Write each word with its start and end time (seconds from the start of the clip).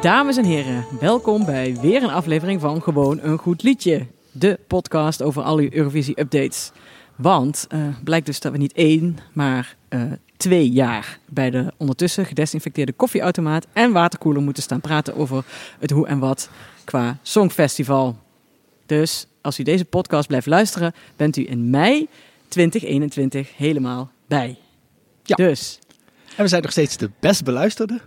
Dames 0.00 0.36
en 0.36 0.44
heren, 0.44 0.84
welkom 1.00 1.44
bij 1.44 1.76
weer 1.80 2.02
een 2.02 2.10
aflevering 2.10 2.60
van 2.60 2.82
Gewoon 2.82 3.18
een 3.22 3.38
Goed 3.38 3.62
Liedje. 3.62 4.06
De 4.32 4.58
podcast 4.66 5.22
over 5.22 5.42
al 5.42 5.58
uw 5.58 5.68
Eurovisie-updates. 5.70 6.70
Want 7.16 7.66
uh, 7.74 7.96
blijkt 8.04 8.26
dus 8.26 8.40
dat 8.40 8.52
we 8.52 8.58
niet 8.58 8.72
één, 8.72 9.18
maar 9.32 9.76
uh, 9.88 10.02
twee 10.36 10.70
jaar 10.70 11.18
bij 11.26 11.50
de 11.50 11.72
ondertussen 11.76 12.26
gedesinfecteerde 12.26 12.92
koffieautomaat 12.92 13.66
en 13.72 13.92
waterkoeler 13.92 14.42
moeten 14.42 14.62
staan 14.62 14.80
praten 14.80 15.16
over 15.16 15.44
het 15.78 15.90
hoe 15.90 16.06
en 16.06 16.18
wat 16.18 16.50
qua 16.84 17.18
Songfestival. 17.22 18.18
Dus 18.86 19.26
als 19.40 19.58
u 19.58 19.62
deze 19.62 19.84
podcast 19.84 20.28
blijft 20.28 20.46
luisteren, 20.46 20.92
bent 21.16 21.36
u 21.36 21.48
in 21.48 21.70
mei 21.70 22.08
2021 22.48 23.56
helemaal 23.56 24.10
bij. 24.26 24.58
Ja. 25.22 25.36
Dus. 25.36 25.78
En 26.36 26.42
we 26.42 26.48
zijn 26.48 26.62
nog 26.62 26.70
steeds 26.70 26.96
de 26.96 27.10
best 27.20 27.44
beluisterde 27.44 28.00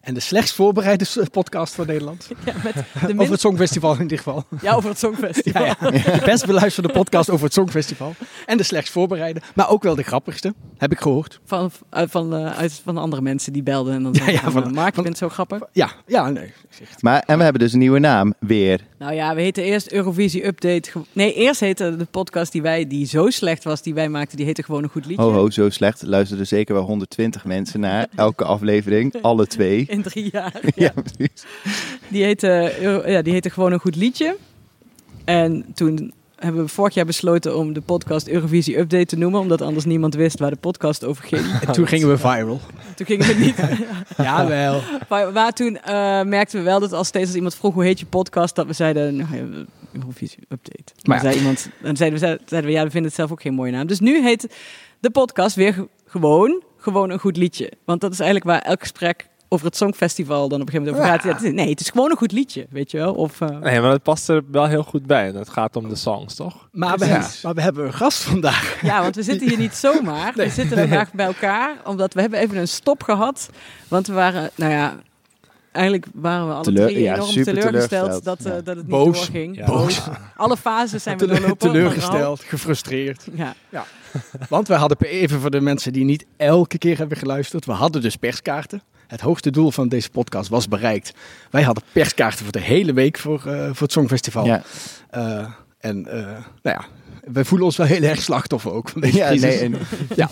en 0.00 0.14
de 0.14 0.20
slechtst 0.20 0.54
voorbereide 0.54 1.04
podcast 1.32 1.74
van 1.74 1.86
Nederland. 1.86 2.28
Ja, 2.44 2.52
met 2.64 2.74
de 2.74 2.82
min... 3.06 3.18
Over 3.20 3.32
het 3.32 3.40
Songfestival 3.40 3.98
in 3.98 4.06
dit 4.06 4.18
geval. 4.18 4.44
Ja, 4.62 4.72
over 4.74 4.88
het 4.88 4.98
Songfestival. 4.98 5.64
Ja, 5.64 5.76
ja. 5.80 5.90
De 5.90 6.22
best 6.24 6.46
beluisterde 6.46 6.88
podcast 6.88 7.30
over 7.30 7.44
het 7.44 7.54
Songfestival. 7.54 8.14
En 8.46 8.56
de 8.56 8.62
slechtst 8.62 8.92
voorbereide, 8.92 9.40
maar 9.54 9.68
ook 9.70 9.82
wel 9.82 9.94
de 9.94 10.02
grappigste, 10.02 10.54
heb 10.78 10.92
ik 10.92 11.00
gehoord. 11.00 11.40
Van, 11.44 11.70
uit, 11.90 12.10
van, 12.10 12.34
uh, 12.40 12.58
uit, 12.58 12.80
van 12.84 12.98
andere 12.98 13.22
mensen 13.22 13.52
die 13.52 13.62
belden 13.62 13.94
en 13.94 14.02
dan 14.02 14.14
zeiden 14.14 14.34
Ja, 14.34 14.40
ja, 14.46 14.50
van, 14.50 14.62
van- 14.62 14.70
uh, 14.70 14.76
Mark, 14.76 14.96
je 14.96 15.02
bent 15.02 15.18
zo 15.18 15.28
grappig. 15.28 15.62
Ja, 15.72 15.90
ja, 16.06 16.28
nee. 16.28 16.52
Maar, 17.00 17.22
en 17.26 17.36
we 17.36 17.42
hebben 17.42 17.62
dus 17.62 17.72
een 17.72 17.78
nieuwe 17.78 17.98
naam, 17.98 18.34
weer. 18.38 18.80
Nou 19.00 19.14
ja, 19.14 19.34
we 19.34 19.40
heten 19.40 19.64
eerst 19.64 19.92
Eurovisie 19.92 20.46
Update. 20.46 20.90
Nee, 21.12 21.34
eerst 21.34 21.60
heette 21.60 21.96
de 21.96 22.04
podcast 22.04 22.52
die 22.52 22.62
wij, 22.62 22.86
die 22.86 23.06
zo 23.06 23.30
slecht 23.30 23.64
was, 23.64 23.82
die 23.82 23.94
wij 23.94 24.08
maakten, 24.08 24.36
die 24.36 24.46
heette 24.46 24.62
gewoon 24.62 24.82
een 24.82 24.88
goed 24.88 25.06
liedje. 25.06 25.22
Ho 25.22 25.32
ho, 25.32 25.50
zo 25.50 25.70
slecht. 25.70 26.02
Luisterden 26.02 26.46
zeker 26.46 26.74
wel 26.74 26.84
120 26.84 27.44
mensen 27.44 27.80
naar 27.80 28.08
elke 28.16 28.44
aflevering. 28.44 29.14
Alle 29.22 29.46
twee. 29.46 29.86
In 29.88 30.02
drie 30.02 30.28
jaar. 30.32 30.60
Ja, 30.74 30.92
precies. 30.92 31.44
Die 32.08 32.24
heette, 32.24 32.74
ja, 33.06 33.22
die 33.22 33.32
heette 33.32 33.50
gewoon 33.50 33.72
een 33.72 33.80
goed 33.80 33.96
liedje. 33.96 34.36
En 35.24 35.66
toen 35.74 36.12
hebben 36.40 36.62
we 36.64 36.68
vorig 36.68 36.94
jaar 36.94 37.04
besloten 37.04 37.56
om 37.56 37.72
de 37.72 37.80
podcast 37.80 38.28
Eurovisie 38.28 38.78
Update 38.78 39.04
te 39.06 39.16
noemen, 39.16 39.40
omdat 39.40 39.62
anders 39.62 39.84
niemand 39.84 40.14
wist 40.14 40.38
waar 40.38 40.50
de 40.50 40.56
podcast 40.56 41.04
over 41.04 41.24
ging. 41.24 41.42
En 41.66 41.72
toen 41.72 41.86
gingen 41.86 42.08
we 42.08 42.18
viral. 42.18 42.60
Toen 42.96 43.06
gingen 43.06 43.26
we 43.26 43.34
niet. 43.34 43.56
Jawel. 44.26 44.80
Maar, 45.08 45.32
maar 45.32 45.52
toen 45.52 45.76
eh, 45.76 46.22
merkten 46.22 46.58
we 46.58 46.64
wel 46.64 46.80
dat 46.80 46.92
als 46.92 47.08
steeds 47.08 47.26
als 47.26 47.34
iemand 47.34 47.54
vroeg 47.54 47.74
hoe 47.74 47.84
heet 47.84 48.00
je 48.00 48.06
podcast, 48.06 48.54
dat 48.54 48.66
we 48.66 48.72
zeiden 48.72 49.16
nou, 49.16 49.36
ja, 49.36 49.64
Eurovisie 49.92 50.38
Update. 50.48 50.92
Maar 51.02 51.16
ja. 51.16 51.22
zei 51.22 51.36
iemand, 51.36 51.68
dan 51.82 51.96
zeiden 51.96 52.20
we, 52.20 52.26
zeiden 52.46 52.70
we 52.70 52.76
ja, 52.76 52.84
we 52.84 52.90
vinden 52.90 53.08
het 53.08 53.14
zelf 53.14 53.30
ook 53.30 53.42
geen 53.42 53.54
mooie 53.54 53.72
naam. 53.72 53.86
Dus 53.86 54.00
nu 54.00 54.22
heet 54.22 54.54
de 55.00 55.10
podcast 55.10 55.56
weer 55.56 55.72
ge- 55.74 55.88
gewoon, 56.06 56.62
gewoon 56.78 57.10
een 57.10 57.18
goed 57.18 57.36
liedje. 57.36 57.72
Want 57.84 58.00
dat 58.00 58.12
is 58.12 58.20
eigenlijk 58.20 58.50
waar 58.50 58.62
elk 58.70 58.80
gesprek 58.80 59.28
over 59.52 59.66
het 59.66 59.76
Songfestival 59.76 60.48
dan 60.48 60.60
op 60.60 60.66
een 60.66 60.72
gegeven 60.72 60.92
moment 60.96 61.18
over 61.20 61.30
gaat. 61.32 61.42
Ja, 61.42 61.50
nee, 61.50 61.68
het 61.70 61.80
is 61.80 61.88
gewoon 61.90 62.10
een 62.10 62.16
goed 62.16 62.32
liedje, 62.32 62.66
weet 62.70 62.90
je 62.90 62.98
wel. 62.98 63.14
Of, 63.14 63.40
eh, 63.40 63.48
Nee, 63.48 63.80
maar 63.80 63.90
het 63.90 64.02
past 64.02 64.28
er 64.28 64.42
wel 64.50 64.66
heel 64.66 64.82
goed 64.82 65.06
bij. 65.06 65.26
Het 65.26 65.48
gaat 65.48 65.76
om 65.76 65.88
de 65.88 65.94
songs, 65.94 66.34
toch? 66.34 66.68
Maar 66.72 66.98
we, 66.98 67.04
hebben, 67.04 67.28
maar 67.42 67.54
we 67.54 67.60
hebben 67.62 67.84
een 67.86 67.92
gast 67.94 68.22
vandaag. 68.22 68.78
Ja, 68.82 69.02
want 69.02 69.14
we 69.16 69.22
zitten 69.22 69.48
hier 69.48 69.58
niet 69.58 69.74
zomaar. 69.74 70.32
We 70.34 70.48
zitten 70.50 70.78
vandaag 70.78 71.12
bij 71.12 71.26
elkaar, 71.26 71.76
omdat 71.84 72.14
we 72.14 72.20
hebben 72.20 72.38
even 72.38 72.56
een 72.56 72.68
stop 72.68 73.02
gehad. 73.02 73.50
Want 73.88 74.06
we 74.06 74.12
waren, 74.12 74.50
nou 74.54 74.72
ja, 74.72 74.96
eigenlijk 75.72 76.06
waren 76.14 76.46
we 76.46 76.52
alle 76.54 76.62
Teleur- 76.64 76.86
drie 76.88 76.96
enorm 77.12 77.20
teleurgesteld, 77.30 77.60
teleurgesteld. 77.60 78.24
dat, 78.24 78.38
eh, 78.38 78.44
Ja. 78.44 78.50
dat 78.56 78.66
het 78.66 78.76
niet 78.76 78.86
Boos. 78.86 79.16
doorging. 79.16 79.56
Ja. 79.56 79.66
Boos. 79.66 80.00
Alle 80.36 80.56
fases 80.56 81.02
zijn 81.02 81.18
we 81.18 81.26
doorlopen. 81.26 81.56
teleurgesteld, 81.56 82.40
gefrustreerd. 82.42 83.26
Ja. 83.34 83.54
Want 84.48 84.68
we 84.68 84.74
hadden 84.74 84.96
even 85.00 85.40
voor 85.40 85.50
de 85.50 85.60
mensen 85.60 85.92
die 85.92 86.04
niet 86.04 86.24
elke 86.36 86.78
keer 86.78 86.98
hebben 86.98 87.16
geluisterd. 87.18 87.64
We 87.66 87.72
hadden 87.72 88.02
dus 88.02 88.16
perskaarten. 88.16 88.82
Het 89.10 89.20
hoogste 89.20 89.50
doel 89.50 89.70
van 89.70 89.88
deze 89.88 90.10
podcast 90.10 90.48
was 90.48 90.68
bereikt. 90.68 91.12
Wij 91.50 91.62
hadden 91.62 91.84
perskaarten 91.92 92.42
voor 92.44 92.52
de 92.52 92.60
hele 92.60 92.92
week 92.92 93.18
voor, 93.18 93.46
eh, 93.46 93.64
voor 93.66 93.82
het 93.82 93.92
Songfestival. 93.92 94.44
Ja, 94.46 94.62
Eh, 95.10 95.46
en 95.80 96.06
eh, 96.06 96.22
nou 96.62 96.78
ja, 96.78 96.84
wij 97.32 97.44
voelen 97.44 97.66
ons 97.66 97.76
wel 97.76 97.86
heel 97.86 98.02
erg 98.02 98.22
slachtoffer 98.22 98.72
ook 98.72 98.88
van 98.88 99.00
deze 99.00 99.16
ja 99.16 99.26
crisis. 99.28 99.42
nee. 99.60 99.60
En, 99.60 99.74
ja. 100.16 100.28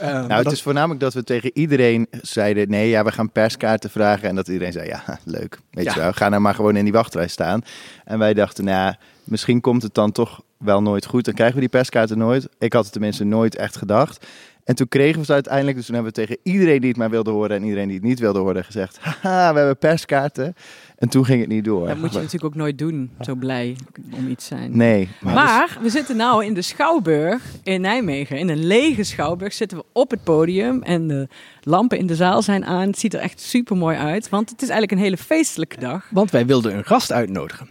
Nou, 0.00 0.32
het 0.32 0.44
dat- 0.44 0.52
is 0.52 0.62
voornamelijk 0.62 1.00
dat 1.00 1.14
we 1.14 1.24
tegen 1.24 1.50
iedereen 1.54 2.06
zeiden: 2.22 2.70
nee, 2.70 2.88
ja, 2.88 3.04
we 3.04 3.12
gaan 3.12 3.30
perskaarten 3.32 3.90
vragen. 3.90 4.28
En 4.28 4.34
dat 4.34 4.48
iedereen 4.48 4.72
zei: 4.72 4.86
ja, 4.88 5.02
leuk. 5.24 5.58
Weet 5.70 5.84
Ja. 5.84 5.94
je 5.94 6.00
wel, 6.00 6.12
ga 6.12 6.28
nou 6.28 6.42
maar 6.42 6.54
gewoon 6.54 6.76
in 6.76 6.84
die 6.84 6.92
wachtrij 6.92 7.28
staan. 7.28 7.62
En 8.04 8.18
wij 8.18 8.34
dachten: 8.34 8.64
nou, 8.64 8.76
ja, 8.76 8.98
misschien 9.24 9.60
komt 9.60 9.82
het 9.82 9.94
dan 9.94 10.12
toch 10.12 10.40
wel 10.58 10.82
nooit 10.82 11.06
goed. 11.06 11.24
Dan 11.24 11.34
krijgen 11.34 11.54
we 11.54 11.60
die 11.60 11.70
perskaarten 11.70 12.18
nooit. 12.18 12.48
Ik 12.58 12.72
had 12.72 12.82
het 12.82 12.92
tenminste 12.92 13.24
nooit 13.24 13.56
echt 13.56 13.76
gedacht. 13.76 14.26
En 14.64 14.74
toen 14.74 14.88
kregen 14.88 15.18
we 15.18 15.24
ze 15.24 15.32
uiteindelijk. 15.32 15.76
Dus 15.76 15.86
toen 15.86 15.94
hebben 15.94 16.12
we 16.12 16.20
tegen 16.20 16.38
iedereen 16.42 16.80
die 16.80 16.88
het 16.88 16.98
maar 16.98 17.10
wilde 17.10 17.30
horen 17.30 17.56
en 17.56 17.64
iedereen 17.64 17.86
die 17.86 17.96
het 17.96 18.06
niet 18.06 18.18
wilde 18.18 18.38
horen 18.38 18.64
gezegd: 18.64 18.98
haha, 19.00 19.52
we 19.52 19.58
hebben 19.58 19.78
perskaarten. 19.78 20.54
En 20.98 21.08
toen 21.08 21.24
ging 21.24 21.40
het 21.40 21.48
niet 21.48 21.64
door. 21.64 21.86
Dat 21.86 21.96
moet 21.96 22.12
je 22.12 22.16
natuurlijk 22.16 22.44
ook 22.44 22.54
nooit 22.54 22.78
doen, 22.78 23.10
zo 23.20 23.34
blij 23.34 23.76
om 24.12 24.28
iets 24.28 24.48
te 24.48 24.54
zijn. 24.54 24.76
Nee, 24.76 25.08
maar, 25.20 25.34
Maar 25.34 25.78
we 25.82 25.90
zitten 25.90 26.16
nou 26.16 26.44
in 26.44 26.54
de 26.54 26.62
Schouwburg 26.62 27.42
in 27.62 27.80
Nijmegen. 27.80 28.38
In 28.38 28.48
een 28.48 28.66
lege 28.66 29.02
Schouwburg 29.02 29.52
zitten 29.52 29.78
we 29.78 29.84
op 29.92 30.10
het 30.10 30.24
podium. 30.24 30.82
En 30.82 31.08
de 31.08 31.28
lampen 31.62 31.98
in 31.98 32.06
de 32.06 32.14
zaal 32.14 32.42
zijn 32.42 32.64
aan. 32.64 32.86
Het 32.86 32.98
ziet 32.98 33.14
er 33.14 33.20
echt 33.20 33.40
super 33.40 33.76
mooi 33.76 33.96
uit. 33.96 34.28
Want 34.28 34.50
het 34.50 34.62
is 34.62 34.68
eigenlijk 34.68 34.98
een 34.98 35.04
hele 35.04 35.16
feestelijke 35.16 35.80
dag. 35.80 36.08
Want 36.10 36.30
wij 36.30 36.46
wilden 36.46 36.76
een 36.76 36.84
gast 36.84 37.12
uitnodigen. 37.12 37.68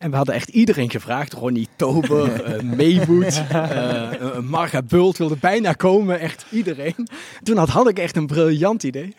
En 0.00 0.10
we 0.10 0.16
hadden 0.16 0.34
echt 0.34 0.48
iedereen 0.48 0.90
gevraagd. 0.90 1.32
Ronnie 1.32 1.68
Tober, 1.76 2.32
eh 2.44 2.62
Maywood, 2.62 3.42
eh, 3.50 4.12
eh, 4.12 4.38
Marga 4.38 4.82
Bult 4.82 5.16
wilde 5.18 5.36
bijna 5.36 5.72
komen. 5.72 6.20
Echt 6.20 6.44
iedereen. 6.50 7.08
Toen 7.42 7.56
had, 7.56 7.68
had 7.68 7.88
ik 7.88 7.98
echt 7.98 8.16
een 8.16 8.26
briljant 8.26 8.82
idee. 8.82 9.14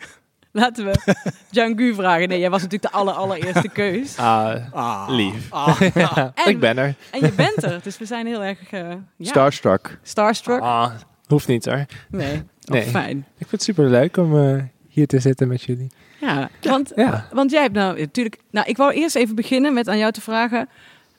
Laten 0.52 0.84
we 0.84 1.14
Django 1.50 1.94
vragen. 1.94 2.28
Nee, 2.28 2.38
jij 2.38 2.50
was 2.50 2.62
natuurlijk 2.62 2.92
de 2.92 2.98
aller, 2.98 3.14
allereerste 3.14 3.68
keus. 3.82 4.16
Ah, 4.18 4.54
Ah, 4.72 5.04
lief. 5.08 5.46
ah, 5.50 5.80
ah. 5.96 6.18
En, 6.34 6.48
ik 6.48 6.60
ben 6.60 6.78
er. 6.78 6.94
En 7.10 7.20
je 7.20 7.32
bent 7.32 7.62
er. 7.62 7.80
Dus 7.82 7.98
we 7.98 8.04
zijn 8.06 8.26
heel 8.26 8.42
erg 8.44 8.58
eh, 8.70 8.88
ja, 9.16 9.28
Starstruck. 9.28 9.98
starstruck. 10.02 10.60
Ah, 10.60 10.90
hoeft 11.26 11.48
niet 11.48 11.64
hoor. 11.64 11.84
Nee, 12.10 12.34
oh, 12.34 12.42
Nee. 12.64 12.82
fijn. 12.82 13.16
Ik 13.18 13.24
vind 13.36 13.50
het 13.50 13.62
super 13.62 13.88
leuk 13.88 14.16
om 14.16 14.38
eh, 14.38 14.62
hier 14.88 15.06
te 15.06 15.18
zitten 15.20 15.48
met 15.48 15.62
jullie. 15.62 15.90
Ja, 16.26 16.50
want, 16.60 16.92
Ja. 16.96 17.28
want 17.32 17.50
jij 17.50 17.62
hebt 17.62 17.74
nou 17.74 17.98
natuurlijk... 18.00 18.38
Nou, 18.50 18.66
ik 18.68 18.76
wou 18.76 18.92
eerst 18.92 19.16
even 19.16 19.34
beginnen 19.34 19.74
met 19.74 19.88
aan 19.88 19.98
jou 19.98 20.12
te 20.12 20.20
vragen... 20.20 20.68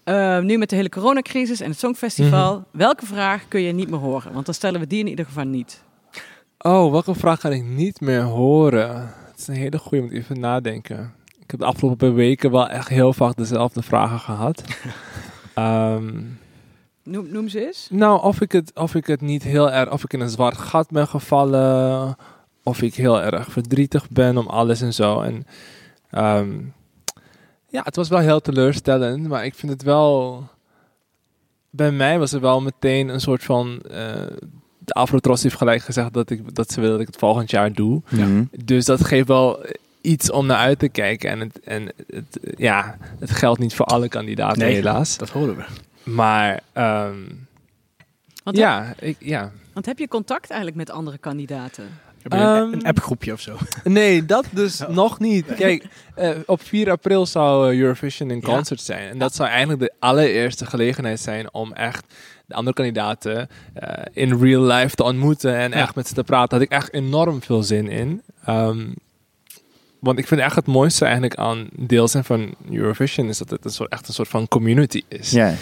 eh, 0.03 0.39
nu 0.39 0.57
met 0.57 0.69
de 0.69 0.75
hele 0.75 0.89
coronacrisis 0.89 1.59
en 1.61 1.69
het 1.69 1.79
Songfestival... 1.79 2.53
Mhm. 2.53 2.63
welke 2.71 3.05
vraag 3.05 3.47
kun 3.47 3.61
je 3.61 3.71
niet 3.73 3.89
meer 3.89 3.99
horen? 3.99 4.33
Want 4.33 4.45
dan 4.45 4.53
stellen 4.55 4.79
we 4.79 4.87
die 4.87 4.99
in 4.99 5.07
ieder 5.07 5.25
geval 5.25 5.43
niet. 5.45 5.83
Oh, 6.57 6.91
welke 6.91 7.15
vraag 7.15 7.39
kan 7.39 7.51
ik 7.51 7.63
niet 7.63 8.01
meer 8.01 8.21
horen? 8.21 8.97
Het 9.31 9.39
is 9.39 9.47
een 9.47 9.53
hele 9.55 9.77
goede, 9.77 10.03
moet 10.03 10.13
even 10.13 10.39
nadenken. 10.39 11.13
Ik 11.39 11.51
heb 11.51 11.59
de 11.59 11.65
afgelopen 11.65 12.13
weken 12.13 12.51
wel 12.51 12.69
echt 12.69 12.87
heel 12.89 13.13
vaak 13.13 13.35
dezelfde 13.35 13.81
vragen 13.81 14.19
gehad. 14.19 14.63
Ehm, 15.53 16.21
Noem, 17.03 17.27
noem 17.31 17.47
ze 17.49 17.65
eens. 17.65 17.87
nou, 17.91 18.21
of 18.23 18.41
ik, 18.41 18.51
het, 18.51 18.71
of 18.75 18.95
ik 18.95 19.07
het 19.07 19.21
niet 19.21 19.43
heel 19.43 19.71
erg, 19.71 19.91
of 19.91 20.03
ik 20.03 20.13
in 20.13 20.19
een 20.19 20.29
zwart 20.29 20.57
gat 20.57 20.89
ben 20.89 21.07
gevallen, 21.07 22.15
of 22.63 22.81
ik 22.81 22.95
heel 22.95 23.21
erg 23.21 23.51
verdrietig 23.51 24.09
ben 24.09 24.37
om 24.37 24.47
alles 24.47 24.81
en 24.81 24.93
zo. 24.93 25.21
En 25.21 25.45
ehm, 26.09 26.49
ja, 27.69 27.81
het 27.83 27.95
was 27.95 28.09
wel 28.09 28.19
heel 28.19 28.41
teleurstellend, 28.41 29.27
maar 29.27 29.45
ik 29.45 29.55
vind 29.55 29.71
het 29.71 29.83
wel. 29.83 30.43
Bij 31.69 31.91
mij 31.91 32.19
was 32.19 32.31
er 32.33 32.41
wel 32.41 32.61
meteen 32.61 33.07
een 33.09 33.21
soort 33.21 33.43
van. 33.43 33.81
eh 33.81 34.25
de 34.85 34.93
Afrotros 34.93 35.43
heeft 35.43 35.55
gelijk 35.55 35.81
gezegd 35.81 36.13
dat, 36.13 36.29
ik, 36.29 36.55
dat 36.55 36.71
ze 36.71 36.75
willen 36.79 36.91
dat 36.91 37.01
ik 37.01 37.07
het 37.13 37.17
volgend 37.19 37.49
jaar 37.51 37.73
doe. 37.73 38.01
Mhm. 38.09 38.43
Dus 38.65 38.85
dat 38.85 39.05
geeft 39.05 39.27
wel 39.27 39.65
iets 40.01 40.31
om 40.31 40.45
naar 40.45 40.57
uit 40.57 40.79
te 40.79 40.89
kijken. 40.89 41.29
En 41.29 41.39
het, 41.39 41.59
en 41.59 41.91
het, 42.13 42.39
ja, 42.57 42.97
het 43.19 43.31
geldt 43.31 43.59
niet 43.59 43.75
voor 43.75 43.85
alle 43.85 44.07
kandidaten, 44.07 44.59
Nee. 44.61 44.73
helaas. 44.73 45.17
Dat 45.17 45.29
hoorden 45.29 45.55
we. 45.55 45.63
Maar 46.11 46.59
ehm, 46.73 47.17
Want, 48.43 48.55
heb, 48.57 48.65
ja, 48.65 48.93
ik, 48.99 49.15
ja. 49.19 49.51
want 49.73 49.85
heb 49.85 49.97
je 49.99 50.07
contact 50.07 50.49
eigenlijk 50.49 50.77
met 50.77 50.89
andere 50.89 51.17
kandidaten? 51.17 51.83
Heb 52.23 52.31
je 52.31 52.37
een, 52.37 52.55
Ehm, 52.55 52.73
een 52.73 52.83
appgroepje 52.85 53.33
of 53.33 53.39
zo? 53.39 53.57
Nee, 53.83 54.25
dat 54.25 54.45
dus 54.51 54.81
Oh. 54.81 54.89
nog 54.89 55.19
niet. 55.19 55.45
Kijk, 55.55 55.85
eh, 56.15 56.29
op 56.45 56.61
4 56.61 56.89
april 56.91 57.25
zou 57.25 57.71
eh, 57.73 57.79
Eurovision 57.79 58.29
in 58.31 58.35
Ja. 58.35 58.53
concert 58.53 58.81
zijn. 58.81 59.09
En 59.09 59.17
dat 59.17 59.35
zou 59.35 59.49
eigenlijk 59.49 59.79
de 59.79 59.91
allereerste 59.99 60.65
gelegenheid 60.65 61.19
zijn 61.19 61.53
om 61.53 61.73
echt 61.73 62.05
de 62.45 62.53
andere 62.53 62.75
kandidaten 62.75 63.49
eh, 63.73 64.05
in 64.13 64.39
real 64.39 64.61
life 64.63 64.95
te 64.95 65.03
ontmoeten 65.03 65.55
en 65.55 65.71
Ja. 65.71 65.75
echt 65.77 65.95
met 65.95 66.07
ze 66.07 66.13
te 66.13 66.23
praten. 66.23 66.49
Daar 66.49 66.59
had 66.59 66.67
ik 66.67 66.83
echt 66.83 66.93
enorm 66.93 67.41
veel 67.41 67.63
zin 67.63 67.87
in. 67.89 68.21
Ehm, 68.45 68.85
want 70.03 70.17
ik 70.19 70.27
vind 70.27 70.41
echt 70.41 70.55
het 70.55 70.67
mooiste 70.67 71.03
eigenlijk 71.03 71.35
aan 71.35 71.67
deel 71.75 72.07
zijn 72.07 72.23
van 72.23 72.53
Eurovision 72.69 73.27
is 73.27 73.37
dat 73.37 73.49
het 73.49 73.65
een 73.65 73.71
soort, 73.71 73.91
echt 73.91 74.07
een 74.07 74.13
soort 74.13 74.27
van 74.27 74.47
community 74.47 75.01
is. 75.07 75.31
Ja. 75.31 75.53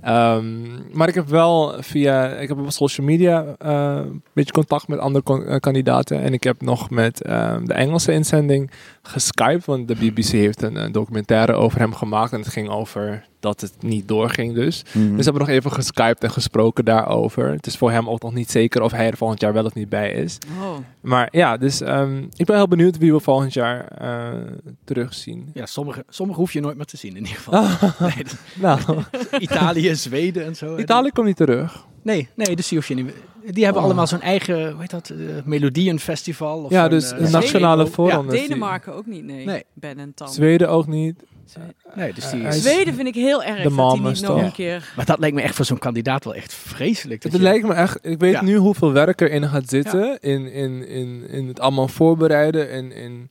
Ehm, 0.00 0.46
maar 0.92 1.08
ik 1.08 1.14
heb 1.14 1.28
wel 1.28 1.74
via, 1.78 2.28
ik 2.28 2.48
heb 2.48 2.58
op 2.58 2.70
social 2.70 3.06
media 3.06 3.54
eh, 3.58 3.96
een 4.04 4.22
beetje 4.32 4.52
contact 4.52 4.88
met 4.88 4.98
andere 4.98 5.44
eh, 5.44 5.56
kandidaten. 5.56 6.20
En 6.20 6.32
ik 6.32 6.42
heb 6.42 6.60
nog 6.60 6.90
met 6.90 7.22
ehm, 7.22 7.64
de 7.64 7.74
Engelse 7.74 8.12
inzending 8.12 8.70
geskyped, 9.02 9.64
want 9.64 9.88
de 9.88 9.94
BBC 9.94 10.28
heeft 10.28 10.62
een, 10.62 10.76
eh, 10.76 10.92
documentaire 10.92 11.52
over 11.52 11.78
hem 11.78 11.94
gemaakt. 11.94 12.32
En 12.32 12.40
het 12.40 12.48
ging 12.48 12.68
over 12.68 13.24
dat 13.46 13.60
het 13.60 13.82
niet 13.82 14.08
doorging 14.08 14.54
dus. 14.54 14.82
Mhm. 14.92 14.98
Dus 15.08 15.16
we 15.16 15.22
hebben 15.22 15.40
nog 15.40 15.48
even 15.48 15.72
geskyped 15.72 16.22
en 16.22 16.30
gesproken 16.30 16.84
daarover. 16.84 17.50
Het 17.50 17.66
is 17.66 17.76
voor 17.76 17.90
hem 17.90 18.08
ook 18.08 18.22
nog 18.22 18.34
niet 18.34 18.50
zeker 18.50 18.82
of 18.82 18.92
hij 18.92 19.06
er 19.10 19.16
volgend 19.16 19.40
jaar 19.40 19.52
wel 19.52 19.64
of 19.64 19.74
niet 19.74 19.88
bij 19.88 20.12
is. 20.12 20.38
Oh. 20.60 20.76
Maar 21.00 21.28
ja, 21.30 21.56
dus 21.56 21.80
ehm, 21.80 22.22
ik 22.36 22.46
ben 22.46 22.56
heel 22.56 22.68
benieuwd 22.68 22.98
wie 22.98 23.12
we 23.12 23.20
volgend 23.20 23.52
jaar 23.52 23.84
eh, 23.88 24.40
terugzien. 24.84 25.50
Ja, 25.54 25.66
sommige, 25.66 26.04
sommige 26.08 26.38
hoef 26.40 26.52
je 26.52 26.60
nooit 26.60 26.76
meer 26.76 26.84
te 26.86 26.96
zien 26.96 27.10
in 27.16 27.22
ieder 27.26 27.36
geval. 27.36 27.62
Nee, 28.08 28.24
dat- 28.24 28.36
Nou, 28.86 29.02
Italië, 29.38 29.94
Zweden 29.94 30.44
en 30.44 30.56
zo. 30.56 30.76
Italië 30.76 31.10
komt 31.10 31.26
niet 31.26 31.36
terug. 31.36 31.86
Nee, 32.02 32.28
nee, 32.34 32.56
dus 32.56 32.68
die 32.68 32.78
hoef 32.78 32.88
je 32.88 32.94
niet 32.94 33.04
meer. 33.04 33.14
Die 33.52 33.64
hebben 33.64 33.82
Oh. 33.82 33.88
allemaal 33.88 34.06
zo'n 34.06 34.20
eigen, 34.20 34.70
hoe 34.70 34.80
heet 34.80 34.90
dat, 34.90 35.08
eh, 35.10 35.16
Melodienfestival. 35.44 36.62
Of 36.62 36.70
Ja, 36.70 36.80
zo'n, 36.80 36.90
dus 36.90 37.02
een 37.10 37.16
Zweden 37.16 37.30
nationale 37.32 37.86
forum. 37.86 38.26
dus 38.28 38.40
Denemarken 38.40 38.94
ook 38.94 39.06
niet, 39.06 39.24
nee. 39.24 39.44
Nee. 39.44 39.64
Ben 39.74 39.98
en 39.98 40.14
Tan. 40.14 40.28
Zweden 40.28 40.68
ook 40.68 40.86
niet. 40.86 41.22
Zweden. 41.46 41.74
Nee, 41.94 42.12
dus 42.12 42.30
die 42.30 42.42
is- 42.42 42.56
is- 42.56 42.62
Zweden 42.62 42.94
vind 42.94 43.08
ik 43.08 43.14
heel 43.14 43.42
erg 43.42 43.56
De 43.62 43.74
dat 43.74 43.92
die 43.92 44.00
niet 44.02 44.20
nog 44.22 44.42
een 44.42 44.52
keer... 44.52 44.92
Maar 44.96 45.04
dat 45.04 45.18
lijkt 45.18 45.34
me 45.36 45.42
echt 45.42 45.54
voor 45.54 45.64
zo'n 45.64 45.78
kandidaat 45.78 46.24
wel 46.24 46.34
echt 46.34 46.54
vreselijk. 46.54 47.22
dat 47.22 47.32
je- 47.32 47.40
lijkt 47.40 47.66
me 47.66 47.74
echt, 47.74 47.98
ik 48.02 48.18
weet 48.18 48.32
Ja. 48.32 48.42
nu 48.42 48.56
hoeveel 48.56 48.92
werk 48.92 49.20
erin 49.20 49.48
gaat 49.48 49.68
zitten. 49.68 50.18
In, 50.20 50.52
in, 50.52 50.88
in, 50.88 51.28
in 51.28 51.48
het 51.48 51.60
allemaal 51.60 51.88
voorbereiden. 51.88 52.70
In, 52.70 52.92
in, 52.92 53.30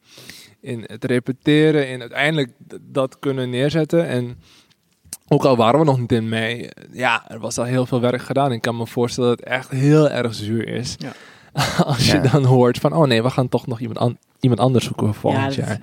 in 0.61 0.83
het 0.87 1.03
repeteren. 1.05 1.89
In 1.89 2.01
uiteindelijk 2.01 2.51
dat 2.81 3.19
kunnen 3.19 3.49
neerzetten. 3.49 4.07
En 4.07 4.37
ook 5.27 5.45
al 5.45 5.57
waren 5.57 5.79
we 5.79 5.85
nog 5.85 5.99
niet 5.99 6.11
in 6.11 6.29
mei. 6.29 6.69
Ja, 6.91 7.29
er 7.29 7.39
was 7.39 7.57
al 7.57 7.63
heel 7.65 7.85
veel 7.85 8.01
werk 8.01 8.21
gedaan. 8.21 8.51
Ik 8.51 8.61
kan 8.61 8.77
me 8.77 8.87
voorstellen 8.87 9.29
dat 9.29 9.39
het 9.39 9.49
echt 9.49 9.69
heel 9.69 10.09
erg 10.09 10.33
zuur 10.33 10.67
is. 10.67 10.95
Ja. 10.97 11.11
Als 11.83 12.05
je 12.11 12.13
Ja. 12.13 12.21
dan 12.31 12.43
hoort 12.45 12.77
van, 12.77 12.93
oh 12.93 13.07
nee, 13.07 13.23
we 13.23 13.29
gaan 13.29 13.49
toch 13.49 13.67
nog 13.67 13.79
iemand, 13.79 13.97
an- 13.99 14.17
iemand 14.39 14.59
anders 14.59 14.85
zoeken 14.85 15.05
voor 15.05 15.15
volgend 15.31 15.55
dat- 15.55 15.55
jaar. 15.55 15.79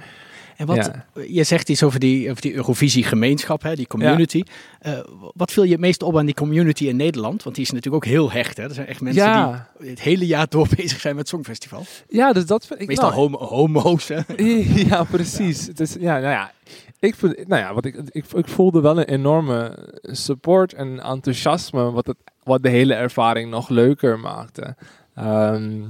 En 0.56 0.66
wat, 0.66 0.76
Ja. 0.76 1.04
je 1.26 1.44
zegt 1.44 1.68
iets 1.68 1.82
over 1.82 2.00
die, 2.00 2.30
over 2.30 2.42
die 2.42 2.54
Eurovisie-gemeenschap, 2.54 3.62
hè, 3.62 3.74
die 3.74 3.86
community. 3.86 4.42
Eh, 4.80 4.98
wat 5.34 5.52
viel 5.52 5.62
je 5.62 5.70
het 5.70 5.80
meest 5.80 6.02
op 6.02 6.18
aan 6.18 6.26
die 6.26 6.34
community 6.34 6.86
in 6.86 6.96
Nederland? 6.96 7.42
Want 7.42 7.56
die 7.56 7.64
is 7.64 7.70
natuurlijk 7.70 8.04
ook 8.04 8.10
heel 8.10 8.30
hecht. 8.30 8.56
Hè? 8.56 8.62
Er 8.62 8.74
zijn 8.74 8.86
echt 8.86 9.00
mensen 9.00 9.22
Ja. 9.24 9.68
die 9.78 9.90
het 9.90 10.00
hele 10.00 10.26
jaar 10.26 10.46
door 10.48 10.66
bezig 10.76 11.00
zijn 11.00 11.14
met 11.16 11.22
het 11.22 11.28
Songfestival. 11.34 11.84
Ja, 12.08 12.32
dus 12.32 12.46
dat 12.46 12.66
vind 12.66 12.80
ik... 12.80 12.86
Meestal 12.86 13.08
nou, 13.10 13.20
homo, 13.20 13.38
homo's. 13.38 14.08
Hè? 14.08 14.20
Ja, 14.88 15.04
precies. 15.04 15.66
Het 15.66 15.80
is, 15.80 15.96
ja, 16.00 16.12
nou 16.18 16.30
ja, 16.32 16.52
ik, 16.98 17.20
nou 17.22 17.62
ja 17.62 17.74
wat 17.74 17.84
ik, 17.84 17.96
ik, 18.10 18.24
ik 18.32 18.48
voelde 18.48 18.80
wel 18.80 18.98
een 18.98 19.08
enorme 19.08 19.78
support 20.02 20.72
en 20.74 21.00
enthousiasme, 21.00 21.90
wat, 21.90 22.06
het, 22.06 22.16
wat 22.42 22.62
de 22.62 22.68
hele 22.68 22.94
ervaring 22.94 23.50
nog 23.50 23.68
leuker 23.68 24.18
maakte. 24.18 24.76
Ehm, 25.14 25.80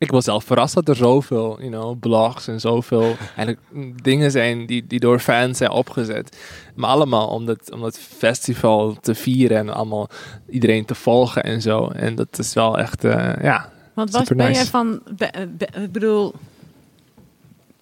ik 0.00 0.10
was 0.10 0.24
zelf 0.24 0.44
verrast 0.44 0.74
dat 0.74 0.88
er 0.88 0.96
zoveel 0.96 1.56
you 1.58 1.70
know, 1.70 1.98
blogs 1.98 2.48
en 2.48 2.60
zoveel 2.60 3.16
eigenlijk, 3.36 3.58
dingen 4.02 4.30
zijn 4.30 4.66
die, 4.66 4.86
die 4.86 5.00
door 5.00 5.18
fans 5.18 5.58
zijn 5.58 5.70
opgezet. 5.70 6.38
Maar 6.74 6.90
allemaal 6.90 7.28
om 7.28 7.46
dat, 7.46 7.70
om 7.72 7.80
dat 7.80 7.98
festival 7.98 8.96
te 9.00 9.14
vieren 9.14 9.56
en 9.56 9.68
allemaal 9.68 10.08
iedereen 10.48 10.84
te 10.84 10.94
volgen 10.94 11.42
en 11.42 11.62
zo. 11.62 11.88
En 11.88 12.14
dat 12.14 12.38
is 12.38 12.52
wel 12.54 12.78
echt, 12.78 13.04
eh, 13.04 13.32
ja, 13.42 13.72
Want 13.94 14.10
was, 14.10 14.20
Super 14.20 14.36
ben 14.36 14.46
nice. 14.46 14.60
jij 14.60 14.70
van... 14.70 15.02
be- 15.16 15.48
be- 15.56 15.80
ik 15.82 15.92
bedoel... 15.92 16.34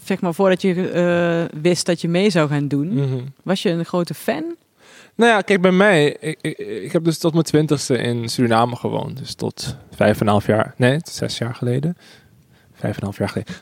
Zeg 0.04 0.20
maar, 0.20 0.34
voordat 0.34 0.62
je 0.62 0.90
eh, 0.90 1.60
wist 1.60 1.86
dat 1.86 2.00
je 2.00 2.08
mee 2.08 2.30
zou 2.30 2.48
gaan 2.48 2.68
doen... 2.68 2.94
mhm. 2.94 3.20
Was 3.42 3.62
je 3.62 3.70
een 3.70 3.84
grote 3.84 4.14
fan? 4.14 4.44
Nou 5.18 5.30
ja, 5.30 5.40
kijk, 5.40 5.60
bij 5.60 5.70
mij, 5.72 6.16
ik, 6.20 6.38
ik, 6.40 6.58
ik 6.58 6.92
heb 6.92 7.04
dus 7.04 7.18
tot 7.18 7.32
mijn 7.32 7.44
twintigste 7.44 7.98
in 7.98 8.28
Suriname 8.28 8.76
gewoond. 8.76 9.16
Dus 9.16 9.34
tot 9.34 9.76
vijf 9.94 10.20
en 10.20 10.26
een 10.26 10.32
half 10.32 10.46
jaar, 10.46 10.74
nee, 10.76 10.98
zes 11.10 11.38
jaar 11.38 11.54
geleden. 11.54 11.96
Vijf 12.72 12.92
en 12.94 12.98
een 12.98 13.04
half 13.04 13.18
jaar 13.18 13.28
geleden. 13.28 13.54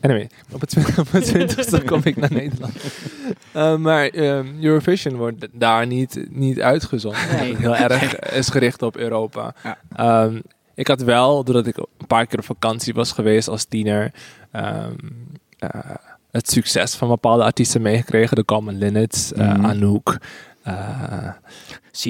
Anyway, 0.00 0.28
op 0.52 0.60
het 0.60 0.70
twin- 0.70 0.98
op 1.04 1.12
mijn 1.12 1.24
twintigste 1.24 1.82
kom 1.90 2.00
ik 2.04 2.16
naar 2.16 2.32
Nederland. 2.32 2.74
Eh, 3.52 3.76
maar 3.76 4.06
ehm, 4.08 4.46
Eurovision 4.62 5.16
wordt 5.16 5.46
daar 5.52 5.86
niet, 5.86 6.26
niet 6.30 6.60
uitgezonden. 6.60 7.20
Nee. 7.36 7.56
Heel 7.56 7.76
erg 7.76 8.18
is 8.40 8.48
gericht 8.48 8.82
op 8.82 8.96
Europa. 8.96 9.54
Ja. 9.62 9.78
Ehm, 9.96 10.40
ik 10.74 10.86
had 10.88 11.02
wel, 11.02 11.44
doordat 11.44 11.66
ik 11.66 11.76
een 11.76 12.06
paar 12.06 12.26
keer 12.26 12.38
op 12.38 12.44
vakantie 12.44 12.94
was 12.94 13.12
geweest 13.12 13.48
als 13.48 13.64
tiener, 13.64 14.12
ehm, 14.50 14.94
eh, 15.58 15.68
het 16.30 16.50
succes 16.50 16.94
van 16.94 17.08
bepaalde 17.08 17.44
artiesten 17.44 17.82
meegekregen. 17.82 18.36
De 18.36 18.44
Common 18.44 18.78
Linnets, 18.78 19.32
eh, 19.32 19.52
Mhm. 19.54 19.64
Anouk. 19.64 20.18
Eh, 20.62 21.28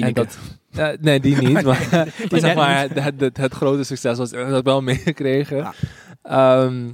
en 0.03 0.13
dat, 0.13 0.37
eh, 0.71 0.87
nee, 0.99 1.19
die 1.19 1.37
niet. 1.37 1.63
maar 1.65 2.07
zeg 2.29 2.55
maar, 2.55 2.79
het, 2.79 3.19
het, 3.19 3.37
het 3.37 3.53
grote 3.53 3.83
succes 3.83 4.17
was 4.17 4.29
dat 4.29 4.57
ik 4.57 4.63
wel 4.63 4.81
meegekregen. 4.91 5.57
Ja. 5.57 5.73
Ehm, 6.21 6.89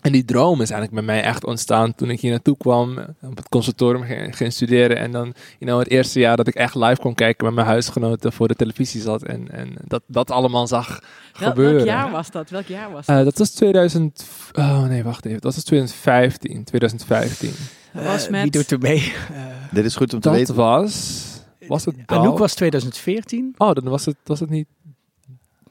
en 0.00 0.12
die 0.12 0.24
droom 0.24 0.60
is 0.60 0.70
eigenlijk 0.70 1.06
bij 1.06 1.14
mij 1.14 1.22
echt 1.24 1.44
ontstaan 1.44 1.94
toen 1.94 2.10
ik 2.10 2.20
hier 2.20 2.30
naartoe 2.30 2.56
kwam. 2.56 2.98
Op 3.20 3.36
het 3.36 3.48
conservatorium 3.48 4.02
ging, 4.04 4.36
ging 4.36 4.52
studeren. 4.52 4.96
En 4.96 5.12
dan, 5.12 5.34
you 5.58 5.70
know, 5.70 5.78
het 5.78 5.88
eerste 5.88 6.20
jaar 6.20 6.36
dat 6.36 6.46
ik 6.46 6.54
echt 6.54 6.74
live 6.74 7.00
kon 7.00 7.14
kijken 7.14 7.44
met 7.44 7.54
mijn 7.54 7.66
huisgenoten 7.66 8.32
voor 8.32 8.48
de 8.48 8.54
televisie 8.54 9.00
zat. 9.00 9.22
En, 9.22 9.50
en 9.50 9.74
dat, 9.84 10.02
dat 10.06 10.30
allemaal 10.30 10.66
zag 10.66 11.00
Wel- 11.38 11.48
gebeuren. 11.48 11.74
welk 11.74 11.86
jaar 11.86 12.10
was 12.10 12.30
dat? 12.30 12.50
Welk 12.50 12.66
jaar 12.66 12.92
was 12.92 13.06
dat? 13.06 13.18
Eh, 13.18 13.24
dat 13.24 13.38
was 13.38 13.50
2000. 13.50 14.24
Oh 14.52 14.82
nee, 14.82 15.02
wacht 15.02 15.24
even. 15.24 15.40
Dat 15.40 15.54
was 15.54 15.64
2015. 15.64 16.64
2015. 16.64 17.52
Dat 17.92 18.04
was 18.04 18.24
Eh, 18.24 18.30
met... 18.30 18.42
Wie 18.42 18.50
doet 18.50 18.70
er 18.70 18.78
mee? 18.78 19.12
Eh, 19.32 19.42
Dit 19.70 19.84
is 19.84 19.96
goed 19.96 20.14
om 20.14 20.20
te 20.20 20.28
Dat 20.28 20.38
weten. 20.38 20.54
was. 20.54 21.20
Was 21.68 21.84
het 21.84 21.94
Douwe? 22.06 22.24
Anouk 22.26 22.38
was 22.38 22.54
2014. 22.54 23.54
Oh, 23.58 23.72
dan 23.72 23.84
was 23.84 24.04
het, 24.04 24.16
was 24.24 24.40
het 24.40 24.50
niet. 24.50 24.66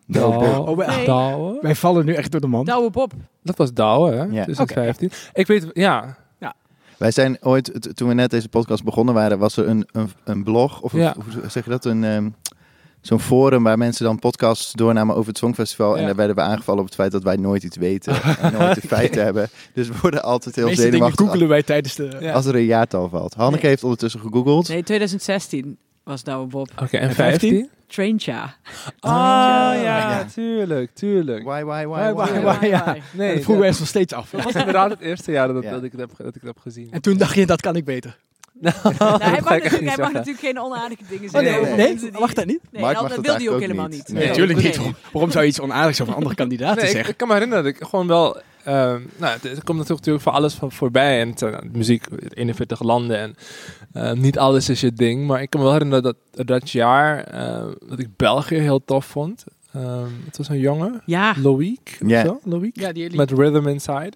Douwe. 0.08 0.46
Douwe. 0.46 0.70
Oh, 0.72 0.78
wij. 0.78 1.06
Douwe? 1.06 1.58
wij 1.62 1.76
vallen 1.76 2.06
nu 2.06 2.14
echt 2.14 2.32
door 2.32 2.42
de 2.42 2.48
man. 2.48 2.66
Douwe 2.66 2.90
Bob. 2.90 3.14
Dat 3.44 3.58
was 3.58 3.74
Douwe, 3.74 4.12
hè? 4.12 4.24
Ja. 4.24 4.44
2015. 4.44 5.12
Ik 5.34 5.48
weet, 5.48 5.68
ja. 5.74 6.18
Wij 6.98 7.12
zijn 7.12 7.38
ooit, 7.42 7.96
toen 7.98 8.08
we 8.08 8.14
net 8.14 8.30
deze 8.30 8.50
podcast 8.50 8.84
begonnen 8.84 9.14
waren, 9.14 9.40
was 9.40 9.58
er 9.58 9.68
een, 9.68 9.88
een, 9.92 10.10
een 10.24 10.44
blog, 10.44 10.82
of 10.82 10.94
Ja. 10.94 11.16
hoe 11.40 11.50
zeg 11.50 11.64
je 11.64 11.70
dat, 11.70 11.86
een, 11.86 12.04
ehm, 12.04 12.30
zo'n 13.02 13.20
forum 13.20 13.64
waar 13.64 13.78
mensen 13.78 14.06
dan 14.06 14.20
podcasts 14.20 14.72
doornamen 14.74 15.16
over 15.16 15.28
het 15.28 15.38
Songfestival. 15.38 15.98
En 15.98 16.06
daar 16.06 16.16
werden 16.16 16.36
we 16.36 16.42
aangevallen 16.42 16.80
op 16.82 16.86
het 16.86 16.96
feit 16.96 17.12
dat 17.12 17.24
wij 17.24 17.36
nooit 17.36 17.64
iets 17.64 17.78
weten 17.78 18.22
en 18.40 18.54
nooit 18.54 18.76
de 18.82 18.88
feiten 18.88 19.24
hebben. 19.24 19.50
Dus 19.74 19.88
we 19.88 19.94
worden 20.02 20.24
altijd 20.24 20.56
heel 20.56 20.66
meeste 20.66 20.82
dingen 20.82 20.94
zenuwachtig 20.98 21.26
googelen 21.26 21.48
wij 21.48 21.64
tijdens 21.64 21.96
de... 21.96 22.18
Ja. 22.20 22.34
als 22.34 22.46
er 22.46 22.56
een 22.56 22.66
jaartal 22.66 23.10
valt. 23.10 23.34
Hanneke 23.34 23.62
Nee. 23.62 23.70
heeft 23.72 23.84
ondertussen 23.84 24.20
gegoogeld. 24.20 24.68
Nee, 24.68 24.84
2016 24.84 25.78
was 26.04 26.24
Douwe 26.24 26.48
Bob. 26.48 26.70
Oké, 26.82 26.98
en 26.98 27.10
En 27.10 27.16
15? 27.16 27.50
15? 27.50 27.70
Traincha. 27.88 28.56
Ah, 29.00 29.12
ja. 29.12 29.82
ja, 29.82 30.26
tuurlijk, 30.34 30.90
tuurlijk. 30.94 31.44
Why, 31.44 31.64
why, 31.64 31.86
why, 31.86 31.86
Why, 31.86 32.14
why? 32.14 32.42
why, 32.42 32.58
why, 32.60 32.66
ja. 32.68 32.96
Nee, 33.14 33.34
dat 33.34 33.44
vroegen 33.44 33.48
wij 33.48 33.56
dat, 33.58 33.68
ons 33.68 33.80
nog 33.80 33.88
steeds 33.88 34.14
af. 34.14 34.30
dat 34.30 34.44
was 34.44 34.54
inderdaad 34.56 34.90
het 34.90 35.00
eerste 35.00 35.32
jaar 35.32 35.54
dat, 35.54 35.64
Ja. 35.64 35.72
dat, 35.72 35.84
ik, 35.84 35.92
het 35.92 36.00
heb, 36.02 36.10
dat 36.18 36.28
ik 36.28 36.34
het 36.34 36.44
heb 36.44 36.58
gezien. 36.60 36.88
En 36.92 37.02
toen 37.02 37.18
dacht 37.18 37.36
je, 37.36 37.46
dat 37.46 37.62
kan 37.62 37.76
ik 37.76 37.86
beter. 37.86 38.18
Nou, 38.66 38.76
Nou, 39.00 39.22
hij 39.24 39.32
mag, 39.32 39.50
natuurlijk, 39.50 39.62
niet 39.64 39.72
hij 39.72 39.86
mag 39.86 39.96
zeggen. 39.96 40.14
natuurlijk 40.14 40.40
geen 40.46 40.60
onaardige 40.60 41.04
dingen 41.10 41.24
Oh, 41.26 41.30
zeggen. 41.32 41.52
nee, 41.52 41.60
over 41.62 41.76
nee. 41.78 41.88
mensen 41.88 42.12
die- 42.12 42.20
Mag 42.20 42.34
dat 42.34 42.46
niet? 42.46 42.60
Nee, 42.72 42.82
Mark 42.82 42.94
dat 42.94 43.04
mag 43.04 43.16
dat 43.16 43.26
wil 43.26 43.36
hij 43.36 43.50
ook 43.50 43.60
helemaal 43.60 43.88
niet. 43.88 43.98
niet. 43.98 44.08
Nee, 44.08 44.18
Nee, 44.18 44.28
natuurlijk 44.28 44.58
nee. 44.58 44.68
niet. 44.68 44.76
Waarom, 44.78 44.96
waarom 45.12 45.32
zou 45.32 45.44
je 45.44 45.50
iets 45.50 45.60
onaardigs 45.60 46.02
over 46.02 46.14
andere 46.16 46.36
kandidaten 46.44 46.76
Nee, 46.76 46.86
ik, 46.86 46.92
zeggen? 46.92 47.12
ik 47.12 47.18
kan 47.18 47.28
me 47.28 47.34
herinneren 47.34 47.64
dat 47.64 47.74
ik 47.76 47.84
gewoon 47.88 48.08
wel... 48.08 48.38
ehm, 48.64 49.00
nou, 49.18 49.34
het, 49.34 49.44
het 49.44 49.64
komt 49.64 49.88
natuurlijk 49.88 50.22
voor 50.24 50.32
alles 50.32 50.54
van 50.54 50.72
voorbij. 50.72 51.22
En 51.22 51.30
het 51.30 51.40
zijn 51.40 51.70
muziek, 51.74 52.06
41 52.30 52.82
landen. 52.82 53.18
En 53.18 53.36
eh, 53.94 54.12
niet 54.12 54.38
alles 54.38 54.70
is 54.70 54.82
je 54.82 54.94
ding. 54.94 55.28
Maar 55.28 55.42
ik 55.42 55.50
kan 55.50 55.60
me 55.60 55.66
wel 55.66 55.76
herinneren 55.76 56.04
dat 56.04 56.48
dat 56.48 56.70
jaar... 56.70 57.24
eh, 57.24 57.66
dat 57.88 58.00
ik 58.00 58.08
België 58.16 58.56
heel 58.56 58.84
tof 58.86 59.06
vond. 59.06 59.44
Ehm, 59.74 60.06
het 60.26 60.38
was 60.38 60.50
een 60.50 60.60
jongen. 60.60 61.02
Ja, 61.06 61.34
Loïc. 61.42 61.98
Ja. 62.06 62.26
zo? 62.26 62.40
Loïc? 62.44 62.80
Ja, 62.80 62.92
die 62.92 63.16
Met 63.16 63.32
Rhythm 63.32 63.68
Inside. 63.68 64.12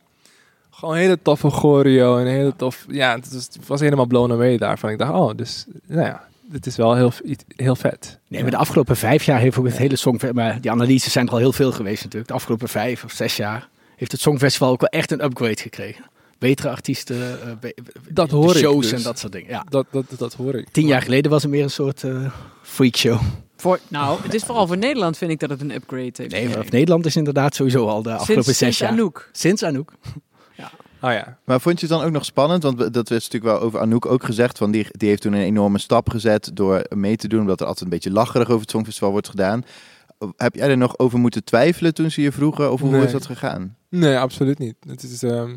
Gewoon 0.75 0.93
een 0.95 1.01
hele 1.01 1.19
toffe 1.21 1.49
choreo. 1.49 2.17
En 2.17 2.25
een 2.25 2.33
hele 2.33 2.55
tof... 2.55 2.85
Ja, 2.87 3.15
het 3.15 3.33
was, 3.33 3.43
het 3.53 3.67
was 3.67 3.79
helemaal 3.79 4.05
blown 4.05 4.31
away 4.31 4.57
daarvan. 4.57 4.89
Ik 4.89 4.97
dacht, 4.97 5.11
oh, 5.13 5.31
dus... 5.35 5.65
Nou 5.87 6.05
ja, 6.05 6.23
dit 6.41 6.65
is 6.65 6.75
wel 6.75 6.95
heel, 6.95 7.11
heel 7.55 7.75
vet. 7.75 8.19
Nee, 8.27 8.41
maar 8.41 8.51
de 8.51 8.57
afgelopen 8.57 8.95
vijf 8.97 9.23
jaar 9.23 9.39
heeft 9.39 9.57
ook 9.57 9.65
het 9.65 9.77
hele 9.77 9.95
Songfestival... 9.95 10.43
Maar 10.43 10.61
die 10.61 10.71
analyses 10.71 11.11
zijn 11.11 11.25
er 11.27 11.31
al 11.31 11.37
heel 11.37 11.53
veel 11.53 11.71
geweest 11.71 12.03
natuurlijk. 12.03 12.27
De 12.27 12.35
afgelopen 12.35 12.67
vijf 12.69 13.03
of 13.03 13.11
zes 13.11 13.35
jaar 13.35 13.67
heeft 13.95 14.11
het 14.11 14.21
Songfestival 14.21 14.69
ook 14.69 14.79
wel 14.81 14.89
echt 14.89 15.11
een 15.11 15.23
upgrade 15.23 15.61
gekregen. 15.61 16.05
Betere 16.39 16.69
artiesten, 16.69 17.41
eh, 17.41 17.51
be- 17.59 17.75
Dat 18.09 18.29
de 18.29 18.35
hoor 18.35 18.51
ik 18.51 18.57
shows 18.57 18.89
dus. 18.89 18.91
en 18.99 19.03
dat 19.03 19.19
soort 19.19 19.31
dingen. 19.31 19.49
Ja. 19.49 19.65
Dat, 19.69 19.85
dat, 19.91 20.05
dat 20.17 20.33
hoor 20.33 20.55
ik. 20.55 20.69
Tien 20.69 20.87
jaar 20.87 21.01
geleden 21.01 21.31
was 21.31 21.41
het 21.41 21.51
meer 21.51 21.63
een 21.63 21.69
soort 21.69 22.03
eh 22.03 22.31
freakshow. 22.61 23.19
voor, 23.57 23.79
nou, 23.87 24.19
het 24.23 24.33
is 24.33 24.43
vooral 24.43 24.67
voor 24.67 24.77
Nederland 24.77 25.17
vind 25.17 25.31
ik 25.31 25.39
dat 25.39 25.49
het 25.49 25.61
een 25.61 25.75
upgrade 25.75 26.11
heeft. 26.15 26.31
Nee, 26.31 26.49
maar 26.49 26.65
Nederland 26.69 27.05
is 27.05 27.15
inderdaad 27.15 27.55
sowieso 27.55 27.87
al 27.87 28.01
de 28.01 28.13
afgelopen 28.13 28.43
sinds, 28.43 28.47
zes 28.47 28.57
sinds 28.57 28.77
jaar. 28.77 28.89
Anouk. 28.91 29.29
Sinds 29.31 29.63
Anouk. 29.63 29.93
Oh 31.01 31.11
ja. 31.11 31.37
Maar 31.45 31.61
vond 31.61 31.79
je 31.79 31.85
het 31.87 31.95
dan 31.95 32.05
ook 32.05 32.11
nog 32.11 32.25
spannend? 32.25 32.63
Want 32.63 32.93
dat 32.93 33.11
is 33.11 33.23
natuurlijk 33.29 33.43
wel 33.43 33.59
over 33.61 33.79
Anouk 33.79 34.05
ook 34.05 34.23
gezegd. 34.23 34.57
Van 34.57 34.71
die, 34.71 34.87
die 34.91 35.09
heeft 35.09 35.21
toen 35.21 35.33
een 35.33 35.41
enorme 35.41 35.77
stap 35.79 36.09
gezet 36.09 36.51
door 36.53 36.81
mee 36.95 37.15
te 37.15 37.27
doen. 37.27 37.39
Omdat 37.39 37.59
er 37.59 37.65
altijd 37.65 37.85
een 37.85 37.91
beetje 37.91 38.11
lacherig 38.11 38.47
over 38.47 38.61
het 38.61 38.69
Songfestival 38.69 39.11
wordt 39.11 39.29
gedaan. 39.29 39.63
Heb 40.35 40.55
jij 40.55 40.69
er 40.69 40.77
nog 40.77 40.97
over 40.97 41.19
moeten 41.19 41.43
twijfelen 41.43 41.93
toen 41.93 42.11
ze 42.11 42.21
je 42.21 42.31
vroegen? 42.31 42.71
Of 42.71 42.79
hoe 42.81 42.89
Nee. 42.89 43.05
is 43.05 43.11
dat 43.11 43.25
gegaan? 43.25 43.75
Nee, 43.89 44.17
absoluut 44.17 44.59
niet. 44.59 44.75
Het 44.87 45.03
is, 45.03 45.23
ehm, 45.23 45.55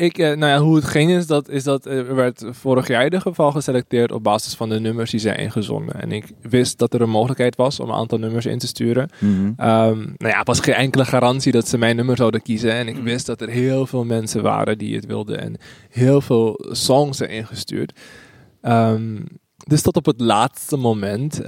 ik, 0.00 0.18
eh, 0.18 0.26
nou 0.26 0.52
ja, 0.52 0.58
hoe 0.58 0.76
het 0.76 0.84
ging 0.84 1.10
is 1.10 1.26
dat, 1.26 1.48
is 1.48 1.64
dat 1.64 1.86
eh, 1.86 1.98
er 1.98 2.14
werd 2.14 2.44
vorig 2.50 2.88
jaar 2.88 2.98
in 2.98 3.04
ieder 3.04 3.20
geval 3.20 3.52
geselecteerd 3.52 4.12
op 4.12 4.22
basis 4.22 4.54
van 4.54 4.68
de 4.68 4.80
nummers 4.80 5.10
die 5.10 5.20
zijn 5.20 5.36
ingezonden. 5.36 6.00
En 6.00 6.12
ik 6.12 6.24
wist 6.42 6.78
dat 6.78 6.94
er 6.94 7.00
een 7.00 7.10
mogelijkheid 7.10 7.56
was 7.56 7.80
om 7.80 7.88
een 7.88 7.94
aantal 7.94 8.18
nummers 8.18 8.46
in 8.46 8.58
te 8.58 8.66
sturen. 8.66 9.10
Ehm, 9.56 9.98
nou 9.98 10.32
ja, 10.32 10.38
het 10.38 10.46
was 10.46 10.60
geen 10.60 10.74
enkele 10.74 11.04
garantie 11.04 11.52
dat 11.52 11.68
ze 11.68 11.78
mijn 11.78 11.96
nummer 11.96 12.16
zouden 12.16 12.42
kiezen. 12.42 12.72
En 12.72 12.88
ik 12.88 12.96
wist 12.96 13.26
dat 13.26 13.40
er 13.40 13.48
heel 13.48 13.86
veel 13.86 14.04
mensen 14.04 14.42
waren 14.42 14.78
die 14.78 14.94
het 14.94 15.06
wilden. 15.06 15.40
En 15.40 15.56
heel 15.90 16.20
veel 16.20 16.64
songs 16.70 17.20
erin 17.20 17.46
gestuurd. 17.46 17.92
Ehm, 18.60 19.16
dus 19.66 19.82
tot 19.82 19.96
op 19.96 20.06
het 20.06 20.20
laatste 20.20 20.76
moment. 20.76 21.40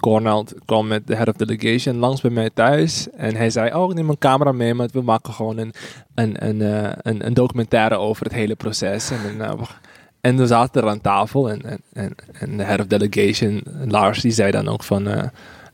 Cornell 0.00 0.44
kwam 0.64 0.86
met 0.86 1.06
de 1.06 1.14
head 1.16 1.28
of 1.28 1.34
delegation 1.36 1.96
langs 1.96 2.20
bij 2.20 2.30
mij 2.30 2.50
thuis. 2.54 3.08
En 3.16 3.36
hij 3.36 3.50
zei, 3.50 3.74
oh, 3.74 3.90
ik 3.90 3.96
neem 3.96 4.08
een 4.08 4.18
camera 4.18 4.52
mee, 4.52 4.74
maar 4.74 4.88
we 4.92 5.02
maken 5.02 5.32
gewoon 5.32 5.58
een, 5.58 5.72
een, 6.14 6.46
een, 6.48 6.62
eh, 6.62 6.92
een, 7.02 7.26
een 7.26 7.34
documentaire 7.34 7.96
over 7.96 8.24
het 8.24 8.34
hele 8.34 8.54
proces. 8.54 9.10
En, 9.10 9.40
eh, 9.40 9.50
we- 9.52 9.64
en 10.20 10.36
we 10.36 10.46
zaten 10.46 10.82
er 10.82 10.88
aan 10.88 11.00
tafel 11.00 11.50
en, 11.50 11.62
en, 11.64 11.78
en, 11.92 12.14
en 12.32 12.56
de 12.56 12.62
head 12.62 12.80
of 12.80 12.86
delegation, 12.86 13.62
Lars, 13.88 14.20
die 14.20 14.30
zei 14.32 14.50
dan 14.50 14.68
ook 14.68 14.82
van... 14.82 15.08
eh, 15.08 15.24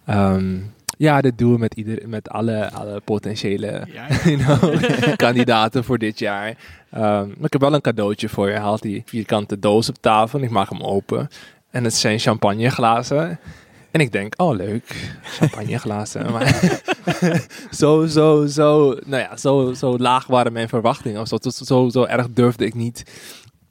ehm, 0.06 0.56
ja, 0.98 1.20
dit 1.20 1.38
doen 1.38 1.52
we 1.52 1.58
met, 1.58 1.74
ieder, 1.74 2.08
met 2.08 2.28
alle, 2.30 2.70
alle 2.72 3.00
potentiële 3.04 3.86
Ja, 3.92 4.06
you 4.30 4.36
know, 4.36 4.82
kandidaten 5.16 5.84
voor 5.84 5.98
dit 5.98 6.18
jaar. 6.18 6.56
Ehm, 6.90 7.26
maar 7.26 7.44
ik 7.46 7.52
heb 7.52 7.60
wel 7.60 7.74
een 7.74 7.80
cadeautje 7.80 8.28
voor 8.28 8.46
je. 8.46 8.52
Hij 8.52 8.62
haalt 8.62 8.82
die 8.82 9.02
vierkante 9.06 9.58
doos 9.58 9.88
op 9.88 9.96
tafel 10.00 10.38
en 10.38 10.44
ik 10.44 10.50
maak 10.50 10.70
hem 10.70 10.80
open. 10.82 11.28
En 11.78 11.84
het 11.84 11.94
zijn 11.94 12.18
champagneglazen. 12.18 13.38
En 13.90 14.00
ik 14.00 14.12
denk, 14.12 14.34
oh 14.36 14.56
leuk, 14.56 15.16
champagneglazen. 15.22 16.30
maar 16.32 16.80
zo, 17.80 18.06
zo, 18.06 18.46
zo, 18.46 18.96
nou 19.06 19.22
ja, 19.22 19.36
zo, 19.36 19.72
zo 19.72 19.98
laag 19.98 20.26
waren 20.26 20.52
mijn 20.52 20.68
verwachtingen. 20.68 21.20
Of 21.20 21.28
zo, 21.28 21.36
zo, 21.40 21.64
zo, 21.64 21.88
zo 21.88 22.04
erg 22.04 22.26
durfde 22.30 22.66
ik 22.66 22.74
niet 22.74 23.02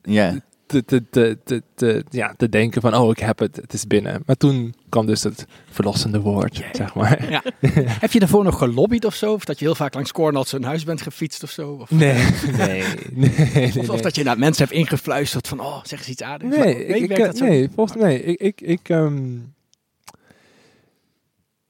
Ja. 0.01 0.39
Te, 0.67 0.85
te, 0.85 1.37
te, 1.43 1.63
te, 1.75 2.03
ja, 2.09 2.33
te 2.37 2.49
denken 2.49 2.81
van, 2.81 2.95
oh 2.95 3.09
ik 3.09 3.19
heb 3.19 3.39
het, 3.39 3.55
het 3.55 3.73
is 3.73 3.87
binnen. 3.87 4.23
Maar 4.25 4.35
toen 4.35 4.75
kwam 4.89 5.05
dus 5.05 5.23
het 5.23 5.45
verlossende 5.69 6.19
woord, 6.19 6.61
zeg 6.71 6.93
maar. 6.95 7.29
Ja. 7.31 7.43
Heb 8.03 8.11
je 8.11 8.19
daarvoor 8.19 8.43
nog 8.43 8.57
gelobbyd 8.57 9.05
of 9.05 9.15
zo? 9.15 9.33
Of 9.33 9.45
dat 9.45 9.59
je 9.59 9.65
heel 9.65 9.75
vaak 9.75 9.93
langs 9.93 10.11
Cornell 10.11 10.43
zijn 10.45 10.63
huis 10.63 10.83
bent 10.83 11.01
gefietst 11.01 11.43
of 11.43 11.49
zo? 11.49 11.69
Of, 11.69 11.91
Nee, 11.91 12.13
nee, 12.57 12.83
nee. 13.11 13.31
nee, 13.53 13.91
of, 13.91 14.01
dat 14.01 14.15
je 14.15 14.23
naar 14.23 14.39
mensen 14.39 14.63
hebt 14.65 14.77
ingefluisterd 14.77 15.47
van, 15.47 15.59
oh, 15.59 15.83
zeg 15.83 15.99
eens 15.99 16.07
iets 16.09 16.23
aardigs. 16.23 16.55
Nee, 16.57 16.73
Maar- 16.87 16.95
ik, 16.95 17.09
ik, 17.09 17.17
dat 17.17 17.39
nee, 17.39 17.69
volgens 17.75 17.97
mij. 18.01 18.15
Ik, 18.19 18.39
ik, 18.39 18.61
ik, 18.61 18.89
ehm, 18.89 19.17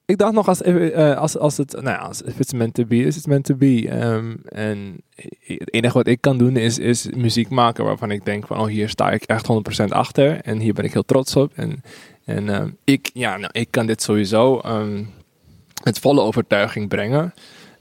ik 0.08 0.18
dacht 0.18 0.34
nog 0.34 0.48
als, 0.48 0.62
eh, 0.62 1.18
als, 1.18 1.38
als 1.38 1.58
het, 1.58 1.72
nou 1.72 1.88
ja, 1.88 1.96
als 1.96 2.22
it's 2.22 2.54
meant 2.54 2.74
to 2.74 2.86
be, 2.86 2.98
is 2.98 3.16
it's 3.16 3.26
meant 3.26 3.46
to 3.46 3.56
be. 3.56 3.88
Ehm, 3.90 4.36
en 4.46 5.04
het 5.46 5.74
enige 5.74 5.98
wat 5.98 6.08
ik 6.08 6.22
kan 6.22 6.38
doen 6.38 6.58
is, 6.58 6.80
is 6.80 7.08
muziek 7.16 7.50
maken 7.50 7.84
waarvan 7.84 8.12
ik 8.12 8.26
denk 8.26 8.48
van, 8.48 8.60
oh 8.60 8.66
hier 8.66 8.90
sta 8.90 9.12
ik 9.12 9.24
echt 9.24 9.48
100% 9.48 9.86
achter 9.86 10.42
en 10.42 10.60
hier 10.60 10.74
ben 10.74 10.86
ik 10.86 10.94
heel 10.94 11.06
trots 11.06 11.36
op. 11.36 11.52
En, 11.56 11.84
en 12.26 12.50
ehm, 12.50 12.70
ik, 12.84 13.10
ja, 13.14 13.38
nou, 13.38 13.50
ik 13.52 13.68
kan 13.72 13.86
dit 13.86 14.02
sowieso 14.02 14.60
ehm, 14.60 15.04
met 15.84 16.00
volle 16.00 16.22
overtuiging 16.22 16.88
brengen. 16.88 17.34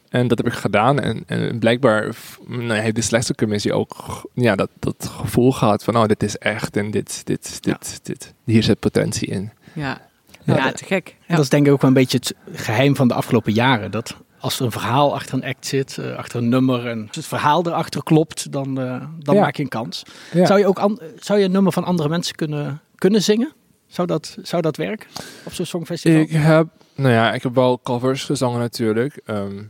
En 0.08 0.28
dat 0.28 0.38
heb 0.38 0.46
ik 0.46 0.52
gedaan. 0.52 1.00
En, 1.00 1.22
en 1.26 1.58
blijkbaar 1.58 2.16
nou, 2.46 2.72
heeft 2.72 2.94
de 2.94 3.00
slechtste 3.00 3.34
commissie 3.34 3.72
ook 3.72 3.94
ja, 4.34 4.54
dat, 4.54 4.70
dat 4.78 5.10
gevoel 5.10 5.52
gehad 5.52 5.84
van, 5.84 5.96
oh, 5.96 6.06
dit 6.06 6.22
is 6.22 6.38
echt 6.38 6.76
en 6.76 6.90
dit, 6.90 7.26
dit, 7.26 7.62
dit, 7.62 8.00
dit, 8.02 8.34
hier 8.44 8.62
zit 8.62 8.78
potentie 8.78 9.28
in. 9.28 9.50
Ja, 9.72 10.05
Ja, 10.46 10.56
ja, 10.56 10.72
te 10.72 10.84
gek. 10.84 11.16
En 11.26 11.34
dat 11.34 11.44
is 11.44 11.50
denk 11.50 11.66
ik 11.66 11.72
ook 11.72 11.80
wel 11.80 11.90
een 11.90 11.96
beetje 11.96 12.18
het 12.18 12.34
geheim 12.52 12.96
van 12.96 13.08
de 13.08 13.14
afgelopen 13.14 13.52
jaren. 13.52 13.90
Dat 13.90 14.16
als 14.38 14.58
er 14.58 14.64
een 14.64 14.70
verhaal 14.72 15.14
achter 15.14 15.34
een 15.34 15.44
act 15.44 15.66
zit, 15.66 15.98
eh, 15.98 16.16
achter 16.16 16.38
een 16.38 16.48
nummer 16.48 16.86
en 16.86 17.06
als 17.06 17.16
het 17.16 17.26
verhaal 17.26 17.66
erachter 17.66 18.02
klopt, 18.02 18.52
dan, 18.52 18.80
eh, 18.80 19.04
dan 19.18 19.34
Ja. 19.34 19.40
maak 19.40 19.56
je 19.56 19.62
een 19.62 19.68
kans. 19.68 20.02
Zou 20.32 20.58
je 20.58 20.66
ook 20.66 20.78
an- 20.78 21.00
zou 21.18 21.38
je 21.38 21.44
een 21.44 21.50
nummer 21.50 21.72
van 21.72 21.84
andere 21.84 22.08
mensen 22.08 22.34
kunnen, 22.34 22.80
kunnen 22.94 23.22
zingen? 23.22 23.52
Zou 23.86 24.06
dat, 24.06 24.36
zou 24.42 24.62
dat 24.62 24.76
werken 24.76 25.08
op 25.44 25.52
zo'n 25.52 25.66
songfestival? 25.66 26.20
Ik 26.20 26.30
heb, 26.30 26.66
nou 26.94 27.12
ja, 27.14 27.32
ik 27.32 27.42
heb 27.42 27.54
wel 27.54 27.80
covers 27.82 28.24
gezongen 28.24 28.58
natuurlijk. 28.58 29.20
ehm, 29.24 29.62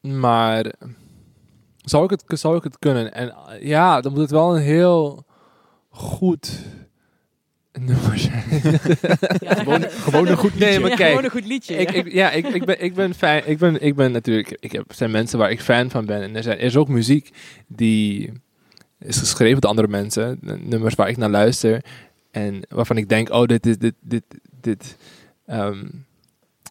maar 0.00 0.72
zou 1.76 2.04
ik, 2.04 2.10
het, 2.10 2.24
zou 2.40 2.56
ik 2.56 2.62
het 2.62 2.78
kunnen? 2.78 3.14
En 3.14 3.28
eh, 3.30 3.66
ja, 3.66 4.00
dan 4.00 4.12
moet 4.12 4.20
het 4.20 4.30
wel 4.30 4.56
een 4.56 4.62
heel 4.62 5.24
goed. 5.90 6.60
Ja, 9.40 9.54
Gewoon, 9.54 9.82
gewoon 9.82 10.26
een 10.26 10.36
goed 10.36 10.58
Nee, 10.58 10.68
liedje. 10.68 10.80
maar 10.80 10.90
Ja, 10.90 10.96
kijk, 10.96 11.08
gewoon 11.08 11.24
een 11.24 11.30
goed 11.30 11.46
liedje. 11.46 11.76
ik, 11.76 11.90
ja. 11.90 11.96
ik, 11.96 12.12
ja, 12.12 12.30
ik, 12.30 12.46
ik, 12.46 12.64
ben, 12.64 12.82
ik 12.82 12.94
ben 12.94 13.14
fan. 13.14 13.40
Ik 13.44 13.58
ben, 13.58 13.82
ik 13.82 13.94
ben 13.94 14.12
natuurlijk. 14.12 14.56
Ik 14.60 14.72
heb, 14.72 14.88
er 14.88 14.94
zijn 14.94 15.10
mensen 15.10 15.38
waar 15.38 15.50
ik 15.50 15.60
fan 15.60 15.90
van 15.90 16.06
ben. 16.06 16.22
En 16.22 16.36
er, 16.36 16.42
zijn, 16.42 16.58
er 16.58 16.64
is 16.64 16.76
ook 16.76 16.88
muziek 16.88 17.30
die 17.66 18.32
is 18.98 19.18
geschreven 19.18 19.60
door 19.60 19.70
andere 19.70 19.88
mensen. 19.88 20.38
Nummers 20.40 20.94
waar 20.94 21.08
ik 21.08 21.16
naar 21.16 21.30
luister. 21.30 21.84
En 22.30 22.62
waarvan 22.68 22.96
ik 22.96 23.08
denk: 23.08 23.30
oh, 23.30 23.46
dit, 23.46 23.66
is 23.66 23.78
dit, 23.78 23.94
dit, 24.00 24.24
dit 24.60 24.96
ehm, 25.46 25.86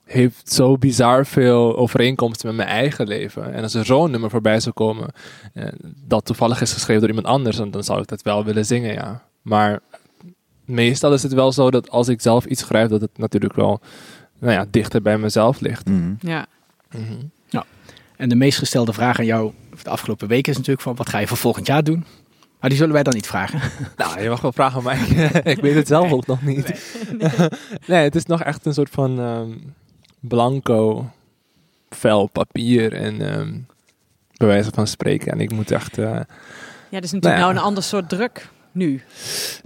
heeft 0.05 0.51
zo 0.51 0.77
bizar 0.77 1.25
veel 1.25 1.77
overeenkomsten 1.77 2.47
met 2.47 2.55
mijn 2.55 2.69
eigen 2.69 3.07
leven. 3.07 3.53
En 3.53 3.63
als 3.63 3.73
er 3.73 3.85
zo'n 3.85 4.11
nummer 4.11 4.29
voorbij 4.29 4.59
zou 4.59 4.75
komen, 4.75 5.13
eh, 5.53 5.67
dat 6.05 6.25
toevallig 6.25 6.61
is 6.61 6.73
geschreven 6.73 7.01
door 7.01 7.09
iemand 7.09 7.27
anders, 7.27 7.57
dan, 7.57 7.71
dan 7.71 7.83
zou 7.83 8.01
ik 8.01 8.07
dat 8.07 8.21
wel 8.21 8.45
willen 8.45 8.65
zingen, 8.65 8.93
ja. 8.93 9.23
Maar 9.41 9.79
meestal 10.65 11.13
is 11.13 11.23
het 11.23 11.33
wel 11.33 11.51
zo 11.51 11.71
dat 11.71 11.89
als 11.89 12.07
ik 12.07 12.21
zelf 12.21 12.45
iets 12.45 12.61
schrijf, 12.61 12.89
dat 12.89 13.01
het 13.01 13.17
natuurlijk 13.17 13.55
wel 13.55 13.81
nou 14.39 14.53
ja, 14.53 14.65
dichter 14.69 15.01
bij 15.01 15.17
mezelf 15.17 15.59
ligt. 15.59 15.89
Mhm. 15.89 16.13
ja. 16.19 16.45
En 18.15 18.29
de 18.29 18.35
meest 18.35 18.57
gestelde 18.57 18.93
vraag 18.93 19.19
aan 19.19 19.25
jou 19.25 19.51
de 19.83 19.89
afgelopen 19.89 20.27
weken 20.27 20.51
is 20.51 20.57
natuurlijk 20.57 20.83
van, 20.83 20.95
wat 20.95 21.09
ga 21.09 21.17
je 21.17 21.27
voor 21.27 21.37
volgend 21.37 21.67
jaar 21.67 21.83
doen? 21.83 22.05
Maar 22.59 22.69
die 22.69 22.79
zullen 22.79 22.93
wij 22.93 23.03
dan 23.03 23.13
niet 23.13 23.27
vragen. 23.27 23.59
Nou, 23.95 24.21
je 24.21 24.29
mag 24.29 24.41
wel 24.41 24.51
vragen, 24.51 24.83
maar 24.83 24.99
ik, 25.09 25.31
ik 25.45 25.59
weet 25.59 25.75
het 25.75 25.87
zelf 25.87 26.11
ook 26.11 26.27
nog 26.27 26.41
niet. 26.41 26.95
Nee, 27.87 28.03
het 28.03 28.15
is 28.15 28.25
nog 28.25 28.41
echt 28.41 28.65
een 28.65 28.73
soort 28.73 28.89
van 28.89 29.19
ehm, 29.19 29.51
blanco 30.19 31.09
vel 31.89 32.27
papier 32.27 32.93
en 32.93 33.21
ehm 33.21 33.53
bij 34.37 34.47
wijze 34.47 34.71
van 34.73 34.87
spreken. 34.87 35.31
En 35.31 35.39
ik 35.39 35.51
moet 35.51 35.71
echt... 35.71 35.97
eh, 35.97 36.05
ja, 36.05 36.19
dat 36.89 37.03
is 37.03 37.11
natuurlijk 37.11 37.23
Nou 37.23 37.35
ja. 37.35 37.39
nou 37.39 37.55
een 37.55 37.63
ander 37.63 37.83
soort 37.83 38.09
druk 38.09 38.49
nu. 38.73 39.01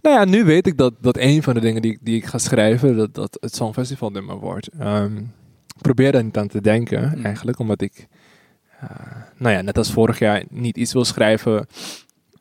Nou 0.02 0.16
ja, 0.16 0.26
nu 0.26 0.44
weet 0.44 0.68
ik 0.68 0.78
dat, 0.78 0.94
dat 1.02 1.18
een 1.18 1.44
van 1.44 1.54
de 1.54 1.60
dingen 1.60 1.82
die, 1.82 1.92
ik- 1.92 2.00
die 2.02 2.16
ik 2.16 2.26
ga 2.26 2.38
schrijven, 2.38 2.98
dat, 2.98 3.14
dat 3.14 3.38
het 3.40 3.56
Songfestival 3.56 4.10
nummer 4.10 4.36
wordt. 4.40 4.68
Ehm, 4.80 5.18
ik 5.76 5.82
probeer 5.82 6.12
daar 6.12 6.24
niet 6.24 6.38
aan 6.38 6.48
te 6.48 6.62
denken, 6.62 7.12
Mm. 7.16 7.26
eigenlijk, 7.26 7.60
omdat 7.60 7.82
ik, 7.82 8.08
eh, 8.80 8.90
nou 9.38 9.56
ja, 9.56 9.62
net 9.62 9.78
als 9.78 9.92
vorig 9.92 10.20
jaar, 10.20 10.44
niet 10.50 10.78
iets 10.78 10.94
wil 10.94 11.06
schrijven. 11.06 11.66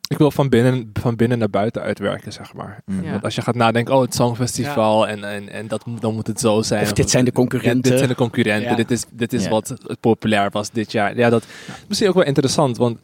Ik 0.09 0.19
wil 0.19 0.31
van 0.31 0.49
binnen, 0.49 0.91
van 0.93 1.17
binnen 1.17 1.39
naar 1.39 1.51
buiten 1.51 1.83
uitwerken, 1.83 2.33
zeg 2.33 2.55
maar. 2.55 2.81
Ja. 3.03 3.11
Want 3.11 3.25
als 3.25 3.35
je 3.35 3.43
gaat 3.43 3.55
nadenken, 3.55 3.95
oh, 3.95 4.01
het 4.01 4.15
Songfestival 4.15 5.09
en, 5.09 5.25
en, 5.25 5.49
en 5.49 5.69
dat, 5.69 5.87
moet- 5.87 6.01
dan 6.01 6.15
moet 6.15 6.27
het 6.27 6.41
zo 6.41 6.63
zijn. 6.63 6.83
Of 6.83 6.93
dit 6.93 7.11
zijn 7.11 7.25
de 7.25 7.33
concurrenten. 7.33 7.81
Dit, 7.83 7.91
dit 7.91 7.99
zijn 7.99 8.09
de 8.11 8.17
concurrenten. 8.17 8.71
Ja. 8.71 8.77
Dit 8.77 8.91
is, 8.91 9.05
dit 9.13 9.33
is 9.33 9.45
Ja. 9.45 9.51
wat 9.51 9.75
populair 10.01 10.51
was 10.51 10.71
dit 10.71 10.93
jaar. 10.93 11.17
Ja, 11.17 11.31
dat 11.31 11.43
is 11.43 11.49
misschien 11.89 12.09
ook 12.09 12.15
wel 12.15 12.25
interessant, 12.25 12.77
want 12.77 12.99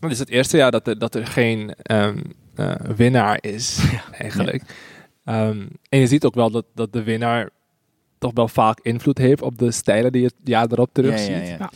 het 0.00 0.10
is 0.10 0.18
het 0.18 0.28
eerste 0.28 0.56
jaar 0.56 0.70
dat 0.70 0.86
er, 0.86 0.98
dat 0.98 1.14
er 1.14 1.26
geen 1.26 1.74
ehm, 1.82 2.18
eh, 2.58 2.74
winnaar 2.96 3.38
is, 3.40 3.78
eigenlijk. 4.20 4.62
Ehm, 5.24 5.66
en 5.88 5.98
je 5.98 6.06
ziet 6.06 6.24
ook 6.24 6.34
wel 6.34 6.50
dat, 6.50 6.64
dat 6.74 6.92
de 6.92 7.02
winnaar 7.02 7.50
toch 8.18 8.30
wel 8.34 8.48
vaak 8.48 8.80
invloed 8.82 9.18
heeft 9.18 9.42
op 9.42 9.58
de 9.58 9.70
stijlen 9.70 10.12
die 10.12 10.20
je 10.20 10.26
het 10.26 10.48
jaar 10.48 10.66
erop 10.70 10.90
terug 10.92 11.10
Ja, 11.12 11.16
ziet. 11.18 11.28
ja, 11.28 11.42
ja. 11.42 11.56
Ja. 11.58 11.70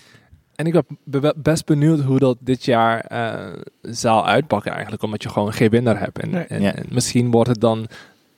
En 0.55 0.67
ik 0.67 0.73
ben 0.73 1.21
be- 1.21 1.35
best 1.37 1.67
benieuwd 1.67 2.01
hoe 2.01 2.19
dat 2.19 2.37
dit 2.41 2.65
jaar 2.65 3.01
eh, 3.01 3.53
zal 3.83 4.27
uitpakken 4.27 4.73
eigenlijk, 4.73 5.03
omdat 5.03 5.23
je 5.23 5.29
gewoon 5.29 5.53
geen 5.53 5.71
winnaar 5.71 5.99
hebt. 5.99 6.19
En, 6.19 6.31
Nee. 6.31 6.45
en, 6.45 6.63
Ja. 6.63 6.75
en 6.75 6.85
misschien 6.89 7.31
wordt 7.31 7.49
het 7.49 7.61
dan 7.61 7.87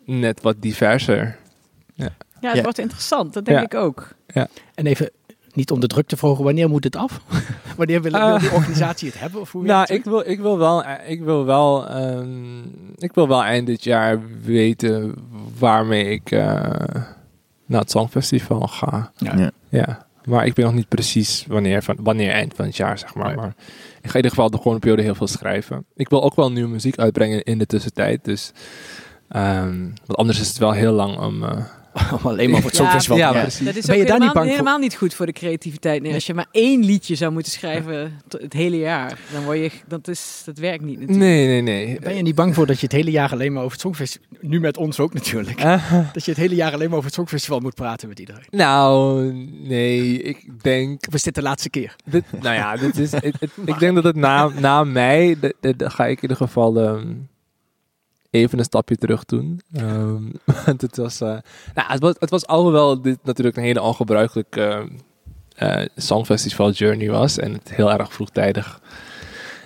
net 0.04 0.40
wat 0.42 0.56
diverser. 0.58 1.36
Ja, 1.94 2.08
het 2.40 2.56
Ja. 2.56 2.62
wordt 2.62 2.78
interessant. 2.78 3.32
Dat 3.34 3.44
denk 3.44 3.58
Ja. 3.58 3.64
ik 3.64 3.74
ook. 3.74 4.08
En 4.74 4.86
even, 4.86 5.10
niet 5.52 5.70
om 5.70 5.80
de 5.80 5.86
druk 5.86 6.06
te 6.06 6.16
verhogen, 6.16 6.44
wanneer 6.44 6.68
moet 6.68 6.84
het 6.84 6.96
af? 6.96 7.20
wanneer 7.76 8.02
wil, 8.02 8.12
wil 8.12 8.20
Eh. 8.20 8.40
die 8.40 8.50
organisatie 8.52 9.08
het 9.08 9.20
hebben? 9.20 9.40
Of 9.40 9.52
hoe 9.52 9.62
Nou, 9.72 9.94
ik 9.94 10.04
wil, 10.04 10.28
ik 10.30 10.40
wil 10.40 10.58
wel, 10.58 10.84
eh, 10.84 11.10
ik 11.10 11.22
wil 11.22 11.44
wel, 11.44 11.88
ehm, 11.88 12.58
ik 12.96 13.12
wil 13.14 13.28
wel 13.28 13.42
eind 13.44 13.66
dit 13.66 13.84
jaar 13.84 14.20
weten 14.42 15.14
waarmee 15.58 16.04
ik 16.10 16.30
eh, 16.30 16.40
naar 17.66 17.80
het 17.80 17.90
Songfestival 17.90 18.60
ga. 18.60 19.12
Ja. 19.16 19.36
Ja. 19.36 19.50
Ja, 19.68 20.06
maar 20.24 20.46
ik 20.46 20.56
weet 20.56 20.64
nog 20.66 20.74
niet 20.74 20.88
precies 20.88 21.44
wanneer, 21.48 21.82
van, 21.82 21.96
wanneer 22.00 22.30
eind 22.30 22.54
van 22.54 22.64
het 22.64 22.76
jaar, 22.76 22.98
zeg 22.98 23.14
maar. 23.14 23.26
Nee. 23.26 23.36
Maar 23.36 23.54
ik 24.02 24.02
ga 24.02 24.08
in 24.10 24.16
ieder 24.16 24.30
geval 24.30 24.50
de 24.50 24.56
komende 24.56 24.78
periode 24.78 25.02
heel 25.02 25.14
veel 25.14 25.26
schrijven. 25.26 25.84
Ik 25.94 26.08
wil 26.08 26.22
ook 26.22 26.34
wel 26.36 26.52
nieuwe 26.52 26.68
muziek 26.70 26.98
uitbrengen 26.98 27.42
in 27.42 27.58
de 27.58 27.66
tussentijd, 27.66 28.24
dus... 28.24 28.52
ehm, 29.28 29.80
want 30.06 30.18
anders 30.18 30.40
is 30.40 30.48
het 30.48 30.58
wel 30.58 30.72
heel 30.72 30.92
lang 30.92 31.18
om... 31.18 31.44
eh, 31.44 31.56
Om 32.12 32.18
alleen 32.30 32.50
maar 32.50 32.60
voor 32.60 32.70
het 32.70 32.78
Ja, 32.78 32.84
Songfestival 32.84 33.16
ja, 33.18 33.28
te 33.28 33.34
gaan. 33.34 33.42
precies. 33.42 33.64
Dat 33.66 33.76
is 33.76 33.84
Ben 33.86 33.96
je 33.98 34.04
daar 34.04 34.12
niet 34.12 34.12
helemaal, 34.12 34.32
bang 34.34 34.46
voor? 34.46 34.54
helemaal 34.56 34.78
niet 34.78 34.94
goed 34.96 35.14
voor 35.14 35.26
de 35.26 35.32
creativiteit. 35.32 36.02
Nee, 36.02 36.14
als 36.14 36.26
je 36.26 36.34
maar 36.34 36.46
één 36.50 36.84
liedje 36.84 37.14
zou 37.14 37.32
moeten 37.32 37.52
schrijven 37.52 38.20
het 38.38 38.52
hele 38.52 38.76
jaar, 38.78 39.18
dan 39.32 39.44
word 39.44 39.58
je, 39.58 39.70
dat, 39.88 40.08
is, 40.08 40.42
dat 40.44 40.58
werkt 40.58 40.84
niet 40.84 40.98
natuurlijk. 41.00 41.18
Nee, 41.28 41.46
nee, 41.46 41.60
nee. 41.86 41.98
Ben 42.00 42.16
je 42.16 42.22
niet 42.22 42.34
bang 42.34 42.54
voor 42.54 42.66
dat 42.66 42.76
je 42.80 42.86
het 42.86 42.92
hele 42.94 43.10
jaar 43.10 43.32
alleen 43.32 43.52
maar 43.52 43.60
over 43.62 43.72
het 43.72 43.80
Songfestival... 43.80 44.26
Nu 44.40 44.60
met 44.60 44.76
ons 44.76 45.00
ook 45.00 45.14
natuurlijk. 45.14 45.62
Dat 46.12 46.24
je 46.24 46.30
het 46.30 46.36
hele 46.40 46.54
jaar 46.54 46.72
alleen 46.72 46.86
maar 46.88 46.96
over 46.96 47.06
het 47.06 47.14
Songfestival 47.14 47.60
moet 47.60 47.74
praten 47.74 48.08
met 48.08 48.18
iedereen. 48.18 48.44
nou, 48.50 49.22
nee, 49.62 50.22
ik 50.22 50.62
denk... 50.62 51.06
Of 51.08 51.14
is 51.14 51.22
dit 51.22 51.34
de 51.34 51.42
laatste 51.42 51.70
keer? 51.70 51.96
Dit, 52.04 52.24
nou 52.40 52.54
ja, 52.54 52.76
dit 52.76 52.98
is, 52.98 53.12
het, 53.12 53.24
het- 53.24 53.50
ik 53.64 53.78
denk 53.84 53.94
dat 53.94 54.04
het 54.04 54.16
na, 54.16 54.48
na 54.48 54.84
mij, 54.84 55.36
de- 55.40 55.54
de- 55.60 55.76
de- 55.76 55.90
ga 55.90 56.06
ik 56.06 56.16
in 56.16 56.22
ieder 56.22 56.36
geval 56.36 56.80
ehm, 56.80 57.06
even 58.32 58.58
een 58.58 58.64
stapje 58.64 58.96
terug 58.96 59.24
doen. 59.24 59.60
Ehm, 59.74 60.22
want 60.66 60.80
het 60.80 60.96
was, 60.96 61.20
eh, 61.20 61.28
nou, 61.74 61.88
het 61.92 62.00
was, 62.00 62.14
het 62.18 62.30
was 62.30 62.46
alhoewel 62.46 63.02
dit 63.02 63.18
natuurlijk 63.22 63.56
een 63.56 63.62
hele 63.62 63.82
ongebruikelijke 63.82 64.88
eh 65.56 65.86
Songfestival 65.96 66.70
journey 66.70 67.10
was 67.10 67.38
en 67.38 67.52
het 67.52 67.74
heel 67.74 67.92
erg 67.92 68.12
vroegtijdig 68.12 68.80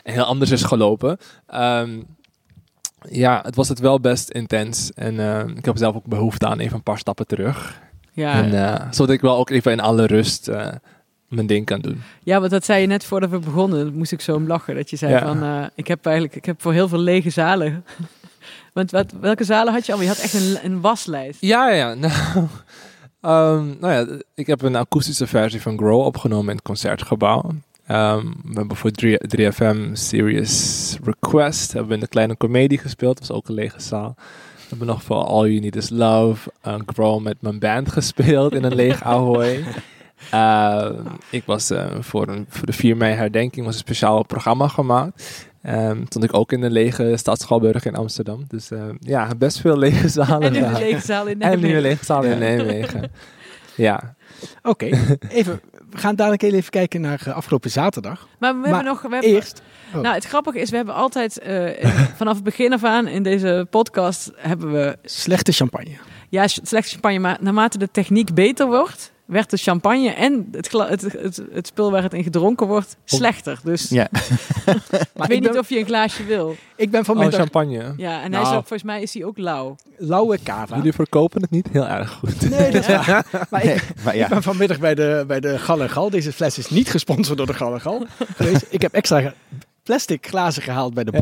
en 0.02 0.12
heel 0.12 0.24
anders 0.24 0.50
is 0.50 0.62
gelopen. 0.62 1.18
ehm, 1.46 2.00
ja, 3.10 3.40
het 3.44 3.54
was 3.56 3.68
het 3.68 3.78
wel 3.78 4.00
best 4.00 4.30
intens. 4.30 4.92
En 4.92 5.20
eh, 5.20 5.56
ik 5.56 5.64
heb 5.64 5.76
zelf 5.76 5.94
ook 5.96 6.04
behoefte 6.04 6.46
aan 6.46 6.58
even 6.58 6.76
een 6.76 6.82
paar 6.82 6.98
stappen 6.98 7.26
terug. 7.26 7.80
Ja, 8.12 8.42
En, 8.42 8.54
eh, 8.80 8.86
zodat 8.90 9.14
ik 9.14 9.20
wel 9.20 9.36
ook 9.36 9.50
even 9.50 9.72
in 9.72 9.80
alle 9.80 10.06
rust 10.06 10.48
eh, 10.48 10.68
mijn 11.28 11.46
ding 11.46 11.66
kan 11.66 11.80
doen. 11.80 12.02
ja, 12.22 12.38
want 12.38 12.50
dat 12.50 12.64
zei 12.64 12.80
je 12.80 12.86
net 12.86 13.04
voordat 13.04 13.30
we 13.30 13.38
begonnen. 13.38 13.94
Moest 13.94 14.12
ik 14.12 14.20
zo 14.20 14.34
om 14.34 14.46
lachen. 14.46 14.74
Dat 14.74 14.90
je 14.90 14.96
zei 14.96 15.12
Ja. 15.12 15.20
van, 15.20 15.42
eh, 15.42 15.64
ik 15.74 15.86
heb 15.86 16.06
eigenlijk, 16.06 16.36
ik 16.36 16.44
heb 16.44 16.62
voor 16.62 16.72
heel 16.72 16.88
veel 16.88 16.98
lege 16.98 17.30
zalen. 17.30 17.84
Want 18.72 18.90
wat, 18.90 19.12
welke 19.20 19.44
zalen 19.44 19.72
had 19.72 19.86
je 19.86 19.92
al? 19.92 20.00
Je 20.00 20.08
had 20.08 20.18
echt 20.18 20.34
een, 20.34 20.58
een 20.62 20.80
waslijst. 20.80 21.40
Ja, 21.40 21.70
ja. 21.70 21.94
Nou, 23.20 23.58
ehm, 23.60 23.80
nou 23.80 23.92
ja, 23.92 24.18
ik 24.34 24.46
heb 24.46 24.62
een 24.62 24.76
akoestische 24.76 25.26
versie 25.26 25.62
van 25.62 25.78
Grow 25.78 26.00
opgenomen 26.00 26.48
in 26.48 26.56
het 26.56 26.64
concertgebouw. 26.64 27.50
Ehm, 27.86 28.26
we 28.44 28.54
hebben 28.54 28.76
voor 28.76 28.90
3, 28.90 29.18
3FM 29.18 29.92
Serious 29.92 30.96
Request 31.04 31.72
hebben 31.72 31.88
we 31.88 31.94
in 31.94 32.00
de 32.00 32.08
kleine 32.08 32.36
comedie 32.36 32.78
gespeeld. 32.78 33.18
Dat 33.18 33.28
was 33.28 33.36
ook 33.36 33.48
een 33.48 33.54
lege 33.54 33.80
zaal. 33.80 34.14
We 34.16 34.62
hebben 34.68 34.86
nog 34.86 35.02
voor 35.02 35.16
All 35.16 35.48
You 35.48 35.60
Need 35.60 35.76
Is 35.76 35.90
Love, 35.90 36.52
uh, 36.66 36.74
Grow 36.86 37.22
met 37.22 37.36
mijn 37.40 37.58
band 37.58 37.92
gespeeld 37.92 38.54
in 38.54 38.64
een 38.64 38.74
leeg 38.82 39.02
Ahoy. 39.02 39.64
Ehm, 40.30 40.94
ik 41.30 41.42
was 41.44 41.70
eh, 41.70 41.86
voor, 42.00 42.28
een, 42.28 42.46
voor 42.48 42.66
de 42.66 42.72
4 42.72 42.96
mei 42.96 43.14
herdenking 43.14 43.66
was 43.66 43.74
een 43.74 43.80
speciaal 43.80 44.24
programma 44.24 44.68
gemaakt. 44.68 45.45
Ehm 45.66 46.04
stond 46.08 46.24
ik 46.24 46.34
ook 46.34 46.52
in 46.52 46.60
de 46.60 46.70
lege 46.70 47.16
Stad 47.16 47.40
Schouwburg 47.40 47.84
in 47.84 47.94
Amsterdam. 47.94 48.44
Dus 48.48 48.70
eh, 48.70 48.82
ja, 49.00 49.28
best 49.38 49.60
veel 49.60 49.78
lege 49.78 50.08
zalen. 50.08 50.42
En 50.42 50.52
nu 50.52 50.78
lege 50.78 51.00
zaal 51.06 51.26
in 51.26 51.32
En 51.32 51.38
nu 51.38 51.44
Nijmegen. 51.44 51.76
een 51.76 51.82
lege 51.82 52.04
zaal 52.04 52.22
in. 52.22 52.38
Nijmegen. 52.38 53.10
Ja. 53.76 54.14
Oké, 54.62 54.84
even. 55.28 55.60
We 55.90 55.98
gaan 55.98 56.14
dadelijk 56.14 56.42
heel 56.42 56.52
even 56.52 56.70
kijken 56.70 57.00
naar 57.00 57.22
eh, 57.26 57.34
afgelopen 57.36 57.70
zaterdag. 57.70 58.28
Maar 58.38 58.52
we 58.52 58.58
Maar 58.58 58.68
hebben 58.68 58.84
nog... 58.92 59.02
We 59.02 59.08
hebben, 59.10 59.30
Eerst. 59.30 59.62
oh. 59.94 60.00
Nou, 60.02 60.14
het 60.14 60.24
grappige 60.24 60.58
is, 60.60 60.70
we 60.70 60.76
hebben 60.76 60.94
altijd 60.94 61.38
eh, 61.38 61.86
vanaf 62.16 62.34
het 62.34 62.44
begin 62.44 62.72
af 62.72 62.84
aan 62.84 63.06
in 63.08 63.22
deze 63.22 63.66
podcast 63.70 64.30
hebben 64.36 64.72
we 64.72 64.96
Slechte 65.02 65.52
champagne. 65.52 65.90
ja 66.28 66.46
ch- 66.46 66.58
slecht 66.62 66.88
champagne, 66.90 67.18
maar 67.18 67.36
naarmate 67.40 67.78
de 67.78 67.88
techniek 67.90 68.34
beter 68.34 68.66
wordt, 68.66 69.12
werd 69.26 69.50
de 69.50 69.56
champagne 69.56 70.10
en 70.10 70.48
het, 70.52 70.72
het, 70.72 71.02
het, 71.02 71.42
het 71.52 71.66
spul 71.66 71.90
waar 71.90 72.02
het 72.02 72.12
in 72.14 72.22
gedronken 72.22 72.66
wordt 72.66 72.96
slechter. 73.04 73.60
Dus 73.64 73.88
Ja. 73.88 74.08
Maar 74.12 74.76
ik 75.00 75.10
weet 75.14 75.30
ik 75.30 75.40
niet 75.40 75.58
of 75.58 75.68
je 75.68 75.78
een 75.78 75.84
glaasje 75.86 76.24
wil. 76.24 76.56
ik 76.76 76.90
ben 76.90 77.00
Oh, 77.00 77.06
vanmiddag 77.06 77.40
champagne. 77.40 77.94
Ja, 77.96 78.22
en 78.22 78.32
hij 78.32 78.40
is 78.42 78.46
Nou. 78.46 78.56
ook, 78.56 78.66
volgens 78.66 78.82
mij 78.82 79.02
is 79.02 79.14
hij 79.14 79.24
ook 79.24 79.38
lauw. 79.38 79.76
lauwe 79.98 80.38
cava. 80.42 80.76
Jullie 80.76 80.92
verkopen 80.92 81.40
het 81.42 81.50
niet 81.50 81.68
heel 81.72 81.86
erg 81.86 82.10
goed. 82.10 82.50
Nee, 82.50 82.70
dat 82.70 82.80
is 82.80 82.86
waar. 82.86 83.26
Maar 83.50 84.14
ik, 84.14 84.28
ben 84.28 84.42
vanmiddag 84.42 84.78
bij 84.78 84.94
de, 84.94 85.24
bij 85.26 85.40
de 85.40 85.58
Gal 85.58 85.80
en 85.82 85.90
Gal. 85.90 86.10
Deze 86.10 86.32
fles 86.32 86.58
is 86.58 86.70
niet 86.70 86.90
gesponsord 86.90 87.38
door 87.38 87.46
de 87.46 87.54
Gal 87.54 87.74
en 87.74 87.80
Gal 87.80 88.06
geweest. 88.36 88.64
Ik 88.68 88.82
heb 88.82 88.92
extra 88.92 89.34
plastic 89.82 90.26
glazen 90.26 90.62
gehaald 90.62 90.94
bij 90.94 91.04
de 91.04 91.12
Ja. 91.12 91.18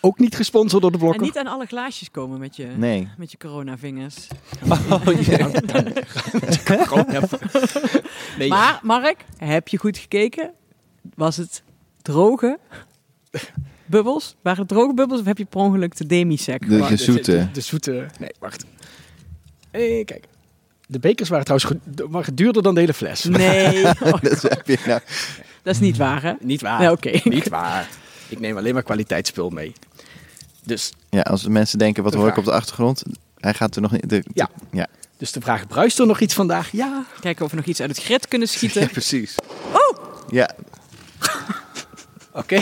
Ook 0.00 0.18
niet 0.18 0.36
gesponsord 0.36 0.82
door 0.82 0.90
de 0.90 0.98
En 0.98 1.02
Blokker. 1.04 1.22
niet 1.22 1.38
aan 1.38 1.46
alle 1.46 1.66
glaasjes 1.66 2.10
komen 2.10 2.38
met 2.38 2.56
je, 2.56 2.66
nee. 2.76 3.08
met 3.18 3.30
je 3.30 3.38
coronavingers. 3.38 4.26
Oh. 4.68 5.06
Nee, 8.38 8.48
Maar 8.48 8.80
Mark, 8.82 9.24
heb 9.36 9.68
je 9.68 9.78
goed 9.78 9.98
gekeken? 9.98 10.50
Was 11.14 11.36
het 11.36 11.62
droge 12.02 12.58
bubbels? 13.86 14.36
Waren 14.42 14.58
het 14.58 14.68
droge 14.68 14.94
bubbels 14.94 15.20
of 15.20 15.26
heb 15.26 15.38
je 15.38 15.44
per 15.44 15.60
ongeluk 15.60 15.96
de 15.96 16.06
demisec 16.06 16.68
De, 16.68 16.86
de 16.88 16.96
zoete. 16.96 17.32
De, 17.32 17.50
de 17.52 17.60
zoete. 17.60 18.06
Nee, 18.18 18.30
wacht. 18.38 18.64
Eh, 19.70 20.04
kijk. 20.04 20.24
De 20.86 20.98
bekers 20.98 21.28
waren 21.28 21.44
trouwens 21.44 21.80
waren 22.10 22.34
duurder 22.34 22.62
dan 22.62 22.74
de 22.74 22.80
hele 22.80 22.94
fles. 22.94 23.24
Nee, 23.24 23.84
oh, 23.84 23.94
Dat 24.22 24.42
heb 24.42 24.66
je 24.66 24.78
nou. 24.86 25.00
dat 25.62 25.74
is 25.74 25.80
niet 25.80 25.96
waar 25.96 26.22
hè? 26.22 26.32
Niet 26.40 26.60
waar. 26.60 26.80
Nee, 26.80 26.90
oké. 26.90 27.20
Niet 27.24 27.48
waar. 27.48 27.88
Ik 28.30 28.40
neem 28.40 28.56
alleen 28.56 28.74
maar 28.74 28.82
kwaliteitsspul 28.82 29.50
mee. 29.50 29.72
Dus, 30.64 30.92
Ja, 31.10 31.20
als 31.20 31.42
de 31.42 31.50
mensen 31.50 31.78
denken, 31.78 32.02
wat 32.02 32.12
De 32.12 32.18
hoor 32.18 32.28
ik 32.28 32.36
op 32.36 32.44
de 32.44 32.52
achtergrond? 32.52 33.02
Hij 33.38 33.54
gaat 33.54 33.76
er 33.76 33.82
nog 33.82 33.92
niet... 33.92 34.08
De, 34.08 34.24
Ja. 34.34 34.48
ja. 34.72 34.86
dus 35.16 35.32
de 35.32 35.40
vraag, 35.40 35.66
bruist 35.66 35.98
er 35.98 36.06
nog 36.06 36.20
iets 36.20 36.34
vandaag? 36.34 36.72
Ja. 36.72 37.04
Kijken 37.20 37.44
of 37.44 37.50
we 37.50 37.56
nog 37.56 37.66
iets 37.66 37.80
uit 37.80 37.90
het 37.90 38.02
grid 38.04 38.28
kunnen 38.28 38.48
Ja, 38.50 38.54
schieten. 38.56 38.88
precies. 38.90 39.34
Oh! 39.72 39.98
Ja, 40.30 40.50
Oké. 42.32 42.56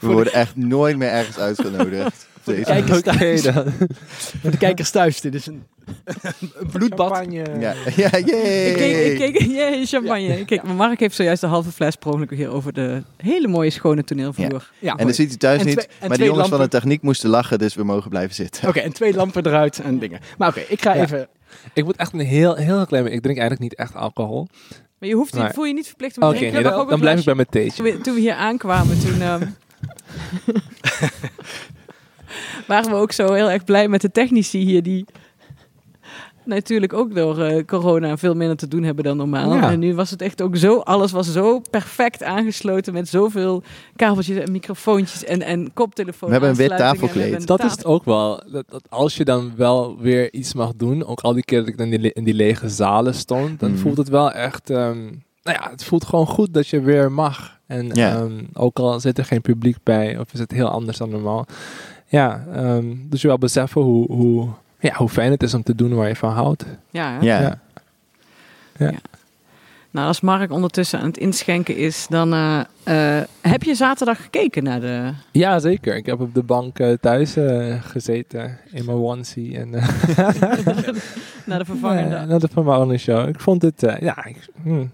we 0.00 0.06
worden 0.06 0.32
echt 0.32 0.56
nooit 0.56 0.96
meer 0.96 1.08
ergens 1.08 1.38
uitgenodigd. 1.38 2.26
Deze. 2.44 2.62
kijkers 2.62 3.00
thuis. 3.02 3.42
dan. 3.42 3.64
Voor 4.40 4.50
de 4.50 4.56
kijkers 4.56 4.90
thuis, 4.90 5.20
dit 5.20 5.34
is 5.34 5.46
een, 5.46 5.62
een 6.04 6.66
bloedbad. 6.72 7.12
Champagne. 7.12 7.60
Ja, 7.60 7.74
ja 7.96 8.08
yay! 8.18 8.68
Ik 8.70 8.76
keek, 8.76 9.06
ik 9.06 9.32
keek, 9.32 9.40
jee, 9.56 9.86
champagne. 9.86 10.44
Kijk, 10.44 10.62
maar 10.62 10.74
Mark 10.74 11.00
heeft 11.00 11.14
zojuist 11.14 11.40
de 11.40 11.46
halve 11.46 11.70
fles 11.72 11.96
per 11.96 12.08
ongeluk 12.10 12.30
hier 12.30 12.48
over 12.50 12.72
de 12.72 13.02
hele 13.16 13.48
mooie 13.48 13.70
schone 13.70 14.04
toneelvloer. 14.04 14.70
Ja, 14.78 14.96
En 14.96 15.06
dat 15.06 15.14
ziet 15.16 15.28
hij 15.28 15.36
thuis 15.36 15.60
En 15.60 15.66
niet. 15.66 15.88
maar 16.00 16.08
de 16.08 16.14
twee 16.14 16.26
jongens 16.28 16.48
van 16.48 16.56
de 16.58 16.62
lampen. 16.62 16.80
techniek 16.80 17.02
moesten 17.02 17.30
lachen, 17.30 17.58
dus 17.58 17.74
we 17.74 17.84
mogen 17.84 18.10
blijven 18.10 18.34
zitten. 18.34 18.68
Oké, 18.68 18.78
en 18.78 18.92
twee 18.92 19.14
lampen 19.14 19.46
eruit 19.46 19.78
en 19.80 19.98
dingen. 19.98 20.20
Maar 20.38 20.48
oké, 20.48 20.60
ik 20.68 20.82
ga 20.82 20.94
Ja. 20.94 21.02
even... 21.02 21.28
Ik 21.74 21.84
moet 21.84 21.96
echt 21.96 22.12
een 22.12 22.20
heel, 22.20 22.54
heel 22.54 22.86
klein 22.86 23.02
beetje... 23.02 23.18
Ik 23.18 23.22
drink 23.22 23.38
eigenlijk 23.38 23.70
niet 23.70 23.74
echt 23.78 23.94
alcohol. 23.94 24.48
Maar 24.98 25.08
je 25.08 25.14
hoeft, 25.14 25.36
voel 25.52 25.64
je 25.64 25.72
niet 25.74 25.86
verplicht 25.86 26.16
om 26.16 26.22
Oké, 26.22 26.32
te 26.32 26.38
drinken. 26.38 26.62
nee, 26.62 26.72
dan, 26.72 26.88
dan 26.88 27.00
blijf 27.00 27.18
ik 27.18 27.24
bij 27.24 27.34
mijn 27.34 27.46
theetje. 27.50 27.82
Toen 27.82 27.92
we, 27.92 28.00
toen 28.00 28.14
we 28.14 28.20
hier 28.20 28.34
aankwamen, 28.34 29.00
toen 29.00 29.20
ehm, 29.20 29.42
waren 32.66 32.90
we 32.90 32.96
ook 32.96 33.12
zo 33.12 33.32
heel 33.32 33.50
erg 33.50 33.64
blij 33.64 33.88
met 33.88 34.00
de 34.00 34.10
technici 34.10 34.58
hier 34.58 34.82
die 34.82 35.04
natuurlijk 36.44 36.92
ook 36.92 37.14
door 37.14 37.38
eh, 37.42 37.64
corona 37.64 38.16
veel 38.16 38.34
minder 38.34 38.56
te 38.56 38.68
doen 38.68 38.82
hebben 38.82 39.04
dan 39.04 39.16
normaal. 39.16 39.54
Ja. 39.54 39.70
En 39.70 39.78
nu 39.78 39.94
was 39.94 40.10
het 40.10 40.22
echt 40.22 40.42
ook 40.42 40.56
zo, 40.56 40.78
alles 40.78 41.12
was 41.12 41.32
zo 41.32 41.60
perfect 41.70 42.22
aangesloten 42.22 42.92
met 42.92 43.08
zoveel 43.08 43.62
kabeltjes 43.96 44.36
en 44.38 44.52
microfoontjes 44.52 45.24
en, 45.24 45.42
en 45.42 45.70
koptelefoon. 45.74 46.28
We 46.28 46.32
hebben 46.34 46.50
een 46.50 46.56
wit 46.68 46.76
tafelkleed. 46.76 47.46
Dat 47.46 47.64
is 47.64 47.70
het 47.70 47.84
ook 47.84 48.04
wel. 48.04 48.42
Dat, 48.52 48.64
dat 48.68 48.82
als 48.88 49.16
je 49.16 49.24
dan 49.24 49.52
wel 49.56 49.98
weer 49.98 50.32
iets 50.32 50.54
mag 50.54 50.72
doen, 50.76 51.04
ook 51.06 51.20
al 51.20 51.32
die 51.32 51.44
keer 51.44 51.58
dat 51.58 51.68
ik 51.68 51.76
dan 51.78 51.86
in 51.86 51.90
die, 51.92 52.00
le- 52.00 52.10
in 52.12 52.24
die 52.24 52.34
lege 52.34 52.68
zalen 52.68 53.14
stond, 53.14 53.60
dan 53.60 53.70
Mhm. 53.70 53.80
voelt 53.80 53.96
het 53.96 54.08
wel 54.08 54.32
echt. 54.32 54.70
ehm, 54.70 54.98
nou 55.42 55.58
ja, 55.62 55.70
het 55.70 55.84
voelt 55.84 56.04
gewoon 56.04 56.26
goed 56.26 56.54
dat 56.54 56.68
je 56.68 56.80
weer 56.80 57.12
mag. 57.12 57.58
En 57.66 57.86
Ja. 57.92 58.14
ehm, 58.16 58.44
ook 58.52 58.78
al 58.78 59.00
zit 59.00 59.18
er 59.18 59.24
geen 59.24 59.40
publiek 59.40 59.76
bij, 59.82 60.18
of 60.18 60.32
is 60.32 60.38
het 60.38 60.50
heel 60.52 60.68
anders 60.68 60.98
dan 60.98 61.10
normaal. 61.10 61.46
Ja, 62.10 62.44
ehm, 62.54 62.94
dus 62.96 63.20
je 63.20 63.28
wel 63.28 63.38
beseffen 63.38 63.82
hoe, 63.82 64.12
hoe, 64.12 64.48
ja, 64.80 64.94
hoe 64.94 65.08
fijn 65.08 65.30
het 65.30 65.42
is 65.42 65.54
om 65.54 65.62
te 65.62 65.74
doen 65.74 65.94
waar 65.94 66.08
je 66.08 66.16
van 66.16 66.32
houdt. 66.32 66.64
Ja, 66.90 67.12
hè? 67.12 67.18
Ja. 67.20 67.60
Ja. 68.76 68.92
Nou, 69.90 70.06
als 70.06 70.20
Mark 70.20 70.50
ondertussen 70.52 71.00
aan 71.00 71.06
het 71.06 71.18
inschenken 71.18 71.76
is, 71.76 72.06
dan 72.08 72.32
eh, 72.32 72.60
eh, 72.82 73.24
heb 73.40 73.62
je 73.62 73.74
zaterdag 73.74 74.22
gekeken 74.22 74.62
naar 74.62 74.80
de... 74.80 75.12
Ja, 75.30 75.58
zeker. 75.58 75.96
Ik 75.96 76.06
heb 76.06 76.20
op 76.20 76.34
de 76.34 76.42
bank 76.42 76.78
eh, 76.78 76.92
thuis 77.00 77.36
eh, 77.36 77.82
gezeten 77.82 78.58
in 78.70 78.84
mijn 78.84 78.96
onesie 78.96 79.58
en 79.58 79.74
eh, 79.74 79.88
naar 81.46 81.58
de 81.58 81.64
vervangende. 81.64 82.14
Ja, 82.16 82.24
naar 82.24 82.40
de 82.40 82.48
vervangende 82.52 82.98
show. 82.98 83.28
Ik 83.28 83.40
vond 83.40 83.62
het, 83.62 83.80
ja, 84.00 84.24
ik, 84.24 84.48
hmm. 84.62 84.90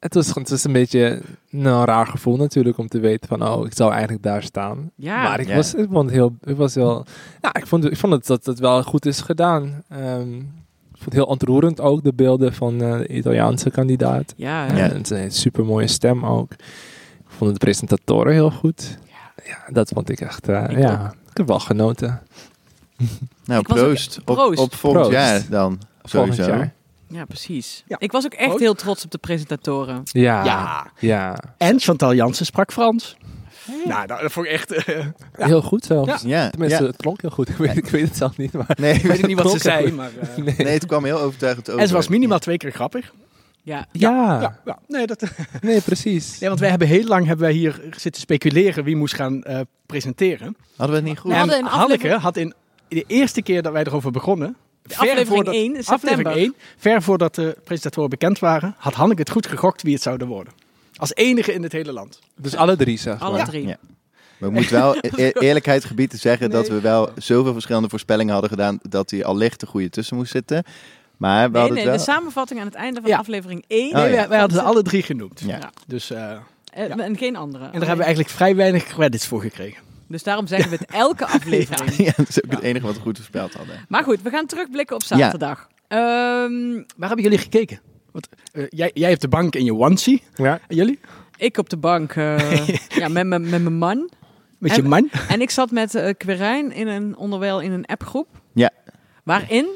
Het, 0.00 0.14
was, 0.14 0.34
het 0.34 0.48
was 0.50 0.64
een 0.64 0.72
beetje 0.72 1.22
nou, 1.50 1.78
een 1.80 1.84
raar 1.86 2.06
gevoel 2.06 2.36
natuurlijk 2.36 2.78
om 2.78 2.88
te 2.88 3.00
weten 3.00 3.28
van, 3.28 3.48
oh, 3.48 3.66
ik 3.66 3.74
zou 3.74 3.92
eigenlijk 3.92 4.22
daar 4.22 4.42
staan. 4.42 4.90
Ja. 4.94 5.22
maar 5.22 5.40
ik, 5.40 5.46
Ja. 5.48 5.54
was, 5.54 5.74
ik 5.74 5.86
vond 5.90 6.04
het 6.04 6.14
heel, 6.14 6.36
ik 6.44 6.56
was 6.56 6.74
heel, 6.74 7.04
ja, 7.42 7.54
ik 7.54 7.66
vond, 7.66 7.84
ik 7.84 7.96
vond 7.96 8.12
het, 8.12 8.26
dat 8.26 8.46
het 8.46 8.58
wel 8.58 8.82
goed 8.82 9.06
is 9.06 9.20
gedaan. 9.20 9.82
Ehm, 9.88 10.34
ik 10.36 11.04
vond 11.04 11.04
het 11.04 11.12
heel 11.14 11.24
ontroerend 11.24 11.80
ook, 11.80 12.02
de 12.04 12.12
beelden 12.14 12.54
van 12.54 12.82
eh, 12.82 12.98
de 12.98 13.08
Italiaanse 13.08 13.70
kandidaat. 13.70 14.34
Ja, 14.36 14.64
Ja. 14.66 14.72
het 14.72 15.10
een 15.10 15.30
super 15.32 15.64
mooie 15.64 15.86
stem 15.86 16.24
ook. 16.26 16.52
Ik 16.52 17.34
vond 17.36 17.52
de 17.52 17.58
presentatoren 17.58 18.32
heel 18.32 18.50
goed. 18.50 18.98
Ja, 19.44 19.72
dat 19.72 19.88
vond 19.94 20.10
ik 20.10 20.20
echt, 20.20 20.48
eh, 20.48 20.64
Ik 20.68 20.78
ja, 20.78 21.14
ik 21.30 21.36
heb 21.36 21.46
wel 21.46 21.60
genoten. 21.60 22.20
Nou, 23.44 23.58
ook- 23.60 23.66
proost. 23.66 24.20
Op, 24.24 24.36
volgend 24.74 24.80
Proost. 24.80 25.10
jaar 25.10 25.42
dan. 25.50 25.80
Volgend 26.02 26.34
Sowieso. 26.34 26.56
jaar. 26.58 26.72
Ja, 27.08 27.24
precies. 27.24 27.84
Ja. 27.86 27.96
Ik 27.98 28.12
was 28.12 28.24
ook 28.24 28.34
echt 28.34 28.58
heel 28.58 28.74
trots 28.74 29.04
op 29.04 29.10
de 29.10 29.18
presentatoren. 29.18 30.00
Ja, 30.04 30.44
Ja. 30.44 30.90
ja. 30.98 31.38
En 31.56 31.80
Chantal 31.80 32.14
Jansen 32.14 32.46
sprak 32.46 32.72
Frans. 32.72 33.16
Nou, 33.84 34.06
dat 34.06 34.20
dat 34.20 34.32
vond 34.32 34.46
ik 34.46 34.52
echt... 34.52 34.72
eh, 34.72 34.96
Ja. 35.38 35.46
Heel 35.46 35.62
goed 35.62 35.84
zelfs. 35.84 36.22
Ja, 36.22 36.50
Tenminste, 36.50 36.82
ja. 36.82 36.88
het 36.88 36.96
klonk 36.96 37.20
heel 37.20 37.30
goed. 37.30 37.48
Ik 37.48 37.56
weet, 37.56 37.76
ik 37.76 37.86
weet 37.88 38.02
het 38.08 38.16
zelf 38.16 38.36
niet, 38.36 38.52
maar... 38.52 38.76
Nee, 38.80 38.94
ik 39.02 39.02
weet 39.02 39.26
niet 39.26 39.42
wat 39.42 39.50
ze 39.52 39.58
zei, 39.58 39.92
maar... 39.92 40.10
eh, 40.20 40.36
Nee. 40.36 40.54
nee, 40.56 40.66
het 40.72 40.86
kwam 40.86 41.04
heel 41.04 41.18
overtuigend 41.20 41.68
over. 41.68 41.80
En 41.82 41.88
ze 41.88 41.94
was 41.94 42.08
minimaal 42.08 42.38
twee 42.38 42.56
keer 42.56 42.70
grappig. 42.72 43.12
Ja. 43.62 43.86
Ja, 43.92 44.40
Ja, 44.40 44.58
ja. 44.64 44.78
Nee, 44.88 45.06
dat, 45.06 45.22
nee, 45.60 45.80
precies. 45.80 46.38
nee, 46.38 46.48
want 46.48 46.60
wij 46.60 46.70
hebben 46.70 46.88
heel 46.88 47.04
lang 47.04 47.26
hebben 47.26 47.44
wij 47.46 47.54
hier 47.54 47.80
zitten 47.96 48.20
speculeren 48.22 48.84
wie 48.84 48.96
moest 48.96 49.14
gaan 49.14 49.42
eh, 49.42 49.60
presenteren. 49.86 50.56
Hadden 50.76 50.96
we 50.96 51.02
het 51.02 51.10
niet 51.10 51.18
goed? 51.18 51.32
En 51.32 51.64
Hanneke 51.64 52.08
had 52.18 52.36
in 52.36 52.54
de 52.88 53.04
eerste 53.06 53.42
keer 53.42 53.62
dat 53.62 53.72
wij 53.72 53.84
erover 53.84 54.10
begonnen... 54.10 54.56
ver 54.92 54.98
aflevering 55.00 55.28
voordat- 55.28 55.54
1 55.54 55.76
in 55.76 55.84
september. 55.84 56.10
Aflevering 56.10 56.36
1, 56.36 56.54
ver 56.76 57.02
voordat 57.02 57.34
de 57.34 57.56
presentatoren 57.64 58.10
bekend 58.10 58.38
waren, 58.38 58.74
had 58.78 58.94
Hanneke 58.94 59.20
het 59.20 59.30
goed 59.30 59.46
gegokt 59.46 59.82
wie 59.82 59.92
het 59.94 60.02
zouden 60.02 60.26
worden. 60.28 60.52
Als 60.96 61.14
enige 61.14 61.52
in 61.52 61.62
het 61.62 61.72
hele 61.72 61.92
land. 61.92 62.18
Dus 62.36 62.56
alle 62.56 62.76
drie, 62.76 62.98
zeg 62.98 63.20
Alle 63.20 63.36
maar. 63.36 63.46
drie. 63.48 63.66
Ja. 63.66 63.76
Maar 64.38 64.48
ik 64.48 64.54
moet 64.54 64.68
wel 64.68 64.96
e- 65.16 65.30
eerlijkheid 65.32 65.84
gebied 65.84 66.10
te 66.10 66.16
zeggen 66.16 66.50
dat 66.50 66.68
we 66.68 66.80
wel 66.80 67.10
zoveel 67.16 67.52
verschillende 67.52 67.88
voorspellingen 67.88 68.32
hadden 68.32 68.50
gedaan 68.50 68.78
dat 68.82 69.10
hij 69.10 69.24
allicht 69.24 69.60
de 69.60 69.66
goede 69.66 69.90
tussen 69.90 70.16
moest 70.16 70.30
zitten. 70.30 70.64
Maar 71.16 71.50
we 71.50 71.58
Nee, 71.58 71.70
nee, 71.70 71.84
de 71.90 71.98
samenvatting 71.98 72.60
aan 72.60 72.66
het 72.66 72.74
einde 72.74 73.00
van 73.00 73.10
Ja. 73.10 73.18
aflevering 73.18 73.64
1. 73.68 73.88
Oh, 73.88 73.94
nee, 73.94 74.10
ja. 74.10 74.16
wij, 74.16 74.28
wij 74.28 74.38
hadden 74.38 74.58
ze 74.58 74.62
alle 74.64 74.82
drie 74.82 75.02
genoemd. 75.02 75.40
Ja. 75.46 75.56
Ja. 75.56 75.70
Dus, 75.86 76.10
Eh, 76.10 76.32
En 76.72 77.16
geen 77.16 77.36
andere. 77.36 77.64
en 77.64 77.70
daar 77.70 77.80
hebben 77.80 77.96
we 77.98 78.04
eigenlijk 78.04 78.34
vrij 78.34 78.56
weinig 78.56 78.84
credits 78.84 79.26
voor 79.26 79.40
gekregen. 79.40 79.82
Dus 80.08 80.22
daarom 80.22 80.46
zeggen 80.46 80.70
we 80.70 80.76
het 80.76 80.90
elke 80.90 81.26
aflevering. 81.36 81.96
Ja, 81.96 82.12
dat 82.16 82.28
is 82.28 82.44
ook 82.44 82.50
het 82.50 82.60
enige 82.62 82.86
wat 82.86 82.94
we 82.94 83.00
goed 83.00 83.16
voorspeld 83.16 83.54
hadden. 83.54 83.84
Maar 83.88 84.02
goed, 84.04 84.22
we 84.22 84.30
gaan 84.30 84.46
terugblikken 84.46 84.96
op 84.96 85.02
zaterdag. 85.02 85.68
Ehm, 85.88 86.72
Waar 86.96 87.08
hebben 87.08 87.22
jullie 87.22 87.38
gekeken? 87.38 87.80
Want, 88.12 88.28
eh, 88.52 88.64
jij, 88.68 88.90
jij 88.94 89.08
hebt 89.08 89.20
de 89.20 89.28
bank 89.28 89.54
in 89.54 89.64
je 89.64 89.74
onesie. 89.74 90.22
Ja. 90.34 90.60
En 90.68 90.76
jullie? 90.76 90.98
ik 91.36 91.56
op 91.58 91.68
de 91.70 91.76
bank 91.76 92.12
eh, 92.12 92.66
ja, 93.00 93.08
met 93.08 93.26
mijn 93.26 93.42
met 93.50 93.62
mijn 93.62 93.76
man. 93.78 94.10
Met 94.58 94.74
je 94.74 94.82
En- 94.82 94.88
man? 94.88 95.10
En 95.28 95.40
ik 95.40 95.50
zat 95.50 95.70
met 95.70 96.14
Quirijn 96.16 96.72
in 96.72 96.86
een, 96.88 97.16
onderwijl 97.16 97.60
in 97.60 97.72
een 97.72 97.86
appgroep. 97.86 98.28
Ja. 98.54 98.70
Waarin 99.24 99.66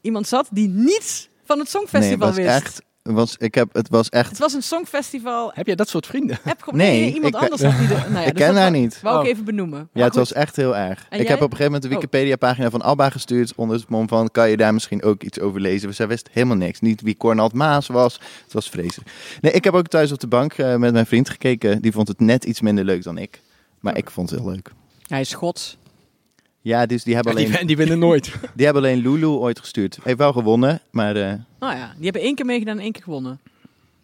iemand 0.00 0.26
zat 0.28 0.48
die 0.52 0.68
niets 0.68 1.28
van 1.44 1.58
het 1.58 1.72
Nee, 1.72 1.82
Songfestival 1.82 2.26
het 2.28 2.36
was 2.36 2.44
wist. 2.46 2.56
echt... 2.56 2.82
Was, 3.02 3.36
ik 3.36 3.54
heb, 3.54 3.68
het 3.74 3.88
was 3.88 4.08
echt... 4.08 4.28
Het 4.28 4.38
was 4.38 4.52
een 4.52 4.62
Songfestival 4.62 5.50
Heb 5.54 5.66
jij 5.66 5.74
dat 5.74 5.88
soort 5.88 6.06
vrienden? 6.06 6.38
appgroep. 6.44 6.74
Nee, 6.74 7.00
Nee, 7.00 7.14
iemand 7.14 7.34
ik- 7.34 7.40
anders 7.40 7.62
had 7.62 7.78
die... 7.78 7.88
De, 7.88 7.94
nou 7.94 8.12
ja, 8.12 8.20
ik 8.30 8.34
dus 8.36 8.44
ken 8.44 8.46
dat 8.54 8.62
haar 8.62 8.70
wou- 8.70 8.82
niet. 8.82 9.00
Wou 9.00 9.16
ik 9.18 9.22
Oh. 9.24 9.28
even 9.30 9.44
benoemen. 9.44 9.88
Ja, 9.92 10.04
het 10.04 10.14
was 10.14 10.32
echt 10.32 10.56
heel 10.56 10.76
erg. 10.76 11.06
En 11.08 11.18
ik 11.18 11.22
jij? 11.26 11.34
heb 11.34 11.42
op 11.42 11.50
een 11.50 11.56
gegeven 11.56 11.64
moment 11.64 11.82
de 11.82 11.88
Oh. 11.88 11.94
Wikipedia-pagina 11.94 12.70
van 12.70 12.82
Alba 12.82 13.10
gestuurd 13.10 13.52
onder 13.56 13.76
het 13.76 13.88
mom 13.88 14.08
van, 14.08 14.30
kan 14.30 14.50
je 14.50 14.56
daar 14.56 14.72
misschien 14.74 15.02
ook 15.02 15.22
iets 15.22 15.40
over 15.40 15.60
lezen? 15.60 15.82
Want 15.84 15.94
zij 15.96 16.08
wist 16.08 16.28
helemaal 16.32 16.56
niks. 16.56 16.80
Niet 16.80 17.00
wie 17.00 17.16
Cornald 17.16 17.52
Maas 17.52 17.86
was. 17.86 18.20
Het 18.44 18.52
was 18.52 18.68
vreselijk. 18.68 19.10
Nee, 19.40 19.52
ik 19.52 19.64
heb 19.64 19.74
ook 19.74 19.86
thuis 19.86 20.12
op 20.12 20.20
de 20.20 20.26
bank 20.26 20.52
eh, 20.52 20.76
met 20.76 20.92
mijn 20.92 21.06
vriend 21.06 21.28
gekeken. 21.30 21.82
Die 21.82 21.92
vond 21.92 22.08
het 22.08 22.20
net 22.20 22.44
iets 22.44 22.60
minder 22.60 22.84
leuk 22.84 23.02
dan 23.02 23.18
ik. 23.18 23.40
Maar 23.80 23.96
ik 23.96 24.10
vond 24.10 24.30
het 24.30 24.40
heel 24.40 24.50
leuk. 24.50 24.70
Hij 25.06 25.20
is 25.20 25.28
Schots. 25.28 25.78
Ja, 26.60 26.86
dus 26.86 27.04
die 27.04 27.14
hebben 27.14 27.32
alleen, 27.32 27.66
die 27.66 27.76
winnen 27.76 27.98
nooit. 27.98 28.24
die 28.56 28.64
hebben 28.64 28.82
alleen 28.82 28.98
Lulu 28.98 29.26
ooit 29.26 29.58
gestuurd. 29.58 29.98
Heeft 30.02 30.18
wel 30.18 30.32
gewonnen, 30.32 30.80
maar 30.90 31.16
eh, 31.16 31.32
Nou 31.58 31.76
ja, 31.76 31.92
die 31.96 32.04
hebben 32.04 32.22
één 32.22 32.34
keer 32.34 32.46
meegedaan 32.46 32.76
en 32.76 32.82
één 32.82 32.92
keer 32.92 33.02
gewonnen. 33.02 33.38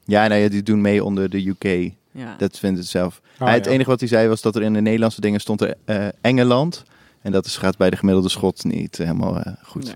ja, 0.05 0.27
nou 0.27 0.41
ja, 0.41 0.49
die 0.49 0.63
doen 0.63 0.81
mee 0.81 1.05
onder 1.05 1.31
de 1.31 1.47
UK. 1.49 1.93
Ja. 2.11 2.35
Dat 2.39 2.59
vindt 2.59 2.79
het 2.79 2.89
zelf. 2.89 3.21
Oh, 3.39 3.49
het 3.49 3.65
ja. 3.65 3.71
enige 3.71 3.91
wat 3.91 4.01
hij 4.01 4.09
zei 4.09 4.29
was 4.29 4.41
dat 4.41 4.57
er 4.57 4.63
in 4.63 4.73
de 4.73 4.81
Nederlandse 4.81 5.21
dingen 5.21 5.41
stond 5.41 5.61
er 5.61 5.75
eh, 5.85 6.07
Engeland. 6.21 6.85
En 7.23 7.33
dat 7.33 7.47
is, 7.47 7.57
gaat 7.57 7.77
bij 7.77 7.91
de 7.91 7.97
gemiddelde 7.97 8.29
schot 8.29 8.65
niet 8.65 8.97
helemaal 8.97 9.41
eh, 9.41 9.53
goed. 9.63 9.85
Nee. 9.85 9.95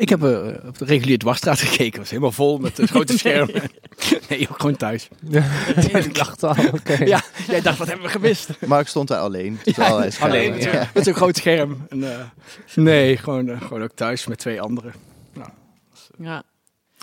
Ik 0.00 0.08
heb 0.08 0.22
eh, 0.24 0.46
op 0.66 0.78
de 0.78 0.84
reguliere 0.84 1.18
dwarsstraat 1.18 1.58
gekeken. 1.68 1.98
was 2.00 2.08
helemaal 2.10 2.32
vol 2.32 2.58
met 2.58 2.78
een 2.78 2.88
grote 2.88 3.18
schermen. 3.22 3.62
Nee, 4.28 4.38
joh, 4.40 4.50
gewoon 4.52 4.76
thuis. 4.76 5.08
Ja, 5.28 5.44
ik 5.98 6.14
dacht 6.14 6.42
al, 6.42 6.54
oké. 6.72 6.92
Ja, 7.04 7.22
jij 7.46 7.60
dacht, 7.60 7.78
wat 7.78 7.86
hebben 7.86 8.06
we 8.06 8.12
gemist? 8.12 8.48
Mark 8.66 8.88
stond 8.88 9.08
daar 9.08 9.18
alleen. 9.20 9.58
Alleen, 10.20 10.58
Ja. 10.58 10.90
Met 10.94 11.04
zo'n 11.04 11.14
groot 11.14 11.36
scherm. 11.36 11.86
En, 11.88 12.12
eh, 12.12 12.18
nee, 12.74 13.16
gewoon, 13.16 13.60
gewoon 13.60 13.82
ook 13.82 13.92
thuis 13.94 14.26
met 14.26 14.38
twee 14.38 14.60
anderen. 14.60 14.92
ja. 16.18 16.42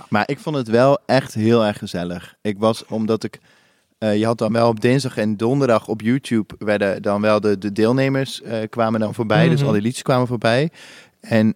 Maar 0.10 0.24
ik 0.30 0.40
vond 0.40 0.56
het 0.56 0.68
wel 0.68 1.00
echt 1.06 1.34
heel 1.34 1.66
erg 1.66 1.78
gezellig. 1.78 2.36
Ik 2.42 2.58
was, 2.60 2.86
omdat 2.86 3.24
ik... 3.24 3.40
eh, 3.98 4.18
je 4.18 4.26
had 4.26 4.38
dan 4.38 4.54
wel 4.54 4.68
op 4.68 4.82
dinsdag 4.82 5.18
en 5.18 5.38
donderdag 5.38 5.88
op 5.88 6.02
YouTube... 6.02 6.56
werden 6.60 7.02
dan 7.02 7.22
wel 7.22 7.40
de, 7.42 7.58
de 7.58 7.72
deelnemers 7.72 8.42
eh, 8.42 8.58
kwamen 8.70 9.00
dan 9.00 9.14
voorbij. 9.14 9.50
Dus 9.50 9.58
Mhm. 9.58 9.66
al 9.68 9.74
die 9.74 9.82
liedjes 9.82 10.04
kwamen 10.04 10.28
voorbij. 10.28 10.70
En, 11.22 11.56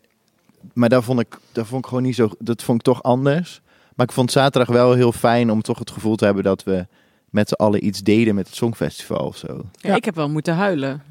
maar 0.74 0.89
daar 0.89 1.04
vond, 1.04 1.19
ik, 1.19 1.38
daar 1.52 1.65
vond 1.65 1.84
ik 1.84 1.88
gewoon 1.89 2.04
niet 2.04 2.15
zo... 2.15 2.30
Dat 2.39 2.63
vond 2.63 2.78
ik 2.80 2.84
toch 2.84 3.04
anders. 3.04 3.62
Maar 3.95 4.06
ik 4.06 4.12
vond 4.12 4.32
zaterdag 4.32 4.76
wel 4.76 4.93
heel 4.93 5.12
fijn 5.12 5.52
om 5.52 5.62
toch 5.62 5.80
het 5.80 5.91
gevoel 5.91 6.15
te 6.15 6.26
hebben... 6.26 6.43
dat 6.43 6.63
we 6.63 6.86
met 7.30 7.47
z'n 7.50 7.54
allen 7.54 7.86
iets 7.86 8.02
deden 8.02 8.36
met 8.36 8.47
het 8.47 8.56
Songfestival 8.56 9.26
of 9.26 9.38
zo. 9.38 9.47
Ja, 9.71 9.89
Ja. 9.89 9.95
ik 9.95 10.06
heb 10.06 10.15
wel 10.15 10.30
moeten 10.30 10.56
huilen. 10.56 11.04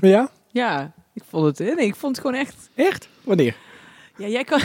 Ja? 0.00 0.28
Ja, 0.50 0.92
ik 1.12 1.22
vond 1.28 1.58
het, 1.58 1.76
nee, 1.76 1.86
ik 1.86 1.94
vond 1.96 2.16
het 2.16 2.26
gewoon 2.26 2.40
echt... 2.40 2.68
Echt? 2.74 3.08
Wanneer? 3.22 3.56
Ja, 4.16 4.26
jij 4.26 4.44
kan... 4.44 4.60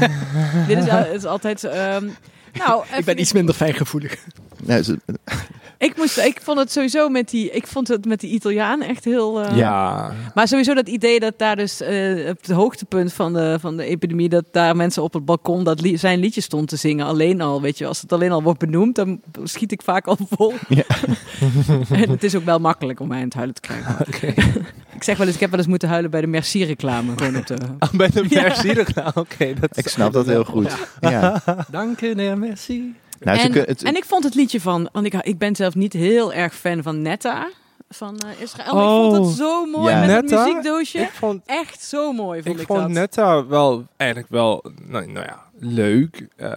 Dit 0.68 0.78
is, 0.78 0.88
al- 0.88 0.96
het 0.98 1.14
is 1.14 1.24
altijd... 1.24 1.64
ehm, 1.64 2.08
nou, 2.52 2.84
Ik 2.98 3.04
ben 3.04 3.20
iets 3.20 3.32
minder 3.32 3.54
fijngevoelig. 3.54 4.16
Ze- 4.66 4.98
ik, 5.78 5.96
moest, 5.96 6.18
ik 6.18 6.40
vond 6.42 6.58
het 6.58 6.72
sowieso 6.72 7.08
met 7.08 7.30
die... 7.30 7.50
Ik 7.50 7.66
vond 7.66 7.88
het 7.88 8.04
met 8.06 8.20
die 8.20 8.30
Italiaan 8.30 8.82
echt 8.82 9.04
heel... 9.04 9.40
eh, 9.42 9.56
Ja. 9.56 10.12
Maar 10.34 10.48
sowieso 10.48 10.74
dat 10.74 10.88
idee 10.88 11.20
dat 11.20 11.38
daar 11.38 11.56
dus 11.56 11.80
eh, 11.80 12.28
op 12.28 12.36
het 12.40 12.50
hoogtepunt 12.50 13.12
van 13.12 13.32
de, 13.32 13.56
van 13.60 13.76
de 13.76 13.84
epidemie... 13.84 14.28
dat 14.28 14.44
daar 14.52 14.76
mensen 14.76 15.02
op 15.02 15.12
het 15.12 15.24
balkon 15.24 15.64
dat 15.64 15.80
li- 15.80 15.96
zijn 15.98 16.18
liedje 16.18 16.40
stond 16.40 16.68
te 16.68 16.76
zingen. 16.76 17.06
Alleen 17.06 17.40
al, 17.40 17.60
weet 17.62 17.78
je, 17.78 17.86
als 17.86 18.00
het 18.00 18.12
alleen 18.12 18.32
al 18.32 18.42
wordt 18.42 18.58
benoemd... 18.58 18.94
dan 18.94 19.20
schiet 19.44 19.72
ik 19.72 19.82
vaak 19.82 20.06
al 20.06 20.18
vol. 20.30 20.54
Ja. 20.68 20.84
en 22.02 22.10
het 22.10 22.24
is 22.24 22.34
ook 22.34 22.44
wel 22.44 22.58
makkelijk 22.58 23.00
om 23.00 23.08
mij 23.08 23.18
aan 23.18 23.24
het 23.24 23.34
huilen 23.34 23.54
te 23.54 23.60
krijgen. 23.60 23.96
Oké. 24.06 24.26
Ik 24.94 25.04
zeg 25.04 25.16
wel 25.16 25.26
eens, 25.26 25.34
ik 25.34 25.40
heb 25.40 25.50
wel 25.50 25.58
eens 25.58 25.68
moeten 25.68 25.88
huilen 25.88 26.10
bij 26.10 26.20
de 26.20 26.26
Merci-reclame. 26.26 27.12
Gewoon 27.16 27.36
op 27.36 27.46
de... 27.46 27.56
Ah, 27.78 27.90
Bij 27.92 28.08
de 28.08 28.24
Ja. 28.28 28.54
nou, 28.94 29.10
oké. 29.14 29.52
ik 29.72 29.88
snap 29.88 30.12
dat 30.12 30.26
heel 30.26 30.44
goed. 30.44 30.76
Ja. 31.00 31.42
Dank 31.70 32.00
u, 32.00 32.14
Messi. 32.38 32.94
Nou, 33.20 33.38
en, 33.38 33.52
het- 33.52 33.82
en 33.82 33.96
ik 33.96 34.04
vond 34.04 34.24
het 34.24 34.34
liedje 34.34 34.60
van, 34.60 34.88
want 34.92 35.06
ik, 35.06 35.14
ik 35.14 35.38
ben 35.38 35.56
zelf 35.56 35.74
niet 35.74 35.92
heel 35.92 36.32
erg 36.32 36.54
fan 36.54 36.82
van 36.82 37.02
Netta 37.02 37.48
van 37.88 38.18
eh, 38.18 38.40
Israël. 38.42 38.74
Maar 38.74 38.84
ik 38.84 38.90
vond 38.90 39.18
Oh. 39.18 39.26
het 39.26 39.36
zo 39.36 39.64
mooi 39.66 39.94
met 39.94 40.10
het 40.10 40.22
Netta? 40.24 40.44
muziekdoosje. 40.44 40.98
Ik 40.98 41.10
vond, 41.10 41.42
Echt 41.46 41.82
zo 41.82 42.12
mooi 42.12 42.42
vond 42.42 42.54
ik, 42.54 42.60
ik 42.60 42.66
vond 42.66 42.80
dat. 42.80 42.88
Netta 42.90 43.46
wel 43.46 43.86
eigenlijk 43.96 44.30
wel, 44.32 44.64
nou, 44.86 45.06
nou 45.12 45.26
ja, 45.26 45.42
leuk. 45.58 46.26
eh, 46.36 46.52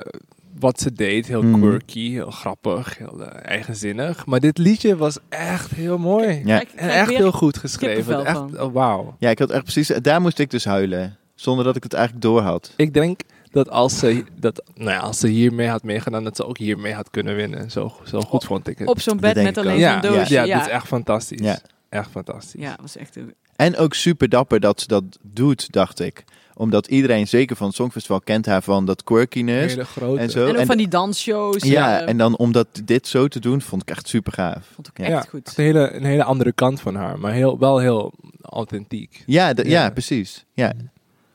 wat 0.60 0.80
ze 0.80 0.94
deed, 0.94 1.28
heel 1.28 1.42
Mhm. 1.42 1.60
quirky, 1.60 2.12
heel 2.12 2.32
grappig, 2.32 2.98
heel 2.98 3.24
eh, 3.26 3.50
eigenzinnig. 3.52 4.26
Maar 4.26 4.40
dit 4.40 4.58
liedje 4.58 4.96
was 4.98 5.18
echt 5.30 5.72
heel 5.72 5.98
mooi. 5.98 6.42
ja. 6.46 6.64
En 6.76 6.90
echt 6.90 7.10
heel 7.10 7.32
goed 7.32 7.58
geschreven. 7.58 8.26
Echt, 8.26 8.60
oh, 8.60 8.74
wauw. 8.74 9.16
ja, 9.20 9.30
ik 9.30 9.40
had 9.40 9.50
echt 9.50 9.64
precies... 9.64 9.88
Daar 9.88 10.22
moest 10.22 10.40
ik 10.40 10.50
dus 10.52 10.66
huilen. 10.66 11.18
Zonder 11.36 11.66
dat 11.66 11.76
ik 11.76 11.84
het 11.84 11.94
eigenlijk 11.94 12.24
door 12.26 12.42
had. 12.42 12.74
Ik 12.76 12.94
denk 12.94 13.22
dat 13.52 13.70
als 13.70 14.00
ze, 14.00 14.24
dat, 14.40 14.64
nou 14.76 14.90
ja, 14.92 15.00
als 15.00 15.20
ze 15.20 15.28
hiermee 15.28 15.68
had 15.68 15.84
meegedaan, 15.84 16.24
dat 16.24 16.36
ze 16.36 16.46
ook 16.46 16.58
hiermee 16.58 16.94
had 16.94 17.10
kunnen 17.10 17.36
winnen. 17.36 17.72
Zo, 17.72 17.94
zo 18.06 18.20
goed 18.22 18.44
vond 18.44 18.68
ik 18.68 18.78
het. 18.80 18.88
Op 18.88 19.00
zo'n 19.00 19.18
Dat 19.18 19.34
bed 19.34 19.44
met 19.44 19.58
alleen 19.58 19.80
zo'n 19.80 20.02
doosje. 20.02 20.34
ja, 20.34 20.44
Ja, 20.44 20.58
dit 20.58 20.66
is 20.68 20.72
echt 20.72 20.88
fantastisch. 20.88 21.40
Ja. 21.42 21.60
Echt 21.90 22.10
fantastisch. 22.12 22.62
Ja, 22.62 22.78
was 22.82 22.96
echt... 22.98 23.16
een- 23.16 23.34
En 23.56 23.78
ook 23.78 23.94
super 23.94 24.30
dapper 24.30 24.60
dat 24.60 24.82
ze 24.82 24.88
dat 24.88 25.04
doet, 25.22 25.72
dacht 25.72 26.00
ik. 26.00 26.24
Omdat 26.54 26.88
iedereen, 26.88 27.28
zeker 27.28 27.56
van 27.56 27.68
het 27.68 27.76
Songfestival, 27.76 28.22
kent 28.22 28.46
haar 28.46 28.62
van 28.64 28.86
dat 28.86 29.04
quirkiness. 29.04 29.74
Hele 29.74 29.86
grote. 29.86 30.20
En 30.22 30.30
zo. 30.30 30.48
En 30.48 30.58
ook 30.58 30.66
van 30.66 30.78
die 30.78 30.88
dansshows. 30.88 31.64
Ja, 31.64 32.02
en 32.02 32.18
dan 32.18 32.38
om 32.38 32.52
dat, 32.52 32.68
dit 32.86 33.08
zo 33.08 33.28
te 33.28 33.40
doen, 33.40 33.62
vond 33.62 33.82
ik 33.82 33.90
echt 33.90 34.08
super 34.08 34.34
gaaf. 34.34 34.66
vond 34.74 34.88
ik 34.88 35.00
echt 35.00 35.10
ja, 35.10 35.22
goed. 35.22 35.54
Een 35.58 35.64
hele, 35.64 35.92
een 35.94 36.04
hele 36.04 36.24
andere 36.24 36.52
kant 36.52 36.82
van 36.82 36.96
haar, 36.96 37.20
maar 37.20 37.32
heel, 37.34 37.60
wel 37.60 37.80
heel 37.80 38.14
authentiek. 38.42 39.24
Ja, 39.26 39.48
ja. 39.48 39.64
Ja. 39.64 39.90
precies. 39.90 40.46
Ja. 40.54 40.74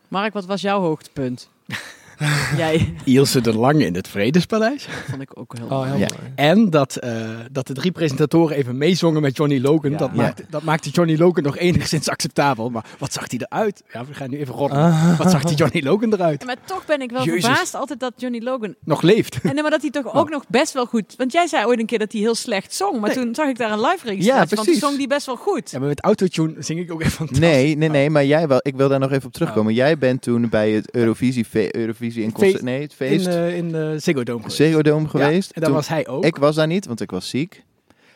Mark, 0.09 0.33
wat 0.33 0.44
was 0.46 0.61
jouw 0.61 0.81
hoogtepunt? 0.81 1.48
Jij 2.57 2.94
Ilse 3.05 3.40
de 3.40 3.57
Lange 3.57 3.85
in 3.85 3.94
het 3.94 4.09
Vredespaleis. 4.09 4.88
vond 5.11 5.22
ik 5.22 5.31
ook 5.38 5.55
heel 5.59 5.66
Oh, 5.66 5.85
heel 5.85 5.96
Ja. 5.98 6.09
mooi. 6.18 6.33
En 6.35 6.70
dat, 6.70 6.96
eh, 6.96 7.11
dat 7.52 7.66
de 7.66 7.72
drie 7.72 7.90
presentatoren 7.92 8.57
even 8.57 8.79
meezongen 8.79 9.22
met 9.22 9.37
Johnny 9.37 9.61
Logan. 9.61 9.90
Ja. 9.90 9.96
Dat, 9.96 10.11
Ja. 10.14 10.22
maakte, 10.22 10.44
dat 10.50 10.62
maakte 10.62 10.90
Johnny 10.90 11.16
Logan 11.16 11.42
nog 11.42 11.57
enigszins 11.57 12.09
acceptabel. 12.09 12.70
Maar 12.70 12.85
wat 12.98 13.12
zag 13.12 13.24
hij 13.31 13.40
eruit? 13.48 13.83
Ja, 13.92 14.05
we 14.05 14.14
gaan 14.14 14.31
nu 14.31 14.38
even 14.38 14.55
roddelen. 14.55 14.85
Ah. 14.85 15.18
Wat 15.18 15.31
zag 15.31 15.42
die 15.44 15.57
Johnny 15.57 15.83
Logan 15.85 16.12
eruit? 16.12 16.44
Maar 16.44 16.57
toch 16.64 16.87
ben 16.87 17.00
ik 17.00 17.11
wel 17.11 17.24
Jezus. 17.24 17.44
verbaasd 17.44 17.74
altijd 17.74 18.00
dat 18.00 18.12
Johnny 18.16 18.40
Logan... 18.42 18.74
Nog 18.85 19.02
leeft. 19.02 19.38
En 19.42 19.52
nee, 19.55 19.62
maar 19.62 19.70
dat 19.70 19.83
hij 19.83 19.90
toch 19.90 20.14
ook 20.14 20.31
nog 20.31 20.44
best 20.48 20.72
wel 20.72 20.87
goed... 20.87 21.14
Want 21.16 21.33
jij 21.33 21.46
zei 21.46 21.66
ooit 21.66 21.79
een 21.79 21.87
keer 21.87 21.98
dat 21.98 22.12
hij 22.12 22.20
heel 22.20 22.35
slecht 22.35 22.74
zong. 22.74 23.00
Maar 23.00 23.14
Nee. 23.14 23.24
toen 23.24 23.35
zag 23.35 23.48
ik 23.48 23.59
daar 23.59 23.70
een 23.72 23.81
live 23.81 24.07
registratie 24.07 24.24
Ja, 24.40 24.46
van. 24.46 24.57
Toen 24.57 24.64
precies. 24.64 24.83
zong 24.83 24.96
die 24.96 25.07
best 25.07 25.26
wel 25.26 25.37
goed. 25.37 25.70
Ja, 25.70 25.79
maar 25.79 25.88
met 25.88 26.00
autotune 26.02 26.55
zing 26.59 26.81
ik 26.81 26.92
ook 26.92 27.00
even 27.00 27.12
fantastisch. 27.12 27.48
Nee, 27.48 27.76
nee, 27.76 27.88
nee, 27.88 28.11
maar 28.11 28.24
jij 28.24 28.48
wel. 28.48 28.59
Ik 28.62 28.76
wil 28.76 28.88
daar 28.88 28.98
nog 29.00 29.12
even 29.12 29.26
op 29.26 29.33
terugkomen. 29.33 29.74
Jij 29.74 29.98
bent 29.98 30.22
toen 30.22 30.48
bij 30.48 30.70
het 30.70 30.94
Eurovisie, 30.94 31.44
fe- 31.44 31.68
In 32.14 32.33
concert, 32.33 32.62
nee, 32.62 32.81
het 32.83 32.90
In, 32.90 32.97
feest, 32.97 33.27
eh, 33.27 33.57
in 33.57 33.69
de 33.73 33.97
Ziggo 33.99 34.23
Dome 34.23 34.38
geweest. 34.40 34.57
Ziggo 34.57 34.83
Dome 34.83 35.09
geweest. 35.09 35.49
Ja, 35.49 35.55
en 35.55 35.61
daar 35.61 35.64
Toen- 35.64 35.73
was 35.79 35.88
hij 35.88 36.07
ook. 36.07 36.25
Ik 36.25 36.37
was 36.37 36.55
daar 36.55 36.66
niet, 36.66 36.87
want 36.87 37.01
ik 37.01 37.11
was 37.11 37.29
ziek. 37.29 37.64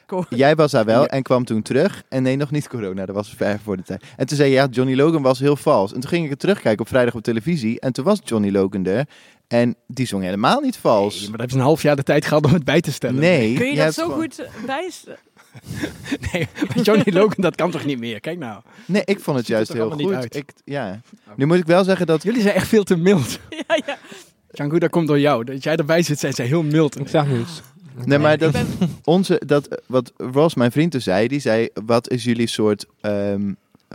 Cool. 0.07 0.25
Jij 0.45 0.55
was 0.57 0.71
daar 0.71 0.85
wel 0.85 1.01
Ja. 1.03 1.07
en 1.09 1.23
kwam 1.23 1.45
toen 1.45 1.63
terug. 1.63 2.03
En 2.09 2.23
nee, 2.23 2.37
nog 2.37 2.51
niet 2.51 2.69
corona, 2.69 3.07
dat 3.07 3.15
was 3.15 3.35
ver 3.37 3.61
voor 3.65 3.77
de 3.77 3.83
tijd. 3.83 4.05
En 4.17 4.27
toen 4.27 4.37
zei 4.37 4.49
je, 4.49 4.55
ja, 4.55 4.67
Johnny 4.71 4.95
Logan 4.97 5.23
was 5.23 5.39
heel 5.39 5.57
vals. 5.57 5.93
En 5.95 6.01
toen 6.01 6.11
ging 6.11 6.25
ik 6.25 6.31
het 6.31 6.39
terugkijken 6.39 6.81
op 6.81 6.89
vrijdag 6.89 7.15
op 7.15 7.23
televisie. 7.23 7.81
En 7.81 7.93
toen 7.93 8.05
was 8.05 8.19
Johnny 8.25 8.51
Logan 8.51 8.87
er. 8.87 9.07
En 9.49 9.75
die 9.87 10.07
zong 10.07 10.23
helemaal 10.23 10.61
niet 10.61 10.77
vals. 10.77 11.15
Nee, 11.21 11.23
maar 11.29 11.31
dat 11.31 11.41
heb 11.41 11.51
je 11.51 11.57
een 11.57 11.63
half 11.63 11.83
jaar 11.83 11.97
de 11.97 12.03
tijd 12.03 12.25
gehad 12.27 12.45
om 12.45 12.53
het 12.53 12.65
bij 12.65 12.81
te 12.81 12.93
stellen. 12.93 13.21
Nee. 13.21 13.55
Kun 13.55 13.67
je 13.71 13.77
dat 13.77 13.95
zo 13.95 14.03
gewoon- 14.05 14.21
goed 14.21 14.39
eh, 14.39 14.47
bijst? 14.67 15.09
Nee, 16.33 16.49
maar 16.69 16.81
Johnny 16.85 17.13
Logan, 17.19 17.35
dat 17.37 17.55
kan 17.55 17.71
toch 17.71 17.85
niet 17.85 17.99
meer? 17.99 18.21
Kijk 18.21 18.39
nou. 18.39 18.61
Nee, 18.87 19.03
ik 19.05 19.21
vond 19.21 19.37
het 19.37 19.47
Ziet 19.47 19.55
juist 19.55 19.73
heel 19.73 19.91
goed. 19.91 20.13
uit? 20.13 20.37
Ik, 20.37 20.53
ja. 20.65 21.01
Nu 21.37 21.47
moet 21.47 21.57
ik 21.57 21.67
wel 21.67 21.85
zeggen 21.85 22.07
dat... 22.07 22.23
Jullie 22.23 22.43
zijn 22.43 22.55
echt 22.55 22.67
veel 22.69 22.85
te 22.85 22.97
mild. 22.97 23.39
ja, 23.69 23.79
ja. 23.87 23.99
Django, 24.51 24.79
dat 24.79 24.91
komt 24.91 25.07
door 25.09 25.21
jou. 25.21 25.45
Dat 25.45 25.63
jij 25.63 25.77
erbij 25.77 26.03
zit, 26.03 26.19
zijn 26.19 26.33
zij 26.33 26.47
heel 26.47 26.63
mild. 26.63 27.01
Ik 27.01 27.09
zag 27.09 27.27
niets. 27.27 27.63
Nee, 28.05 28.19
maar 28.19 28.39
dat, 28.39 28.53
ben- 28.53 28.67
onze, 29.05 29.43
dat, 29.47 29.83
wat 29.87 30.13
Ross, 30.17 30.55
mijn 30.55 30.73
vriend, 30.73 30.93
dus 30.93 31.05
zei, 31.05 31.29
die 31.29 31.41
zei, 31.41 31.69
wat 31.85 32.11
is 32.11 32.25
jullie 32.25 32.47
soort, 32.47 32.87
ehm, 33.01 33.53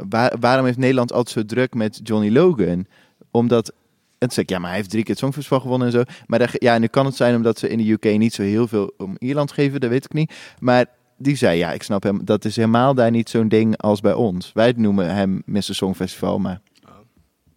waar- 0.10 0.34
waarom 0.40 0.66
heeft 0.66 0.78
Nederland 0.78 1.12
altijd 1.14 1.36
zo 1.38 1.46
druk 1.56 1.74
met 1.74 2.00
Johnny 2.04 2.32
Logan? 2.32 2.86
Omdat, 3.32 3.68
en 3.70 3.74
toen 4.20 4.32
zei 4.32 4.46
ik, 4.46 4.50
ja, 4.50 4.58
maar 4.60 4.68
hij 4.70 4.78
heeft 4.78 4.90
drie 4.90 5.02
keer 5.04 5.12
het 5.12 5.20
Songfestival 5.24 5.60
gewonnen 5.60 5.88
en 5.88 5.94
zo. 5.94 6.04
Maar 6.26 6.40
daar- 6.40 6.54
ja, 6.54 6.78
nu 6.78 6.88
kan 6.88 7.06
het 7.06 7.16
zijn 7.16 7.36
omdat 7.36 7.60
ze 7.60 7.70
in 7.70 7.78
de 7.78 7.92
UK 7.92 8.18
niet 8.18 8.34
zo 8.34 8.42
heel 8.42 8.68
veel 8.68 8.94
om 8.98 9.16
Ierland 9.20 9.52
geven, 9.52 9.80
dat 9.80 9.90
weet 9.90 10.06
ik 10.06 10.14
niet. 10.14 10.34
Maar 10.60 10.86
die 11.18 11.36
zei, 11.36 11.58
ja, 11.58 11.72
ik 11.72 11.84
snap 11.84 12.04
hem, 12.04 12.22
dat 12.26 12.46
is 12.46 12.56
helemaal 12.56 12.94
daar 12.94 13.12
niet 13.12 13.30
zo'n 13.30 13.48
ding 13.48 13.78
als 13.78 14.02
bij 14.02 14.14
ons. 14.14 14.52
Wij 14.54 14.74
noemen 14.78 15.16
hem 15.16 15.42
Mr. 15.46 15.62
Songfestival, 15.64 16.40
maar 16.40 16.62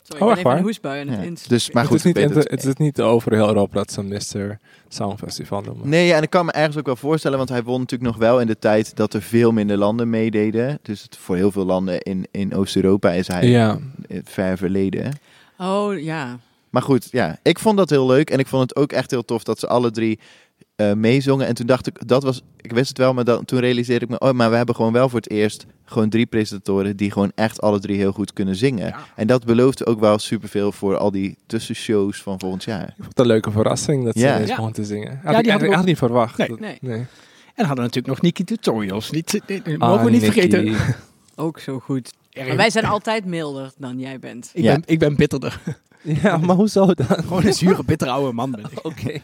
Sorry, 0.02 0.22
Oh, 0.24 0.28
ik 0.28 0.34
ben 0.34 0.56
even 0.56 0.82
waar? 0.82 1.00
een 1.00 1.08
aan 1.10 1.14
het 1.24 1.40
Ja. 1.42 1.48
Dus, 1.48 1.70
maar 1.70 1.84
goed, 1.84 2.02
het, 2.02 2.16
is 2.16 2.22
niet, 2.24 2.34
het- 2.34 2.50
het 2.50 2.64
is 2.64 2.74
niet 2.74 3.00
over 3.00 3.32
heel 3.32 3.46
Europa 3.48 3.74
dat 3.74 3.92
ze 3.92 4.02
Mr. 4.02 4.58
Songfestival 4.88 5.60
noemen. 5.60 5.88
Nee, 5.88 6.06
ja, 6.06 6.16
en 6.16 6.22
ik 6.22 6.30
kan 6.30 6.44
me 6.44 6.52
ergens 6.52 6.76
ook 6.76 6.86
wel 6.86 6.96
voorstellen, 6.96 7.36
want 7.36 7.48
hij 7.48 7.62
won 7.62 7.80
natuurlijk 7.80 8.10
nog 8.10 8.18
wel 8.20 8.40
in 8.40 8.46
de 8.46 8.58
tijd 8.58 8.96
dat 8.96 9.14
er 9.14 9.22
veel 9.22 9.52
minder 9.52 9.76
landen 9.76 10.10
meededen. 10.10 10.78
Dus 10.82 11.02
het, 11.02 11.16
voor 11.16 11.36
heel 11.36 11.52
veel 11.52 11.64
landen 11.64 12.00
in, 12.02 12.26
in 12.30 12.54
Oost-Europa 12.54 13.10
is 13.10 13.26
hij 13.28 13.46
Ja, 13.48 13.78
ver 14.24 14.56
verleden. 14.58 15.12
Oh, 15.58 15.98
ja. 16.00 16.38
Maar 16.70 16.82
goed, 16.82 17.08
ja, 17.10 17.38
ik 17.42 17.58
vond 17.58 17.76
dat 17.76 17.90
heel 17.90 18.06
leuk 18.06 18.30
en 18.30 18.38
ik 18.38 18.46
vond 18.46 18.62
het 18.62 18.76
ook 18.78 18.92
echt 18.92 19.10
heel 19.10 19.24
tof 19.24 19.42
dat 19.42 19.58
ze 19.58 19.66
alle 19.66 19.90
drie 19.90 20.18
eh, 20.78 20.92
meezongen. 20.92 21.46
En 21.46 21.54
toen 21.54 21.66
dacht 21.66 21.86
ik, 21.86 22.08
dat 22.08 22.22
was, 22.22 22.42
ik 22.60 22.72
wist 22.72 22.88
het 22.88 22.98
wel, 22.98 23.14
maar 23.14 23.24
dan, 23.24 23.44
toen 23.44 23.58
realiseerde 23.60 24.04
ik 24.04 24.10
me, 24.10 24.18
oh, 24.18 24.32
maar 24.32 24.50
we 24.50 24.56
hebben 24.56 24.74
gewoon 24.74 24.92
wel 24.92 25.08
voor 25.08 25.18
het 25.20 25.30
eerst 25.30 25.66
gewoon 25.84 26.08
drie 26.08 26.26
presentatoren 26.26 26.96
die 26.96 27.10
gewoon 27.10 27.32
echt 27.34 27.60
alle 27.60 27.78
drie 27.80 27.96
heel 27.96 28.12
goed 28.12 28.32
kunnen 28.32 28.56
zingen. 28.56 28.86
Ja. 28.86 28.98
En 29.16 29.26
dat 29.26 29.44
beloofde 29.44 29.86
ook 29.86 30.00
wel 30.00 30.18
superveel 30.18 30.72
voor 30.72 30.96
al 30.96 31.10
die 31.10 31.36
tussenshows 31.46 32.22
van 32.22 32.38
volgend 32.40 32.64
jaar. 32.64 32.82
ik 32.88 32.94
vond 32.96 33.08
het 33.08 33.18
een 33.18 33.26
leuke 33.26 33.50
verrassing 33.50 34.04
dat 34.04 34.14
ze 34.16 34.20
Ja. 34.24 34.34
ineens 34.34 34.48
Ja. 34.48 34.56
begon 34.56 34.72
te 34.72 34.84
zingen. 34.84 35.20
Had 35.24 35.34
die 35.34 35.44
ik 35.44 35.50
had 35.50 35.62
ook- 35.62 35.72
echt 35.72 35.84
niet 35.84 35.98
verwacht. 35.98 36.38
Nee. 36.38 36.48
Dat- 36.48 36.60
Nee. 36.60 36.78
nee. 36.80 37.06
En 37.54 37.64
hadden 37.66 37.84
natuurlijk 37.84 38.06
nog 38.06 38.20
Nikki 38.22 38.44
Tutorials. 38.44 39.10
Niet, 39.10 39.40
niet- 39.46 39.62
Ah, 39.78 39.88
mogen 39.88 40.04
we 40.04 40.10
niet 40.10 40.20
Nicky. 40.22 40.40
vergeten. 40.40 40.76
Ook 41.44 41.58
zo 41.58 41.78
goed. 41.78 42.12
Maar 42.46 42.56
wij 42.56 42.70
zijn 42.70 42.84
altijd 42.84 43.24
milder 43.24 43.72
dan 43.78 43.98
jij 43.98 44.18
bent. 44.18 44.50
ik, 44.54 44.62
Ja. 44.62 44.72
ben, 44.72 44.82
ik 44.86 44.98
ben 44.98 45.16
bitterder. 45.16 45.60
Ja, 46.22 46.36
maar 46.36 46.56
hoezo 46.56 46.86
dan? 46.94 47.06
Gewoon 47.06 47.44
een 47.46 47.52
zure, 47.52 47.84
bittere 47.92 48.10
oude 48.10 48.32
man 48.32 48.50
ben 48.50 48.60
ik. 48.60 48.84
Oké. 48.86 49.20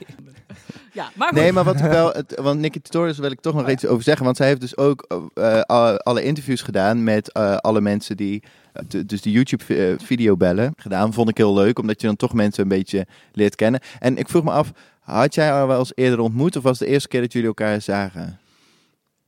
Ja, 0.95 1.11
maar 1.15 1.29
goed. 1.29 1.37
Nee, 1.39 1.53
maar 1.53 1.65
wat 1.65 1.77
ik 1.81 1.85
wel, 1.85 2.13
het, 2.13 2.41
want 2.43 2.61
Nikki 2.61 2.81
Tutorials 2.81 3.19
wil 3.19 3.31
ik 3.31 3.41
toch 3.41 3.55
nog 3.55 3.69
iets 3.71 3.87
over 3.87 4.03
zeggen. 4.03 4.25
Want 4.25 4.37
zij 4.37 4.47
heeft 4.47 4.61
dus 4.61 4.77
ook 4.77 5.27
eh, 5.35 5.61
alle- 5.61 5.99
alle 5.99 6.23
interviews 6.23 6.63
gedaan 6.63 7.05
met 7.05 7.33
eh, 7.33 7.57
alle 7.57 7.81
mensen 7.81 8.17
die, 8.17 8.43
eh, 8.73 8.83
d- 8.85 9.09
dus 9.09 9.23
die 9.23 9.33
YouTube-video 9.33 10.37
bellen 10.37 10.73
gedaan. 10.77 11.13
Vond 11.13 11.29
ik 11.29 11.37
heel 11.37 11.55
leuk, 11.55 11.79
omdat 11.79 12.01
je 12.01 12.07
dan 12.07 12.17
toch 12.17 12.33
mensen 12.33 12.63
een 12.63 12.69
beetje 12.69 13.07
leert 13.33 13.55
kennen. 13.55 13.81
En 13.99 14.17
ik 14.19 14.29
vroeg 14.29 14.45
me 14.45 14.51
af, 14.51 14.73
had 15.01 15.35
jij 15.35 15.49
haar 15.49 15.67
wel 15.67 15.79
eens 15.79 15.93
eerder 15.95 16.19
ontmoet 16.21 16.57
of 16.57 16.63
was 16.63 16.79
het 16.79 16.89
de 16.89 16.95
eerste 16.95 17.09
keer 17.09 17.21
dat 17.21 17.33
jullie 17.33 17.49
elkaar 17.49 17.81
zagen? 17.81 18.39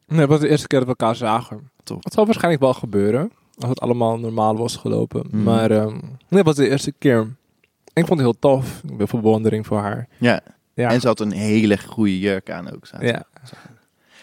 Nee, 0.07 0.20
het 0.20 0.29
was 0.29 0.40
de 0.40 0.48
eerste 0.48 0.66
keer 0.66 0.79
dat 0.79 0.88
we 0.88 0.94
elkaar 0.98 1.16
zagen. 1.16 1.70
Top. 1.85 2.05
Het 2.05 2.12
zal 2.12 2.24
waarschijnlijk 2.24 2.62
wel 2.62 2.74
gebeuren. 2.74 3.33
Als 3.59 3.68
het 3.70 3.81
allemaal 3.81 4.18
normaal 4.18 4.57
was 4.57 4.76
gelopen. 4.76 5.26
Mhm. 5.31 5.42
Maar 5.42 5.70
ehm, 5.70 5.92
nee, 5.92 6.02
het 6.29 6.44
was 6.44 6.55
de 6.57 6.68
eerste 6.68 6.92
keer. 6.98 7.20
Ik 7.92 8.07
vond 8.07 8.09
het 8.20 8.29
heel 8.29 8.38
tof. 8.38 8.81
Ik 8.88 8.96
ben 8.96 9.07
bewondering 9.11 9.66
voor 9.66 9.79
haar. 9.79 10.09
Ja, 10.18 10.40
Ja. 10.76 10.90
en 10.90 11.00
ze 11.00 11.06
had 11.06 11.20
een 11.20 11.32
hele 11.32 11.78
goede 11.78 12.18
jurk 12.18 12.50
aan 12.50 12.72
ook. 12.74 12.86
ja. 13.00 13.24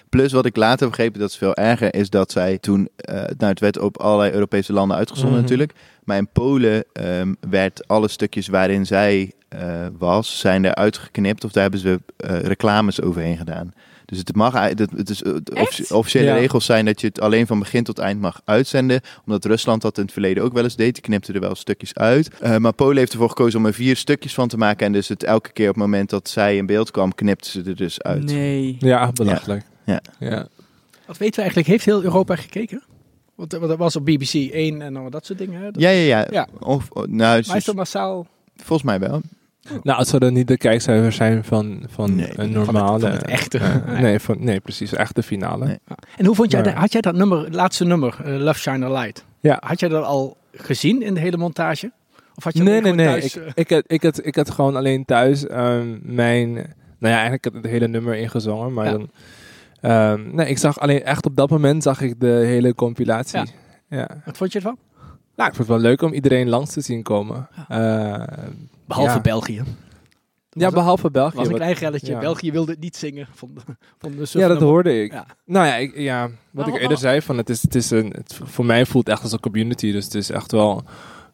Plus 0.10 0.32
wat 0.32 0.46
ik 0.46 0.56
later 0.56 0.88
begrepen, 0.88 1.20
dat 1.20 1.30
is 1.30 1.38
veel 1.38 1.56
erger, 1.56 1.94
is 1.96 2.10
dat 2.10 2.32
zij 2.32 2.58
toen, 2.58 2.90
nou 3.38 3.46
het 3.46 3.60
werd 3.60 3.80
op 3.80 3.98
allerlei 3.98 4.32
Europese 4.32 4.74
landen 4.74 4.98
uitgezonden 4.98 5.34
Mhm. 5.34 5.42
natuurlijk, 5.42 5.74
maar 6.04 6.18
in 6.18 6.28
Polen 6.28 6.84
ehm, 6.94 7.34
werd 7.50 7.88
alle 7.88 8.08
stukjes 8.08 8.48
waarin 8.48 8.86
zij 8.86 9.32
eh, 9.50 9.86
was, 9.98 10.40
zijn 10.40 10.66
er 10.66 10.76
uitgeknipt 10.76 11.44
of 11.44 11.52
daar 11.52 11.62
hebben 11.62 11.80
ze 11.80 12.00
eh, 12.18 12.40
reclames 12.40 13.02
overheen 13.02 13.38
gedaan. 13.38 13.74
Dus 14.06 14.18
het 14.18 14.36
mag, 14.36 14.54
het 14.54 15.10
is, 15.10 15.24
eh, 15.24 15.34
Echt? 15.54 15.92
officiële 15.92 16.26
Ja. 16.26 16.34
regels 16.36 16.66
zijn 16.66 16.86
dat 16.86 17.02
je 17.02 17.08
het 17.08 17.20
alleen 17.22 17.48
van 17.48 17.60
begin 17.60 17.84
tot 17.84 18.00
eind 18.00 18.22
mag 18.22 18.42
uitzenden, 18.46 19.02
omdat 19.26 19.46
Rusland 19.46 19.82
dat 19.82 19.98
in 19.98 20.04
het 20.04 20.12
verleden 20.12 20.44
ook 20.44 20.54
wel 20.54 20.64
eens 20.64 20.76
deed, 20.76 20.94
die 20.94 21.04
knipte 21.04 21.34
er 21.34 21.40
wel 21.40 21.56
stukjes 21.56 21.94
uit. 21.96 22.30
Eh, 22.40 22.58
maar 22.58 22.74
Polen 22.74 22.98
heeft 22.98 23.12
ervoor 23.12 23.30
gekozen 23.30 23.60
om 23.60 23.66
er 23.66 23.74
vier 23.74 23.96
stukjes 23.96 24.34
van 24.34 24.48
te 24.48 24.58
maken 24.58 24.86
en 24.86 24.92
dus 24.92 25.08
het 25.08 25.24
elke 25.24 25.52
keer 25.52 25.70
op 25.70 25.76
het 25.76 25.84
moment 25.84 26.10
dat 26.10 26.30
zij 26.30 26.58
in 26.58 26.66
beeld 26.66 26.92
kwam, 26.92 27.16
knipte 27.16 27.50
ze 27.50 27.64
er 27.64 27.76
dus 27.76 28.02
uit. 28.02 28.24
Nee. 28.24 28.76
ja, 28.80 29.12
belachelijk. 29.12 29.64
Ja. 29.86 30.02
ja. 30.20 30.48
Wat 31.06 31.18
weten 31.18 31.36
we 31.36 31.42
eigenlijk? 31.42 31.68
Heeft 31.68 31.86
heel 31.86 32.04
Europa 32.04 32.36
gekeken? 32.36 32.84
Want, 33.36 33.50
dat 33.50 33.78
was 33.78 33.96
op 33.96 34.06
BBC 34.06 34.34
1 34.34 34.82
en 34.82 34.94
dan 34.94 35.10
dat 35.10 35.26
soort 35.26 35.40
dingen. 35.40 35.60
Hè? 35.62 35.72
Dat- 35.72 35.82
Ja, 35.82 35.90
ja, 35.90 36.18
ja. 36.20 36.28
Ja. 36.32 36.48
Of, 36.60 36.88
oh, 36.90 37.04
nou, 37.04 37.44
Maar 37.48 37.58
is 37.58 37.66
dat 37.66 37.76
massaal? 37.76 38.28
volgens 38.56 38.84
mij 38.84 39.00
wel. 39.00 39.22
Nou, 39.84 40.00
het 40.00 40.08
zullen 40.08 40.34
niet 40.34 40.48
de 40.48 40.58
kijkcijfers 40.58 41.16
zijn 41.16 41.44
van, 41.44 41.84
van 41.90 42.16
Nee, 42.16 42.28
een 42.30 42.34
van 42.36 42.44
het- 42.44 42.54
normale... 42.54 43.00
van 43.00 43.12
het 43.12 43.26
echte. 43.26 43.60
nee, 44.02 44.20
van, 44.20 44.36
nee, 44.40 44.60
precies. 44.60 44.94
Echt 44.94 45.16
de 45.16 45.24
finale. 45.24 45.66
Nee. 45.66 45.80
En 46.18 46.26
hoe 46.26 46.36
vond 46.36 46.52
jij, 46.52 46.62
Maar- 46.62 46.72
dat- 46.72 46.80
had 46.82 46.92
jij 46.92 47.02
dat 47.02 47.16
nummer, 47.16 47.44
het 47.44 47.54
laatste 47.56 47.86
nummer, 47.86 48.16
eh, 48.24 48.36
Love 48.38 48.60
Shine 48.60 48.86
a 48.86 48.90
Light? 49.02 49.26
Ja. 49.40 49.58
Had 49.66 49.80
jij 49.80 49.90
dat 49.90 50.04
al 50.04 50.38
gezien 50.54 51.02
in 51.02 51.14
de 51.14 51.20
hele 51.20 51.38
montage? 51.38 51.92
Of 52.36 52.44
had 52.44 52.54
je 52.58 52.64
Nee, 52.64 52.82
nee, 52.82 52.94
nee. 52.94 53.06
thuis, 53.06 53.36
ik, 53.36 53.42
eh, 53.44 53.52
ik, 53.56 53.70
had, 53.70 53.84
ik, 53.88 54.04
had, 54.04 54.26
ik 54.26 54.36
had 54.36 54.50
gewoon 54.52 54.76
alleen 54.76 55.06
thuis 55.06 55.48
ehm, 55.48 55.98
mijn... 56.02 56.52
Nou 56.54 56.66
ja, 57.00 57.20
eigenlijk 57.20 57.44
had 57.44 57.54
ik 57.56 57.62
het 57.62 57.72
hele 57.72 57.88
nummer 57.88 58.16
ingezongen, 58.16 58.74
maar 58.74 58.86
Ja. 58.86 58.92
dan... 58.92 59.10
ehm, 59.82 60.36
nee, 60.36 60.48
ik 60.48 60.58
zag 60.58 60.80
alleen 60.80 61.04
echt 61.04 61.26
op 61.26 61.36
dat 61.36 61.50
moment 61.50 61.84
zag 61.84 62.02
ik 62.02 62.20
de 62.20 62.28
hele 62.46 62.76
compilatie. 62.76 63.40
Ja. 63.40 63.46
Ja. 63.98 64.08
Wat 64.26 64.38
vond 64.38 64.52
je 64.52 64.58
ervan? 64.60 64.78
Nou, 65.36 65.50
ik 65.50 65.56
vond 65.56 65.58
het 65.58 65.68
wel 65.68 65.90
leuk 65.90 66.02
om 66.02 66.14
iedereen 66.14 66.50
langs 66.50 66.72
te 66.74 66.82
zien 66.82 67.04
komen. 67.04 67.48
Eh, 67.68 68.24
Behalve 68.86 69.14
Ja. 69.14 69.22
België. 69.22 69.64
ja, 70.50 70.70
behalve 70.70 71.12
België. 71.12 71.36
was 71.38 71.48
een 71.48 71.54
klein 71.54 71.74
relletje. 71.74 72.12
ja. 72.12 72.20
België 72.20 72.52
wilde 72.52 72.72
het 72.72 72.80
niet 72.80 72.96
zingen. 72.96 73.28
Van 73.34 73.50
de, 73.54 73.62
van 73.98 74.12
de 74.12 74.26
ja, 74.32 74.48
dat 74.48 74.62
hoorde 74.62 75.04
ik. 75.04 75.12
Ja. 75.12 75.26
Nou 75.46 75.66
ja, 75.68 75.76
ik, 75.76 75.98
ja 75.98 76.30
wat 76.52 76.66
ik 76.68 76.72
Maar- 76.74 76.82
eerder 76.82 76.98
zei, 76.98 77.22
van 77.22 77.38
het 77.38 77.50
is, 77.50 77.62
het 77.62 77.76
is 77.76 77.90
een, 77.90 78.14
het, 78.16 78.40
voor 78.44 78.66
mij 78.66 78.86
voelt 78.86 79.06
het 79.06 79.14
echt 79.14 79.24
als 79.24 79.32
een 79.32 79.40
community. 79.40 79.92
Dus 79.92 80.04
het 80.06 80.16
is 80.16 80.30
echt 80.30 80.52
wel... 80.52 80.84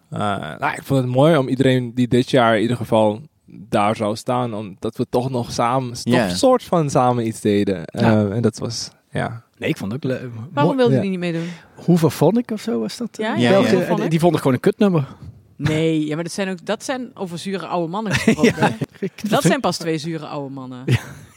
eh, 0.10 0.20
nou, 0.60 0.74
ik 0.74 0.84
vond 0.84 1.02
het 1.04 1.10
mooi 1.14 1.38
om 1.38 1.48
iedereen 1.48 1.94
die 1.94 2.08
dit 2.08 2.30
jaar 2.30 2.56
in 2.56 2.62
ieder 2.62 2.78
geval 2.78 3.22
daar 3.46 3.96
zou 3.96 4.16
staan. 4.16 4.54
Omdat 4.54 4.98
we 4.98 5.06
toch 5.10 5.30
nog 5.30 5.52
samen, 5.52 5.94
toch 6.04 6.30
soort 6.36 6.64
van 6.64 6.90
samen 6.90 7.28
iets 7.28 7.42
deden. 7.42 7.86
Eh, 7.86 8.02
Ja. 8.02 8.28
en 8.30 8.42
dat 8.42 8.58
was, 8.58 8.92
ja. 9.12 9.44
Nee, 9.60 9.70
ik 9.70 9.78
vond 9.78 9.92
het 9.92 10.06
ook 10.06 10.12
leuk. 10.12 10.30
Waarom 10.54 10.76
wilde 10.78 10.94
Ja. 10.96 11.02
die 11.02 11.10
niet 11.10 11.20
meedoen? 11.20 11.50
Hoeverphonic 11.76 12.52
of 12.52 12.62
zo 12.62 12.80
was 12.80 12.98
dat? 12.98 13.10
Ja, 13.18 13.36
ja, 13.36 13.50
ja. 13.60 14.08
die 14.08 14.20
vond 14.20 14.34
ik 14.34 14.38
gewoon 14.40 14.54
een 14.54 14.60
kutnummer. 14.60 15.08
Nee, 15.56 16.06
ja, 16.08 16.16
maar 16.16 16.24
dat 16.24 16.34
zijn 16.34 16.50
ook 16.50 16.66
dat 16.66 16.84
zijn 16.84 17.12
over 17.14 17.38
zure 17.38 17.66
oude 17.68 17.92
mannen 17.92 18.14
gesproken. 18.14 18.78
Dat 19.30 19.42
zijn 19.42 19.60
pas 19.60 19.78
twee 19.78 19.98
zure 19.98 20.26
oude 20.26 20.54
mannen. 20.54 20.84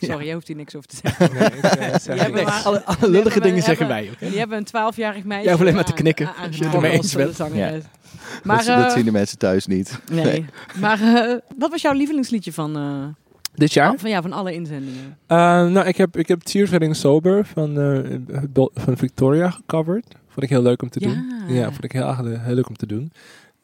Sorry, 0.00 0.24
jij 0.24 0.34
hoeft 0.34 0.46
hier 0.46 0.56
niks 0.56 0.76
over 0.76 0.88
te 0.88 0.96
zeggen. 1.02 1.30
Nee, 1.34 1.48
ik, 1.48 1.62
eh, 1.64 1.94
zeg 2.00 2.32
maar- 2.44 2.62
alle, 2.64 2.84
alle 2.84 3.10
lullige 3.10 3.40
dingen 3.40 3.62
zeggen 3.62 3.88
wij 3.88 4.08
ook. 4.10 4.20
hè? 4.20 4.28
Die 4.28 4.38
hebben 4.38 4.58
een 4.58 4.64
twaalfjarig 4.64 5.24
meisje. 5.24 5.42
Jij 5.42 5.50
hoeft 5.52 5.62
alleen 5.64 5.74
maar 5.74 5.84
te 5.84 5.92
knikken, 5.92 6.26
aan- 6.26 6.46
als 6.46 6.56
je 6.56 6.64
het 6.64 6.74
aangehouden 6.74 6.82
ermee 6.90 7.02
eens 7.02 7.16
als, 7.16 7.36
bent. 7.38 7.50
eh, 7.52 7.56
zangeres. 7.60 7.82
dat, 7.82 8.44
Maar, 8.44 8.64
dat 8.64 8.92
zien 8.92 9.04
de 9.04 9.12
mensen 9.12 9.38
thuis 9.38 9.66
niet. 9.66 10.00
nee. 10.12 10.44
Maar 10.80 11.00
eh, 11.00 11.36
wat 11.58 11.70
was 11.70 11.82
jouw 11.82 11.92
lievelingsliedje 11.92 12.52
van, 12.52 12.76
eh, 12.76 13.21
Dit 13.54 13.72
jaar? 13.72 13.94
van, 13.98 14.10
ja, 14.10 14.22
van 14.22 14.32
alle 14.32 14.54
inzendingen? 14.54 15.16
Eh, 15.26 15.36
nou, 15.66 15.86
ik 15.86 15.96
heb, 15.96 16.16
ik 16.16 16.28
heb 16.28 16.40
Tears 16.40 16.70
Getting 16.70 16.96
Sober 16.96 17.44
van, 17.46 17.80
eh, 17.80 18.62
van 18.74 18.96
Victoria 18.96 19.50
gecoverd. 19.50 20.06
Vond 20.28 20.42
ik 20.44 20.48
heel 20.50 20.62
leuk 20.62 20.82
om 20.82 20.90
te 20.90 21.00
doen. 21.00 21.32
Ja. 21.48 21.70
Vond 21.70 21.84
ik 21.84 21.92
heel, 21.92 22.06
erg 22.06 22.20
le- 22.20 22.38
heel 22.38 22.54
leuk 22.54 22.68
om 22.68 22.76
te 22.76 22.86
doen. 22.86 23.12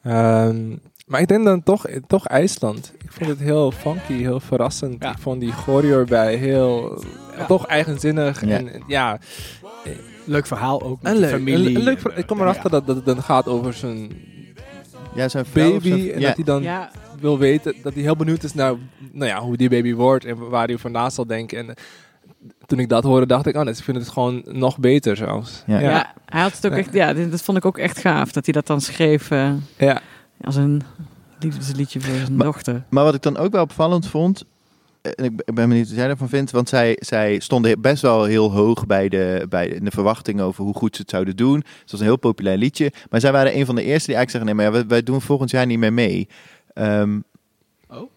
Ehm, 0.03 0.75
maar 1.07 1.21
ik 1.21 1.27
denk 1.27 1.43
dan 1.45 1.63
toch, 1.63 1.85
toch 2.07 2.27
IJsland. 2.27 2.93
Ik 3.03 3.11
vond 3.11 3.29
het 3.29 3.39
heel 3.39 3.71
funky, 3.71 4.13
heel 4.13 4.39
verrassend. 4.39 5.03
Ja. 5.03 5.11
Ik 5.11 5.17
vond 5.17 5.39
die 5.39 5.51
choreo 5.51 5.99
erbij 5.99 6.35
heel, 6.35 7.03
Ja. 7.37 7.45
toch 7.45 7.65
eigenzinnig. 7.65 8.45
Ja. 8.45 8.57
En 8.57 8.83
ja, 8.87 9.19
Leuk 10.25 10.45
verhaal 10.47 10.81
ook. 10.81 11.01
Met 11.01 11.17
leuk. 11.17 11.29
familie. 11.29 11.69
Een- 11.69 11.75
een 11.75 11.81
leuk 11.83 11.99
ver- 11.99 12.17
ik 12.17 12.27
kom 12.27 12.39
erachter 12.41 12.63
Ja. 12.63 12.69
dat, 12.69 12.87
dat 12.87 12.95
het 12.95 13.05
dan 13.05 13.21
gaat 13.23 13.47
over 13.47 13.73
zijn 13.73 14.11
Ja, 15.15 15.29
zijn 15.29 15.45
baby. 15.53 15.87
zijn- 15.87 16.11
En 16.11 16.19
ja. 16.19 16.27
dat 16.27 16.35
hij 16.35 16.45
dan 16.45 16.63
Ja, 16.63 16.91
wil 17.21 17.37
weten, 17.37 17.75
dat 17.83 17.93
hij 17.93 18.01
heel 18.03 18.15
benieuwd 18.15 18.43
is 18.43 18.53
naar 18.53 18.73
nou 19.11 19.29
ja, 19.29 19.39
hoe 19.41 19.57
die 19.57 19.69
baby 19.69 19.93
wordt 19.93 20.25
en 20.25 20.49
waar 20.49 20.67
hij 20.67 20.77
vandaan 20.77 21.11
zal 21.11 21.27
denken. 21.27 21.57
En 21.57 21.73
toen 22.65 22.79
ik 22.79 22.89
dat 22.89 23.03
hoorde, 23.03 23.25
dacht 23.25 23.45
ik, 23.45 23.55
oh, 23.55 23.63
nee, 23.63 23.73
ik 23.73 23.79
vind 23.83 23.97
het 23.97 24.09
gewoon 24.09 24.41
nog 24.45 24.77
beter 24.79 25.15
zelfs. 25.15 25.63
Ja. 25.67 25.79
ja. 25.79 26.13
hij 26.25 26.41
had 26.41 26.55
het 26.55 26.65
ook 26.65 26.71
Ja. 26.71 26.77
echt, 26.77 26.93
ja, 26.93 27.13
dit- 27.13 27.31
dat 27.31 27.41
vond 27.41 27.57
ik 27.57 27.65
ook 27.65 27.77
echt 27.77 27.97
gaaf. 27.99 28.31
Dat 28.31 28.45
hij 28.45 28.53
dat 28.53 28.67
dan 28.67 28.81
schreef 28.81 29.31
eh, 29.31 29.51
ja. 29.77 30.01
als 30.41 30.55
een 30.55 30.81
liefdesliedje 31.39 32.01
voor 32.01 32.15
zijn 32.15 32.35
Maar- 32.35 32.45
dochter. 32.45 32.83
Maar 32.89 33.03
wat 33.03 33.13
ik 33.15 33.21
dan 33.21 33.37
ook 33.37 33.51
wel 33.51 33.63
opvallend 33.63 34.07
vond, 34.07 34.43
en 35.01 35.11
ik 35.11 35.35
ben- 35.35 35.45
ik 35.45 35.53
ben 35.55 35.69
benieuwd 35.69 35.87
wat 35.87 35.97
jij 35.97 36.07
daarvan 36.07 36.29
vindt, 36.29 36.51
want 36.51 36.69
zij, 36.69 36.97
zij 36.99 37.39
stonden 37.39 37.81
best 37.81 38.01
wel 38.01 38.23
heel 38.23 38.51
hoog 38.51 38.85
bij 38.85 39.09
de, 39.09 39.45
bij 39.49 39.67
de, 39.67 39.75
in 39.75 39.85
de 39.85 39.91
verwachting 39.91 40.41
over 40.41 40.63
hoe 40.63 40.73
goed 40.73 40.95
ze 40.95 41.01
het 41.01 41.11
zouden 41.11 41.35
doen. 41.35 41.55
Het 41.55 41.91
was 41.91 41.99
een 41.99 42.05
heel 42.05 42.15
populair 42.17 42.57
liedje, 42.57 42.91
maar 43.09 43.19
zij 43.19 43.31
waren 43.31 43.57
een 43.57 43.65
van 43.65 43.75
de 43.75 43.83
eerste 43.83 44.05
die 44.07 44.15
eigenlijk 44.15 44.45
zeggen, 44.45 44.71
nee, 44.71 44.71
maar 44.71 44.87
wij 44.87 45.03
doen 45.03 45.21
volgend 45.21 45.51
jaar 45.51 45.65
niet 45.65 45.79
meer 45.79 45.93
mee. 45.93 46.27
Ehm, 46.73 47.19
Oh. 47.91 48.09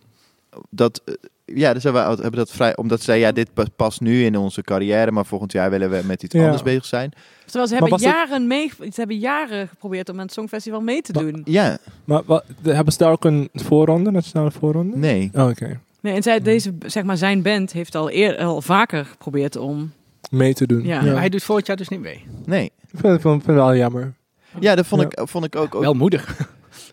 Dat, 0.70 1.02
eh, 1.04 1.14
ja, 1.44 1.72
dus 1.72 1.82
hebben 1.82 2.02
we 2.02 2.08
hebben 2.22 2.32
dat 2.40 2.50
vrij, 2.50 2.76
omdat 2.76 2.98
ze 2.98 3.04
zeiden, 3.04 3.26
ja, 3.26 3.32
dit 3.34 3.54
pa- 3.54 3.64
past 3.76 4.00
nu 4.00 4.24
in 4.24 4.36
onze 4.36 4.62
carrière, 4.62 5.10
maar 5.10 5.26
volgend 5.26 5.52
jaar 5.52 5.70
willen 5.70 5.90
we 5.90 6.00
met 6.04 6.22
iets 6.22 6.34
Ja. 6.34 6.42
anders 6.44 6.62
bezig 6.62 6.84
zijn. 6.84 7.12
Terwijl 7.44 7.66
ze 7.66 7.72
hebben 7.72 7.90
was 7.90 8.02
het- 8.04 8.10
jaren 8.12 8.46
mee, 8.46 8.72
ze 8.78 8.90
hebben 8.94 9.18
jaren 9.18 9.68
geprobeerd 9.68 10.08
om 10.08 10.16
aan 10.18 10.24
het 10.24 10.32
Songfestival 10.32 10.80
mee 10.80 11.02
te 11.02 11.12
Maar- 11.12 11.22
doen. 11.24 11.42
Ja, 11.44 11.78
Maar 12.04 12.22
wat, 12.26 12.44
hebben 12.62 12.92
ze 12.92 12.98
daar 12.98 13.10
ook 13.10 13.24
een 13.24 13.48
voorronde, 13.54 14.10
nationale 14.10 14.50
voorronde? 14.50 14.96
nee. 14.96 15.30
Oh, 15.34 15.48
Oké, 15.48 15.80
Nee, 16.00 16.14
en 16.14 16.22
zij, 16.22 16.40
deze, 16.40 16.74
zeg 16.86 17.02
maar, 17.04 17.16
zijn 17.16 17.42
band 17.42 17.72
heeft 17.72 17.94
al, 17.94 18.10
eer, 18.12 18.36
al 18.38 18.62
vaker 18.62 19.04
geprobeerd 19.04 19.56
om. 19.56 19.92
mee 20.30 20.54
te 20.54 20.66
doen. 20.66 20.84
Ja. 20.84 21.02
Maar 21.02 21.16
hij 21.16 21.28
doet 21.28 21.42
volgend 21.42 21.66
jaar 21.66 21.76
dus 21.76 21.88
niet 21.88 22.00
mee. 22.00 22.24
Nee. 22.44 22.64
Ik 22.64 22.98
vind 22.98 23.20
vind 23.20 23.46
het 23.46 23.54
wel 23.54 23.74
jammer. 23.76 24.14
Ja, 24.60 24.74
dat 24.74 24.86
vond, 24.86 25.00
Ja. 25.02 25.08
Ik, 25.22 25.28
vond 25.28 25.44
ik 25.44 25.56
ook. 25.56 25.74
ook 25.74 25.82
Wel 25.82 25.94
moedig. 25.94 26.50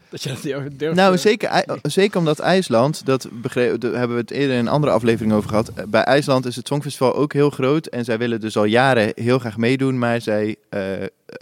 Dat 0.09 0.21
je 0.21 0.29
dat 0.29 0.79
durft. 0.79 0.95
Nou, 0.95 1.17
zeker, 1.17 1.65
zeker 1.81 2.17
omdat 2.19 2.39
IJsland, 2.39 3.05
dat 3.05 3.27
begreep, 3.31 3.81
daar 3.81 3.91
hebben 3.91 4.15
we 4.15 4.21
het 4.21 4.31
eerder 4.31 4.53
in 4.55 4.59
een 4.59 4.67
andere 4.67 4.91
aflevering 4.93 5.33
over 5.33 5.49
gehad. 5.49 5.71
Eh, 5.75 5.83
Bij 5.87 6.01
IJsland 6.03 6.45
is 6.45 6.55
het 6.55 6.67
Songfestival 6.67 7.15
ook 7.15 7.33
heel 7.33 7.49
groot 7.49 7.85
en 7.85 8.05
zij 8.05 8.17
willen 8.17 8.39
dus 8.39 8.57
al 8.57 8.63
jaren 8.63 9.11
heel 9.15 9.39
graag 9.39 9.57
meedoen, 9.57 9.99
maar 9.99 10.21
zij 10.21 10.55
eh, 10.69 10.81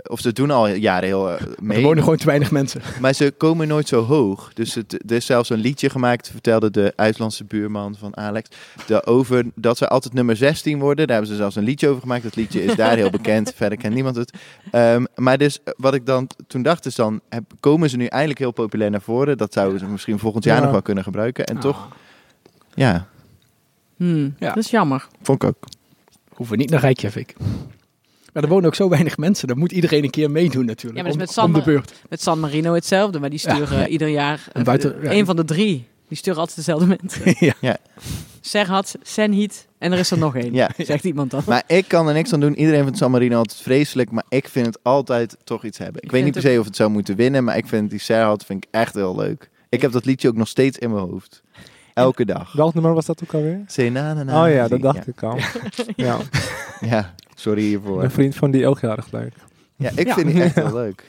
of 0.10 0.20
ze 0.20 0.34
doen 0.34 0.52
al 0.52 0.68
jaren 0.68 1.08
heel 1.08 1.30
eh, 1.30 1.42
Er 1.42 1.48
mee. 1.62 1.84
wonen 1.84 2.04
gewoon 2.04 2.18
te 2.18 2.26
weinig 2.26 2.52
mensen. 2.52 2.82
Maar 3.02 3.14
ze 3.14 3.34
komen 3.38 3.68
nooit 3.68 3.88
zo 3.88 4.04
hoog. 4.04 4.54
Dus 4.54 4.74
het, 4.74 4.94
er 5.10 5.16
is 5.16 5.26
zelfs 5.26 5.50
een 5.50 5.60
liedje 5.60 5.90
gemaakt, 5.90 6.30
vertelde 6.30 6.72
de 6.72 6.94
IJslandse 6.96 7.44
buurman 7.44 7.96
van 8.00 8.18
Alex. 8.18 8.50
De 8.88 9.06
over 9.06 9.46
dat 9.56 9.78
ze 9.78 9.88
altijd 9.88 10.14
nummer 10.14 10.36
16 10.36 10.80
worden. 10.80 11.08
Daar 11.08 11.16
hebben 11.16 11.34
ze 11.36 11.40
zelfs 11.42 11.56
een 11.56 11.64
liedje 11.64 11.88
over 11.88 12.02
gemaakt. 12.02 12.24
Dat 12.24 12.36
liedje 12.36 12.64
is 12.64 12.76
daar 12.76 12.96
heel 12.96 13.10
bekend. 13.10 13.54
Verder 13.56 13.78
kent 13.78 13.94
niemand 13.94 14.16
het. 14.16 14.34
Ehm, 14.72 15.04
maar 15.16 15.38
dus 15.38 15.60
eh, 15.64 15.74
wat 15.78 15.94
ik 15.94 16.06
dan 16.06 16.30
toen 16.48 16.62
dacht 16.62 16.86
is 16.86 16.96
dan, 16.96 17.22
heb, 17.30 17.44
komen 17.60 17.90
ze 17.90 17.98
nu 17.98 18.06
eindelijk 18.06 18.40
heel 18.40 18.52
populair 18.52 18.92
naar 18.92 19.02
voren. 19.02 19.38
Dat 19.38 19.54
zouden 19.54 19.80
ze 19.80 19.86
misschien 19.86 20.20
volgend 20.20 20.44
jaar 20.44 20.56
Ja. 20.58 20.62
nog 20.64 20.72
wel 20.72 20.82
kunnen 20.82 21.04
gebruiken. 21.04 21.46
En 21.46 21.60
toch, 21.60 21.78
Ah, 21.78 21.92
ja, 22.76 23.08
Hmm, 23.98 24.36
Ja. 24.40 24.48
Dat 24.54 24.64
is 24.64 24.70
jammer. 24.72 25.08
vond 25.22 25.44
ik 25.44 25.50
ook. 25.50 25.64
hoeven 26.30 26.56
we 26.56 26.62
niet 26.62 26.70
naar 26.72 26.80
Reykjavik. 26.80 27.36
Maar 28.38 28.46
er 28.46 28.52
wonen 28.52 28.68
ook 28.70 28.76
zo 28.76 28.90
weinig 28.90 29.18
mensen. 29.18 29.48
Dan 29.48 29.58
moet 29.58 29.72
iedereen 29.72 30.04
een 30.04 30.10
keer 30.10 30.32
meedoen 30.32 30.66
natuurlijk. 30.66 30.98
Ja, 30.98 31.04
maar 31.10 31.18
dat 31.18 31.30
is 31.30 31.38
om, 31.38 31.44
met 31.52 31.60
om 31.60 31.66
de 31.66 31.72
San- 31.72 31.74
beurt. 31.74 31.94
Met 32.10 32.22
San 32.22 32.40
Marino 32.40 32.74
hetzelfde, 32.74 33.20
maar 33.20 33.30
die 33.30 33.40
Ja, 33.44 33.54
sturen 33.56 33.80
ja. 33.80 33.88
ieder 33.88 34.08
jaar 34.08 34.48
En 34.54 34.64
buiten- 34.64 34.98
eh, 34.98 35.04
ja. 35.04 35.12
een 35.12 35.26
van 35.26 35.36
de 35.36 35.44
drie. 35.46 35.88
Die 36.08 36.18
sturen 36.18 36.40
altijd 36.40 36.58
dezelfde 36.58 36.98
mensen. 37.02 37.36
ja. 37.68 37.78
Serhat, 38.42 38.96
Senhit 39.02 39.68
en 39.78 39.92
er 39.92 39.98
is 40.00 40.12
er 40.12 40.18
nog 40.18 40.36
één. 40.36 40.54
Ja. 40.54 40.70
Zegt 40.78 41.04
iemand 41.04 41.32
dan. 41.32 41.42
Maar 41.48 41.64
ik 41.68 41.88
kan 41.88 42.08
er 42.08 42.14
niks 42.14 42.34
aan 42.34 42.40
doen. 42.40 42.56
Iedereen 42.56 42.84
vindt 42.84 42.98
San 42.98 43.12
Marino 43.12 43.38
altijd 43.38 43.62
vreselijk. 43.62 44.12
Maar 44.12 44.24
ik 44.30 44.48
vind 44.48 44.66
het 44.66 44.80
altijd 44.82 45.38
toch 45.44 45.64
iets 45.64 45.78
hebben. 45.78 45.98
Ik, 45.98 46.04
Ik 46.04 46.12
weet 46.12 46.24
niet 46.24 46.34
per 46.34 46.42
se 46.42 46.60
of 46.60 46.66
het 46.66 46.76
zou 46.76 46.90
moeten 46.90 47.16
winnen. 47.16 47.44
Maar 47.44 47.58
ik 47.58 47.68
vind 47.68 47.90
die 47.90 48.00
Serhat 48.00 48.46
vind 48.46 48.64
ik 48.64 48.70
echt 48.72 48.94
heel 48.94 49.16
leuk. 49.16 49.50
Ik 49.70 49.82
heb 49.82 49.92
dat 49.92 50.06
liedje 50.06 50.28
ook 50.28 50.36
nog 50.36 50.48
steeds 50.48 50.78
in 50.78 50.92
mijn 50.94 51.06
hoofd. 51.10 51.42
Elke 51.94 52.26
dag. 52.26 52.52
Welk 52.54 52.74
nummer 52.74 52.94
was 52.94 53.06
dat 53.06 53.22
ook 53.24 53.34
alweer? 53.34 53.62
Say 53.68 53.90
na, 53.90 54.14
na, 54.14 54.24
na, 54.24 54.44
Oh 54.46 54.52
ja, 54.52 54.68
dat 54.68 54.80
ja. 54.82 54.92
dacht 54.92 55.08
ik 55.08 55.24
al. 55.24 55.38
Ja, 55.96 56.18
Ja, 56.80 57.16
sorry 57.40 57.62
hiervoor. 57.62 58.04
een 58.04 58.12
vriend 58.12 58.36
van 58.36 58.52
die 58.52 58.68
ook 58.68 58.82
heel 58.82 58.90
erg 58.90 59.12
leuk. 59.12 59.34
Ja, 59.76 59.90
ik 59.96 60.08
Ja. 60.08 60.14
vind 60.14 60.34
het 60.34 60.42
echt 60.42 60.56
heel 60.66 60.74
leuk. 60.74 61.04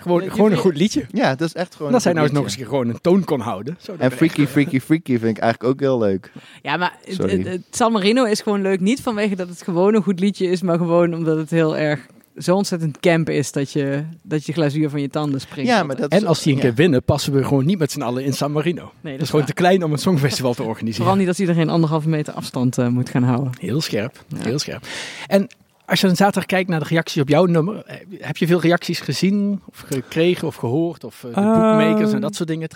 Gewoon, 0.00 0.30
gewoon 0.30 0.50
een 0.52 0.58
goed 0.58 0.76
liedje. 0.76 1.04
Ja, 1.12 1.34
dat 1.34 1.48
is 1.48 1.54
echt 1.54 1.74
gewoon 1.74 1.92
hij 1.92 2.00
een 2.04 2.12
nou 2.14 2.24
eens 2.26 2.34
nog 2.34 2.42
eens 2.44 2.52
liedje. 2.56 2.68
gewoon 2.70 2.88
een 2.88 3.00
toon 3.00 3.24
kon 3.24 3.40
houden. 3.40 3.76
Zo, 3.80 3.92
dat 3.92 4.00
En 4.00 4.08
ben 4.08 4.18
Freaky, 4.18 4.40
echt- 4.42 4.50
Freaky, 4.50 4.80
Freaky 4.80 5.18
vind 5.18 5.36
ik 5.36 5.42
eigenlijk 5.42 5.72
ook 5.72 5.80
heel 5.80 5.98
leuk. 5.98 6.32
Ja, 6.62 6.76
maar 6.76 6.96
het, 7.04 7.14
Sorry. 7.14 7.38
het- 7.38 7.46
het 7.46 7.62
San 7.70 7.92
Marino 7.92 8.24
is 8.24 8.40
gewoon 8.40 8.62
leuk. 8.62 8.80
Niet 8.80 9.00
vanwege 9.02 9.36
dat 9.36 9.48
het 9.48 9.62
gewoon 9.62 9.94
een 9.94 10.02
goed 10.02 10.20
liedje 10.20 10.46
is, 10.46 10.62
maar 10.62 10.78
gewoon 10.78 11.14
omdat 11.14 11.36
het 11.36 11.50
heel 11.50 11.76
erg 11.76 12.06
zo 12.36 12.54
ontzettend 12.56 13.00
camp 13.00 13.28
is 13.30 13.52
dat 13.52 13.72
je, 13.72 14.04
dat 14.22 14.46
je 14.46 14.52
glazuur 14.52 14.90
van 14.90 15.00
je 15.00 15.08
tanden 15.08 15.40
springt. 15.40 15.70
Ja, 15.70 15.82
maar 15.82 15.96
dat 15.96 16.12
is- 16.12 16.18
En 16.20 16.26
als 16.26 16.42
die 16.42 16.52
een 16.52 16.58
ja. 16.58 16.64
keer 16.64 16.74
winnen, 16.74 17.02
passen 17.02 17.32
we 17.32 17.44
gewoon 17.44 17.64
niet 17.64 17.78
met 17.78 17.92
z'n 17.92 18.02
allen 18.02 18.24
in 18.24 18.32
San 18.32 18.52
Marino. 18.52 18.92
nee, 19.00 19.12
Dat 19.12 19.22
is 19.22 19.30
gewoon 19.30 19.44
te 19.44 19.52
klein 19.52 19.84
om 19.84 19.92
een 19.92 19.98
songfestival 19.98 20.54
te 20.54 20.62
organiseren. 20.62 20.96
Vooral 20.96 21.16
niet 21.16 21.28
als 21.28 21.40
iedereen 21.40 21.68
anderhalve 21.68 22.08
meter 22.08 22.34
afstand 22.34 22.78
eh, 22.78 22.88
moet 22.88 23.08
gaan 23.10 23.22
houden. 23.22 23.52
Heel 23.58 23.80
scherp, 23.80 24.24
Ja. 24.28 24.36
heel 24.42 24.58
scherp. 24.58 24.86
En 25.26 25.46
als 25.86 26.00
je 26.00 26.06
dan 26.06 26.16
zaterdag 26.16 26.46
kijkt 26.46 26.68
naar 26.68 26.80
de 26.80 26.86
reacties 26.88 27.22
op 27.22 27.28
jouw 27.28 27.44
nummer, 27.44 27.84
eh, 27.84 27.96
heb 28.18 28.36
je 28.36 28.46
veel 28.46 28.60
reacties 28.60 29.00
gezien 29.00 29.60
of 29.66 29.78
gekregen 29.86 30.46
of 30.46 30.54
gehoord 30.56 31.04
of 31.04 31.24
eh, 31.24 31.34
de 31.34 31.40
Ehm. 31.40 31.46
boekmakers 31.50 32.12
en 32.12 32.20
dat 32.20 32.34
soort 32.34 32.48
dingen? 32.48 32.68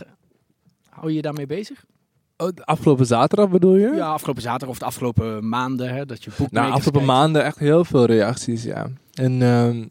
Hou 0.88 1.08
je 1.08 1.14
je 1.14 1.22
daarmee 1.22 1.46
bezig? 1.46 1.84
Oh, 2.36 2.48
de 2.54 2.64
afgelopen 2.64 3.06
zaterdag 3.06 3.48
bedoel 3.50 3.76
je? 3.76 3.92
Ja, 3.96 4.06
afgelopen 4.12 4.42
zaterdag 4.42 4.68
of 4.68 4.78
de 4.78 4.84
afgelopen 4.84 5.48
maanden, 5.48 5.94
hè, 5.94 6.06
dat 6.06 6.24
je 6.24 6.30
boekmakers 6.30 6.52
Nou, 6.62 6.72
afgelopen 6.72 7.00
kijkt. 7.06 7.16
maanden 7.16 7.44
echt 7.44 7.58
heel 7.58 7.84
veel 7.84 8.04
reacties, 8.04 8.62
ja. 8.62 8.86
En 9.14 9.42
ehm, 9.42 9.84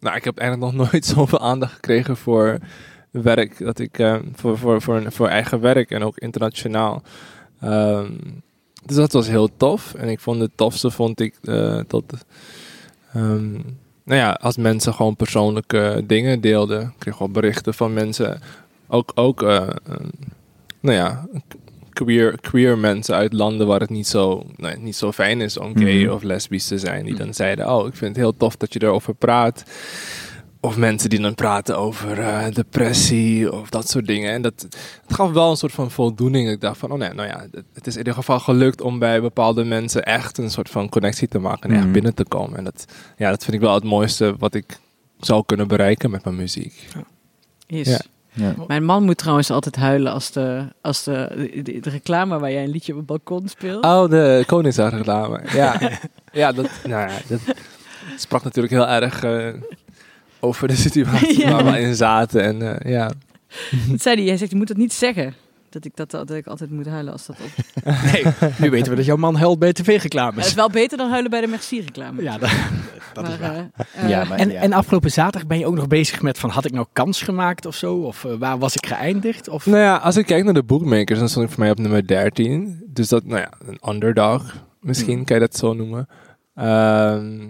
nou, 0.00 0.16
ik 0.16 0.24
heb 0.24 0.38
eigenlijk 0.38 0.72
nog 0.72 0.72
nooit 0.90 1.04
zoveel 1.04 1.40
aandacht 1.40 1.72
gekregen 1.72 2.16
voor 2.16 2.58
werk, 3.10 3.58
dat 3.58 3.78
ik, 3.78 3.98
ehm, 3.98 4.22
voor, 4.34 4.58
voor, 4.58 4.82
voor, 4.82 5.12
voor 5.12 5.28
eigen 5.28 5.60
werk 5.60 5.90
en 5.90 6.02
ook 6.02 6.18
internationaal. 6.18 7.02
Ehm, 7.60 8.12
dus 8.84 8.96
dat 8.96 9.12
was 9.12 9.28
heel 9.28 9.56
tof. 9.56 9.94
En 9.94 10.08
ik 10.08 10.20
vond 10.20 10.40
het 10.40 10.56
tofste, 10.56 10.90
vond 10.90 11.20
ik, 11.20 11.34
eh, 11.42 11.80
dat, 11.86 12.04
nou 14.06 14.20
ja, 14.20 14.30
als 14.30 14.56
mensen 14.56 14.94
gewoon 14.94 15.16
persoonlijke 15.16 16.04
dingen 16.06 16.40
deelden. 16.40 16.82
Ik 16.82 16.94
kreeg 16.98 17.18
wel 17.18 17.28
berichten 17.28 17.74
van 17.74 17.92
mensen, 17.92 18.40
ook, 18.88 19.12
ook 19.14 19.42
eh, 19.42 19.68
nou 20.80 20.96
ja, 20.96 21.28
queer, 22.04 22.40
queer 22.40 22.78
mensen 22.78 23.14
uit 23.14 23.32
landen 23.32 23.66
waar 23.66 23.80
het 23.80 23.90
niet 23.90 24.06
zo, 24.06 24.42
nee, 24.56 24.76
niet 24.76 24.96
zo 24.96 25.12
fijn 25.12 25.40
is 25.40 25.58
om 25.58 25.78
gay 25.78 26.02
Mhm. 26.04 26.12
of 26.12 26.22
lesbisch 26.22 26.66
te 26.66 26.78
zijn. 26.78 27.04
Die 27.04 27.14
dan 27.14 27.34
zeiden, 27.34 27.70
oh, 27.70 27.86
ik 27.86 27.94
vind 27.96 28.10
het 28.10 28.24
heel 28.24 28.36
tof 28.36 28.56
dat 28.56 28.72
je 28.72 28.82
erover 28.82 29.14
praat. 29.14 29.62
Of 30.60 30.76
mensen 30.76 31.10
die 31.10 31.20
dan 31.20 31.34
praten 31.34 31.78
over 31.78 32.18
eh, 32.18 32.44
depressie 32.52 33.52
of 33.52 33.70
dat 33.70 33.88
soort 33.90 34.06
dingen. 34.06 34.32
En 34.32 34.42
dat, 34.42 34.66
het 35.06 35.14
gaf 35.14 35.30
wel 35.30 35.50
een 35.50 35.56
soort 35.56 35.72
van 35.72 35.90
voldoening. 35.90 36.48
Ik 36.50 36.60
dacht 36.60 36.78
van, 36.78 36.90
oh 36.90 36.98
nee, 36.98 37.12
nou 37.12 37.28
ja, 37.28 37.46
het, 37.52 37.64
het 37.74 37.86
is 37.86 37.92
in 37.92 37.98
ieder 37.98 38.14
geval 38.14 38.40
gelukt 38.40 38.80
om 38.80 38.98
bij 38.98 39.20
bepaalde 39.20 39.64
mensen 39.64 40.04
echt 40.04 40.38
een 40.38 40.50
soort 40.50 40.68
van 40.70 40.88
connectie 40.88 41.28
te 41.28 41.38
maken 41.38 41.68
en 41.70 41.74
echt 41.74 41.84
Mhm. 41.84 41.92
binnen 41.92 42.14
te 42.14 42.24
komen. 42.24 42.58
En 42.58 42.64
dat, 42.64 42.84
ja, 43.16 43.30
dat 43.30 43.44
vind 43.44 43.56
ik 43.56 43.62
wel 43.62 43.74
het 43.74 43.84
mooiste 43.84 44.34
wat 44.38 44.54
ik 44.54 44.78
zou 45.20 45.42
kunnen 45.46 45.68
bereiken 45.68 46.10
met 46.10 46.24
mijn 46.24 46.36
muziek. 46.36 46.86
Ja. 47.66 48.00
Ja. 48.36 48.54
Mijn 48.66 48.84
man 48.84 49.02
moet 49.04 49.18
trouwens 49.18 49.50
altijd 49.50 49.76
huilen 49.76 50.12
als 50.12 50.30
de, 50.32 50.64
als 50.80 51.02
de, 51.04 51.50
de, 51.64 51.80
de 51.80 51.90
reclame 51.90 52.38
waar 52.38 52.52
jij 52.52 52.62
een 52.64 52.70
liedje 52.70 52.92
op 52.92 52.98
het 52.98 53.06
balkon 53.06 53.48
speelt. 53.48 53.84
Oh, 53.84 54.10
de 54.10 54.42
Koningsdag-reclame. 54.46 55.40
Ja, 55.52 55.80
ja, 56.32 56.52
dat, 56.52 56.70
nou 56.84 57.08
ja, 57.10 57.16
dat 57.28 57.40
sprak 58.16 58.44
natuurlijk 58.44 58.74
heel 58.74 58.86
erg 58.88 59.22
eh, 59.24 59.48
over 60.40 60.68
de 60.68 60.76
situatie 60.76 61.40
Ja. 61.46 61.50
waar 61.62 61.72
we 61.72 61.78
in 61.80 61.94
zaten. 61.94 62.42
En 62.42 62.80
eh, 62.80 62.92
ja, 62.92 63.10
Dat 63.88 64.02
zei 64.02 64.16
hij. 64.16 64.24
Hij 64.26 64.36
zegt, 64.36 64.50
je 64.50 64.56
moet 64.56 64.68
het 64.68 64.78
niet 64.78 64.92
zeggen. 64.92 65.34
Dat 65.76 65.84
ik, 65.84 65.96
dat, 65.96 66.10
dat 66.10 66.30
ik 66.30 66.46
altijd 66.46 66.70
moet 66.70 66.86
huilen 66.86 67.12
als 67.12 67.26
dat 67.26 67.36
op... 67.40 67.84
Nee, 68.12 68.24
nu 68.58 68.70
weten 68.70 68.90
we 68.90 68.96
dat 68.96 69.04
jouw 69.04 69.16
man 69.16 69.36
huilt 69.36 69.58
bij 69.58 69.68
Het 69.68 69.76
tv-reclames. 69.76 70.46
is 70.46 70.54
wel 70.54 70.70
beter 70.70 70.98
dan 70.98 71.10
huilen 71.10 71.30
bij 71.30 71.40
de 71.40 71.46
Merci-reclame. 71.46 72.22
Ja, 72.22 72.38
dat, 72.38 72.50
dat 73.14 73.28
is 73.28 73.38
waar. 73.38 73.54
eh, 73.54 73.62
eh, 74.02 74.08
Ja, 74.08 74.24
maar- 74.24 74.38
En, 74.38 74.50
ja. 74.50 74.60
en 74.60 74.72
afgelopen 74.72 75.10
zaterdag 75.10 75.48
ben 75.48 75.58
je 75.58 75.66
ook 75.66 75.74
nog 75.74 75.86
bezig 75.86 76.22
met 76.22 76.38
van 76.38 76.50
had 76.50 76.64
ik 76.64 76.72
nou 76.72 76.86
kans 76.92 77.22
gemaakt 77.22 77.66
of 77.66 77.74
zo? 77.74 77.94
Of 77.94 78.24
eh, 78.24 78.32
waar 78.38 78.58
was 78.58 78.76
ik 78.76 78.86
geëindigd? 78.86 79.48
Of... 79.48 79.66
nou 79.66 79.78
ja, 79.78 79.96
als 79.96 80.16
ik 80.16 80.26
kijk 80.26 80.44
naar 80.44 80.54
de 80.54 80.62
bookmakers, 80.62 81.18
dan 81.18 81.28
stond 81.28 81.44
ik 81.46 81.50
voor 81.52 81.60
mij 81.60 81.70
op 81.70 81.78
nummer 81.78 82.06
13. 82.06 82.82
Dus 82.86 83.08
dat, 83.08 83.24
nou 83.24 83.40
ja, 83.40 83.50
een 83.66 83.92
underdog. 83.92 84.54
Misschien 84.80 85.24
kan 85.24 85.36
je 85.36 85.42
dat 85.42 85.56
zo 85.56 85.72
noemen. 85.74 86.08
Ehm, 86.54 87.46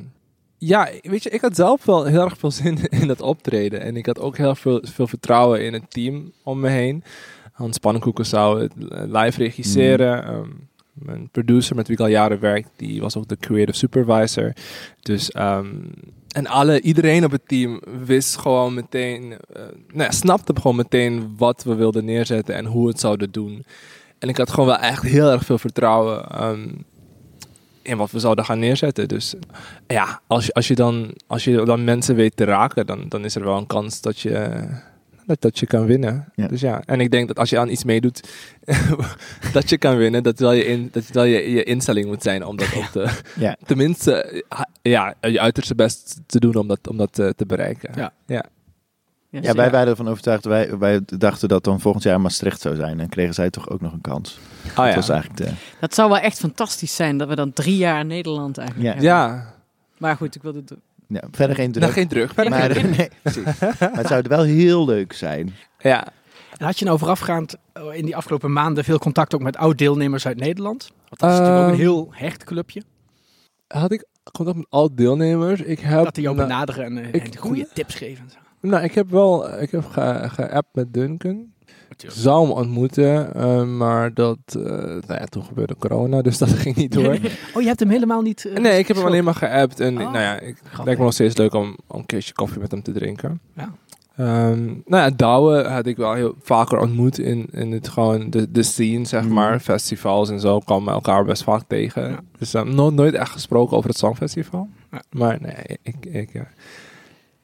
ja, 0.58 0.88
weet 1.02 1.22
je, 1.22 1.30
ik 1.30 1.40
had 1.40 1.56
zelf 1.56 1.84
wel 1.84 2.04
heel 2.04 2.24
erg 2.24 2.38
veel 2.38 2.50
zin 2.50 2.78
in 3.00 3.06
dat 3.06 3.20
optreden. 3.20 3.80
En 3.80 3.96
ik 3.96 4.06
had 4.06 4.18
ook 4.20 4.36
heel 4.36 4.54
veel, 4.54 4.84
veel 4.92 5.06
vertrouwen 5.06 5.64
in 5.64 5.72
het 5.72 5.90
team 5.90 6.32
om 6.42 6.60
me 6.60 6.68
heen. 6.68 7.04
Hans 7.56 7.78
Pannenkoeken 7.78 8.26
zou 8.26 8.62
het 8.62 8.72
eh, 8.88 9.02
live 9.06 9.38
regisseren. 9.38 10.24
Ehm, 10.24 10.48
mijn 10.92 11.28
producer 11.30 11.76
met 11.76 11.86
wie 11.86 11.96
ik 11.96 12.02
al 12.02 12.08
jaren 12.08 12.40
werk, 12.40 12.66
die 12.76 13.00
was 13.00 13.16
ook 13.16 13.28
de 13.28 13.36
creative 13.36 13.78
supervisor. 13.78 14.52
Dus, 15.00 15.30
ehm, 15.30 15.66
en 16.28 16.46
alle, 16.46 16.80
iedereen 16.80 17.24
op 17.24 17.30
het 17.30 17.48
team 17.48 17.80
wist 18.04 18.36
gewoon 18.36 18.74
meteen, 18.74 19.32
eh 19.32 19.62
nou 19.86 20.02
ja, 20.02 20.10
snapte 20.10 20.52
gewoon 20.56 20.76
meteen 20.76 21.34
wat 21.36 21.62
we 21.62 21.74
wilden 21.74 22.04
neerzetten 22.04 22.54
en 22.54 22.64
hoe 22.64 22.82
we 22.82 22.88
het 22.88 23.00
zouden 23.00 23.30
doen. 23.30 23.64
En 24.18 24.28
ik 24.28 24.36
had 24.36 24.50
gewoon 24.50 24.66
wel 24.66 24.78
echt 24.78 25.02
heel 25.02 25.30
erg 25.30 25.44
veel 25.44 25.58
vertrouwen 25.58 26.28
ehm, 26.30 26.68
in 27.82 27.96
wat 27.96 28.10
we 28.10 28.18
zouden 28.18 28.44
gaan 28.44 28.58
neerzetten. 28.58 29.08
Dus 29.08 29.34
ja, 29.86 30.20
als 30.26 30.46
je, 30.46 30.52
als 30.52 30.68
je, 30.68 30.74
dan, 30.74 31.14
als 31.26 31.44
je 31.44 31.62
dan 31.64 31.84
mensen 31.84 32.14
weet 32.14 32.36
te 32.36 32.44
raken, 32.44 32.86
dan, 32.86 33.04
dan 33.08 33.24
is 33.24 33.34
er 33.34 33.44
wel 33.44 33.56
een 33.56 33.66
kans 33.66 34.00
dat 34.00 34.18
je, 34.18 34.64
dat, 35.26 35.40
dat 35.40 35.58
je 35.58 35.66
kan 35.66 35.86
winnen. 35.86 36.28
Ja. 36.34 36.46
Dus 36.48 36.60
ja, 36.60 36.82
en 36.84 37.00
ik 37.00 37.10
denk 37.10 37.28
dat 37.28 37.38
als 37.38 37.50
je 37.50 37.58
aan 37.58 37.68
iets 37.68 37.84
meedoet, 37.84 38.28
dat 39.52 39.68
je 39.70 39.78
kan 39.78 39.96
winnen, 39.96 40.22
dat 40.22 40.38
wel 40.38 40.52
je, 40.52 40.64
in, 40.66 40.88
dat 40.92 41.06
wel 41.08 41.24
je, 41.24 41.50
je 41.50 41.62
instelling 41.62 42.06
moet 42.06 42.22
zijn 42.22 42.44
om 42.44 42.56
dat 42.56 42.72
op 42.76 42.84
te, 42.92 43.08
Ja. 43.46 43.56
tenminste, 43.66 44.44
ja, 44.82 45.14
je 45.20 45.40
uiterste 45.40 45.74
best 45.74 46.20
te 46.26 46.40
doen 46.40 46.54
om 46.54 46.68
dat, 46.68 46.88
om 46.88 46.96
dat 46.96 47.18
eh, 47.18 47.28
te 47.28 47.46
bereiken. 47.46 47.90
Ja. 47.96 48.12
ja, 48.26 48.44
Ja, 49.30 49.40
zeker. 49.42 49.56
wij 49.56 49.70
waren 49.70 49.88
ervan 49.88 50.08
overtuigd. 50.08 50.44
Wij, 50.44 50.78
wij 50.78 51.00
dachten 51.04 51.48
dat 51.48 51.64
dan 51.64 51.80
volgend 51.80 52.02
jaar 52.04 52.20
Maastricht 52.20 52.60
zou 52.60 52.76
zijn. 52.76 53.00
En 53.00 53.08
kregen 53.08 53.34
zij 53.34 53.50
toch 53.50 53.68
ook 53.70 53.80
nog 53.80 53.92
een 53.92 54.00
kans. 54.00 54.38
Oh, 54.68 54.76
Dat 54.76 54.86
ja. 54.88 54.94
was 54.94 55.08
eigenlijk 55.08 55.40
de... 55.40 55.52
Dat 55.80 55.94
zou 55.94 56.08
wel 56.10 56.18
echt 56.18 56.38
fantastisch 56.38 56.96
zijn 56.96 57.18
dat 57.18 57.28
we 57.28 57.34
dan 57.34 57.52
drie 57.52 57.76
jaar 57.76 58.04
Nederland 58.04 58.58
eigenlijk 58.58 58.88
Ja. 58.88 58.94
hebben. 58.94 59.10
ja, 59.10 59.54
Maar 59.98 60.16
goed, 60.16 60.34
ik 60.34 60.42
wilde 60.42 60.58
het... 60.58 60.74
Ja, 61.08 61.22
verder 61.30 61.56
geen 61.56 61.72
druk. 61.72 61.90
geen 61.90 62.08
druk. 62.08 62.32
verder 62.32 62.50
Maar, 62.52 62.70
geen 62.70 62.82
druk. 62.92 62.96
nee, 62.98 63.08
precies. 63.22 63.44
maar 63.80 63.90
het 63.96 64.06
zou 64.06 64.22
wel 64.28 64.42
heel 64.42 64.84
leuk 64.86 65.12
zijn. 65.12 65.54
Ja. 65.78 66.06
En 66.58 66.64
had 66.66 66.78
je 66.78 66.84
nou 66.84 66.98
voorafgaand 66.98 67.56
eh, 67.72 67.82
in 67.92 68.04
die 68.04 68.16
afgelopen 68.16 68.52
maanden 68.52 68.84
veel 68.84 68.98
contact 68.98 69.34
ook 69.34 69.42
met 69.42 69.56
oud-deelnemers 69.56 70.26
uit 70.26 70.36
Nederland? 70.36 70.90
Want 71.08 71.20
dat 71.20 71.30
is 71.30 71.38
natuurlijk 71.38 71.62
ook 71.64 71.66
een 71.68 71.72
Ehm, 71.72 71.80
heel 71.82 72.08
hecht 72.10 72.44
clubje. 72.44 72.82
Had 73.66 73.92
ik 73.92 74.06
contact 74.32 74.56
met 74.56 74.66
al 74.68 74.94
deelnemers? 74.94 75.60
Ik 75.60 75.80
heb, 75.80 76.04
Dat 76.04 76.14
die 76.14 76.22
jou 76.24 76.36
nou, 76.36 76.48
benaderen 76.48 76.84
en, 76.84 76.98
eh, 76.98 77.08
ik- 77.12 77.24
en 77.34 77.36
goede 77.36 77.68
tips 77.74 77.94
geven. 77.94 78.24
en 78.24 78.30
zo. 78.30 78.38
nou, 78.68 78.84
ik 78.84 78.94
heb 78.94 79.10
wel, 79.10 79.60
ik 79.60 79.70
heb 79.70 79.84
ge- 79.84 80.28
met 80.72 80.94
Duncan. 80.94 81.52
Ik 81.88 82.10
zou 82.10 82.42
hem 82.42 82.50
ontmoeten, 82.56 83.34
eh, 83.34 83.64
maar 83.64 84.14
dat, 84.14 84.38
eh, 84.48 84.62
nou 84.62 85.02
ja, 85.08 85.24
toen 85.24 85.44
gebeurde 85.44 85.76
corona, 85.78 86.22
dus 86.28 86.38
dat 86.38 86.48
ging 86.48 86.76
niet 86.76 86.92
door. 86.92 87.18
Oh, 87.54 87.62
je 87.62 87.68
hebt 87.68 87.80
hem 87.80 87.88
helemaal 87.90 88.22
niet... 88.22 88.44
eh, 88.44 88.56
nee, 88.62 88.78
ik 88.78 88.88
heb 88.88 88.96
hem 88.96 89.06
alleen 89.06 89.24
maar 89.24 89.34
geappt 89.34 89.80
en 89.80 89.94
Oh, 89.98 90.02
nou 90.02 90.18
ja, 90.18 90.40
ik, 90.40 90.56
grappig. 90.58 90.84
lijkt 90.84 90.98
me 90.98 91.04
nog 91.04 91.14
steeds 91.14 91.36
leuk 91.36 91.54
om, 91.54 91.76
om 91.86 91.98
een 91.98 92.06
keertje 92.06 92.32
koffie 92.34 92.60
met 92.60 92.70
hem 92.70 92.82
te 92.82 92.92
drinken. 92.92 93.40
Ja. 93.56 93.72
Ehm, 94.16 94.64
nou 94.64 95.02
ja, 95.02 95.10
Douwe 95.10 95.62
had 95.68 95.86
ik 95.86 95.96
wel 95.96 96.12
heel 96.14 96.34
vaker 96.42 96.78
ontmoet 96.78 97.18
in, 97.18 97.46
in 97.52 97.72
het 97.72 97.88
gewoon 97.88 98.30
de, 98.30 98.50
de 98.50 98.62
scene, 98.62 99.04
zeg 99.04 99.22
Mhm. 99.24 99.32
maar. 99.32 99.60
Festivals 99.60 100.30
en 100.30 100.40
zo 100.40 100.58
kwamen 100.58 100.84
we 100.84 100.90
elkaar 100.90 101.24
best 101.24 101.42
vaak 101.42 101.62
tegen. 101.66 102.08
Ja. 102.10 102.20
Dus 102.38 102.54
um, 102.54 102.74
nooit, 102.74 102.94
nooit 102.94 103.14
echt 103.14 103.30
gesproken 103.30 103.76
over 103.76 103.88
het 103.88 103.98
Songfestival. 103.98 104.68
Ja. 104.92 105.02
Maar 105.10 105.38
nee, 105.40 105.78
ik, 105.82 105.96
ik, 106.06 106.32
ja, 106.32 106.46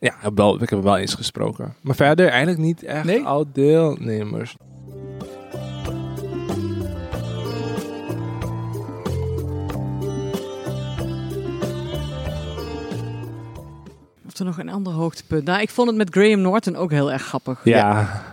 ja 0.03 0.09
ik 0.09 0.21
heb 0.21 0.37
wel, 0.37 0.63
ik 0.63 0.71
heb 0.71 0.83
wel 0.83 0.97
eens 0.97 1.15
gesproken. 1.15 1.75
Maar 1.81 1.95
verder 1.95 2.29
eigenlijk 2.29 2.59
niet 2.59 2.83
echt 2.83 3.05
Nee? 3.05 3.25
oud 3.25 3.47
deelnemers. 3.53 4.57
Of 14.27 14.39
er 14.39 14.45
nog 14.45 14.59
een 14.59 14.69
ander 14.69 14.93
hoogtepunt. 14.93 15.45
Nou, 15.45 15.61
ik 15.61 15.71
vond 15.71 15.89
het 15.89 15.97
met 15.97 16.11
Graham 16.11 16.41
Norton 16.41 16.77
ook 16.77 16.91
heel 16.91 17.13
erg 17.13 17.23
grappig. 17.23 17.61
Ja, 17.65 18.32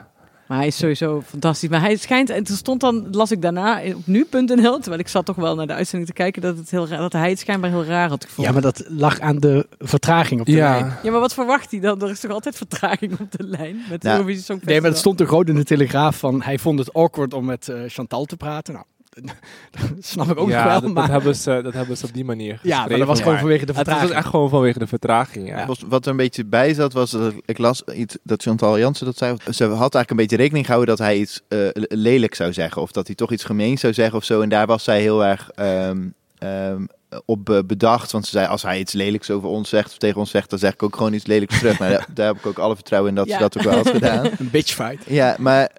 Maar 0.49 0.57
hij 0.57 0.67
is 0.67 0.77
sowieso 0.77 1.21
fantastisch. 1.25 1.69
Maar 1.69 1.79
hij 1.81 1.95
schijnt, 1.95 2.29
en 2.29 2.43
toen 2.43 2.55
stond 2.55 2.79
dan, 2.81 3.07
las 3.11 3.31
ik 3.31 3.41
daarna 3.41 3.81
op 3.95 4.05
nu.nl, 4.07 4.77
terwijl 4.79 4.99
ik 4.99 5.07
zat 5.07 5.25
toch 5.25 5.35
wel 5.35 5.55
naar 5.55 5.67
de 5.67 5.73
uitzending 5.73 6.09
te 6.09 6.15
kijken, 6.15 6.41
dat, 6.41 6.57
het 6.57 6.69
heel, 6.71 6.87
raar- 6.87 6.97
dat 6.99 7.13
hij 7.13 7.29
het 7.29 7.39
schijnbaar 7.39 7.69
heel 7.69 7.85
raar 7.85 8.09
had 8.09 8.21
Ja, 8.23 8.27
gevonden. 8.27 8.53
maar 8.53 8.61
dat 8.61 8.83
lag 8.87 9.19
aan 9.19 9.37
de 9.39 9.67
vertraging 9.79 10.39
op 10.39 10.45
de 10.45 10.51
lijn. 10.51 10.85
ja. 10.85 10.99
Ja, 11.03 11.11
maar 11.11 11.19
wat 11.19 11.33
verwacht 11.33 11.71
hij 11.71 11.79
dan? 11.79 12.01
Er 12.01 12.09
is 12.09 12.19
toch 12.19 12.31
altijd 12.31 12.55
vertraging 12.57 13.19
op 13.19 13.31
de 13.31 13.43
lijn 13.43 13.75
met 13.75 14.03
het 14.03 14.03
Nou? 14.03 14.59
Nee, 14.63 14.81
maar 14.81 14.89
het 14.89 14.99
stond 14.99 15.17
toch 15.17 15.27
gewoon 15.27 15.45
in 15.45 15.55
de 15.55 15.63
Telegraaf 15.63 16.17
van 16.17 16.41
hij 16.41 16.57
vond 16.59 16.79
het 16.79 16.93
awkward 16.93 17.33
om 17.33 17.45
met 17.45 17.69
eh, 17.69 17.79
Chantal 17.87 18.25
te 18.25 18.37
praten. 18.37 18.73
Nou, 18.73 18.85
dat 19.21 19.89
snap 20.05 20.27
ik 20.31 20.39
ook 20.39 20.49
ja, 20.49 20.65
wel. 20.67 20.81
dat, 20.81 20.91
maar, 20.93 21.03
dat, 21.03 21.11
hebben 21.11 21.35
ze, 21.35 21.59
dat 21.63 21.73
hebben 21.73 21.97
ze 21.97 22.05
op 22.05 22.13
die 22.13 22.25
manier 22.25 22.59
ja, 22.63 22.85
maar 22.87 22.97
dat 22.97 23.07
was 23.07 23.21
gewoon 23.21 23.37
vanwege 23.39 23.65
de 23.65 23.73
Het 23.73 23.75
was 23.75 23.85
vertraging. 23.87 24.17
echt 24.19 24.27
gewoon 24.29 24.49
vanwege 24.49 24.79
de 24.79 24.87
vertraging, 24.87 25.47
ja. 25.47 25.65
Was- 25.65 25.83
Wat 25.87 26.05
er 26.05 26.11
een 26.11 26.17
beetje 26.17 26.45
bij 26.45 26.73
zat, 26.73 26.93
was 26.93 27.11
dat 27.11 27.33
ik 27.45 27.57
las 27.57 27.83
iets 27.95 28.17
dat 28.23 28.41
Chantal 28.41 28.79
Jansen 28.79 29.05
dat 29.05 29.17
zei. 29.17 29.35
Ze 29.51 29.63
had 29.63 29.71
eigenlijk 29.79 30.09
een 30.09 30.15
beetje 30.15 30.35
rekening 30.37 30.65
gehouden 30.65 30.95
dat 30.97 31.05
hij 31.07 31.17
iets 31.17 31.41
eh, 31.47 31.59
l- 31.73 31.83
lelijk 31.87 32.35
zou 32.35 32.53
zeggen. 32.53 32.81
Of 32.81 32.91
dat 32.91 33.07
hij 33.07 33.15
toch 33.15 33.31
iets 33.31 33.43
gemeens 33.43 33.81
zou 33.81 33.93
zeggen 33.93 34.17
of 34.17 34.23
zo. 34.23 34.41
En 34.41 34.49
daar 34.49 34.67
was 34.67 34.83
zij 34.83 35.01
heel 35.01 35.25
erg 35.25 35.49
ehm, 35.55 35.97
ehm, 36.37 36.85
op 37.25 37.49
eh, 37.49 37.59
bedacht. 37.65 38.11
Want 38.11 38.25
ze 38.25 38.31
zei, 38.31 38.47
als 38.47 38.61
hij 38.61 38.79
iets 38.79 38.93
lelijks 38.93 39.29
over 39.31 39.49
ons 39.49 39.69
zegt 39.69 39.91
of 39.91 39.97
tegen 39.97 40.19
ons 40.19 40.29
zegt, 40.31 40.49
dan 40.49 40.59
zeg 40.59 40.73
ik 40.73 40.83
ook 40.83 40.95
gewoon 40.95 41.13
iets 41.13 41.25
lelijks 41.25 41.57
terug. 41.59 41.79
Maar 41.79 41.89
daar, 41.89 42.05
daar 42.13 42.27
heb 42.27 42.35
ik 42.37 42.45
ook 42.45 42.57
alle 42.59 42.75
vertrouwen 42.75 43.09
in 43.09 43.15
dat 43.15 43.27
Ja. 43.27 43.33
ze 43.33 43.39
dat 43.41 43.57
ook 43.57 43.63
wel 43.63 43.75
had 43.75 43.89
gedaan. 43.89 44.25
Een 44.39 44.49
bitch 44.51 44.73
fight. 44.73 45.03
Ja, 45.07 45.35
maar 45.39 45.69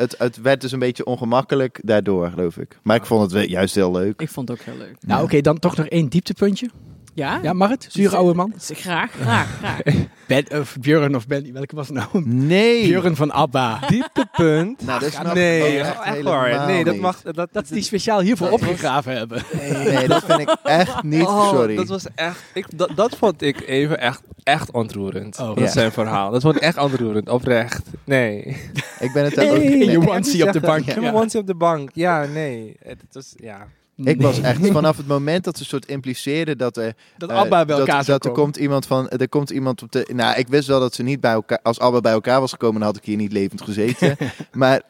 het, 0.00 0.14
het 0.18 0.40
werd 0.40 0.60
dus 0.60 0.72
een 0.72 0.78
beetje 0.78 1.04
ongemakkelijk 1.04 1.80
daardoor, 1.82 2.30
geloof 2.30 2.56
ik. 2.56 2.78
Maar 2.82 2.96
ik 2.96 3.04
vond 3.04 3.32
het 3.32 3.48
juist 3.48 3.74
heel 3.74 3.92
leuk. 3.92 4.20
Ik 4.20 4.28
vond 4.28 4.48
het 4.48 4.58
ook 4.58 4.64
heel 4.64 4.76
leuk. 4.76 4.96
Nou, 5.00 5.22
oké, 5.22 5.40
dan 5.40 5.58
toch 5.58 5.76
nog 5.76 5.86
één 5.86 6.08
dieptepuntje. 6.08 6.70
Ja? 7.14 7.38
Ja, 7.42 7.52
mag 7.52 7.70
het? 7.70 7.86
Zure 7.90 8.16
oude 8.16 8.34
man. 8.34 8.52
Graag, 8.58 9.10
graag, 9.12 9.48
graag. 9.58 9.80
Ben, 10.26 10.44
of 10.60 10.76
Björn 10.80 11.16
of 11.16 11.26
Benny, 11.26 11.52
welke 11.52 11.76
was 11.76 11.88
het 11.88 11.96
nou? 11.96 12.24
Nee! 12.28 12.82
Björn 12.88 13.16
van 13.16 13.30
ABBA. 13.32 13.80
Dieptepunt. 13.88 14.82
Nou, 14.86 15.00
dat 15.00 15.12
snap 15.12 15.34
nee, 15.34 15.72
ik 15.72 15.80
echt, 15.80 16.00
echt 16.02 16.22
waar. 16.22 16.66
Nee, 16.66 16.84
dat 16.84 16.96
mag. 16.96 17.22
Dat, 17.22 17.48
Dat 17.52 17.66
ze 17.66 17.74
die 17.74 17.82
speciaal 17.82 18.20
hiervoor 18.20 18.50
Dat 18.50 18.60
was- 18.60 18.68
opgegraven 18.68 19.16
hebben. 19.16 19.42
Nee, 19.84 20.08
dat 20.08 20.24
vind 20.24 20.40
ik 20.40 20.56
echt 20.62 21.02
niet, 21.02 21.22
Oh, 21.22 21.48
sorry. 21.48 21.76
Dat 21.76 21.88
was 21.88 22.04
echt. 22.14 22.42
Ik, 22.54 22.66
dat, 22.78 22.90
dat 22.94 23.16
vond 23.16 23.42
ik 23.42 23.60
even 23.68 24.00
echt, 24.00 24.22
echt 24.42 24.70
ontroerend. 24.70 25.38
Oh. 25.38 25.46
dat 25.46 25.58
Ja. 25.58 25.64
is 25.64 25.72
zijn 25.72 25.92
verhaal. 25.92 26.30
Dat 26.30 26.42
vond 26.42 26.56
ik 26.56 26.62
echt 26.62 26.78
ontroerend, 26.78 27.28
oprecht. 27.28 27.82
Nee. 28.04 28.56
Ik 29.00 29.12
ben 29.12 29.24
het 29.24 29.38
ook 29.40 29.56
In 29.56 29.78
nee. 29.78 29.90
je 29.90 30.08
onesie 30.10 30.46
op 30.46 30.52
de 30.52 30.60
bank. 30.60 30.84
Ja. 30.84 30.96
een 30.96 31.14
onesie 31.14 31.40
op 31.40 31.46
de 31.46 31.54
bank. 31.54 31.90
Ja, 31.94 32.24
nee. 32.24 32.76
Het 32.82 33.02
was, 33.12 33.34
ja. 33.36 33.66
Ik 34.04 34.22
was 34.22 34.40
echt 34.40 34.66
vanaf 34.66 34.96
het 34.96 35.06
moment 35.06 35.44
dat 35.44 35.58
ze 35.58 35.64
soort 35.64 35.86
impliceerden 35.86 36.58
dat 36.58 36.76
er 36.76 36.94
Dat 37.18 37.30
eh, 37.30 37.36
ABBA 37.36 37.64
bij 37.64 37.76
elkaar 37.78 37.96
dat, 37.96 38.04
zou 38.04 38.18
dat 38.18 38.24
er 38.26 38.32
komt 38.42 38.56
iemand 38.56 38.86
van 38.86 39.08
er 39.08 39.28
komt 39.28 39.50
iemand 39.50 39.82
op 39.82 39.92
de 39.92 40.08
nou 40.12 40.38
ik 40.38 40.48
wist 40.48 40.68
wel 40.68 40.80
dat 40.80 40.94
ze 40.94 41.02
niet 41.02 41.20
bij 41.20 41.32
elkaar 41.32 41.58
als 41.62 41.78
ABBA 41.78 42.00
bij 42.00 42.12
elkaar 42.12 42.40
was 42.40 42.50
gekomen 42.50 42.78
dan 42.80 42.88
had 42.88 42.96
ik 42.96 43.04
hier 43.04 43.16
niet 43.16 43.32
levend 43.32 43.62
gezeten. 43.62 44.16
Maar 44.52 44.82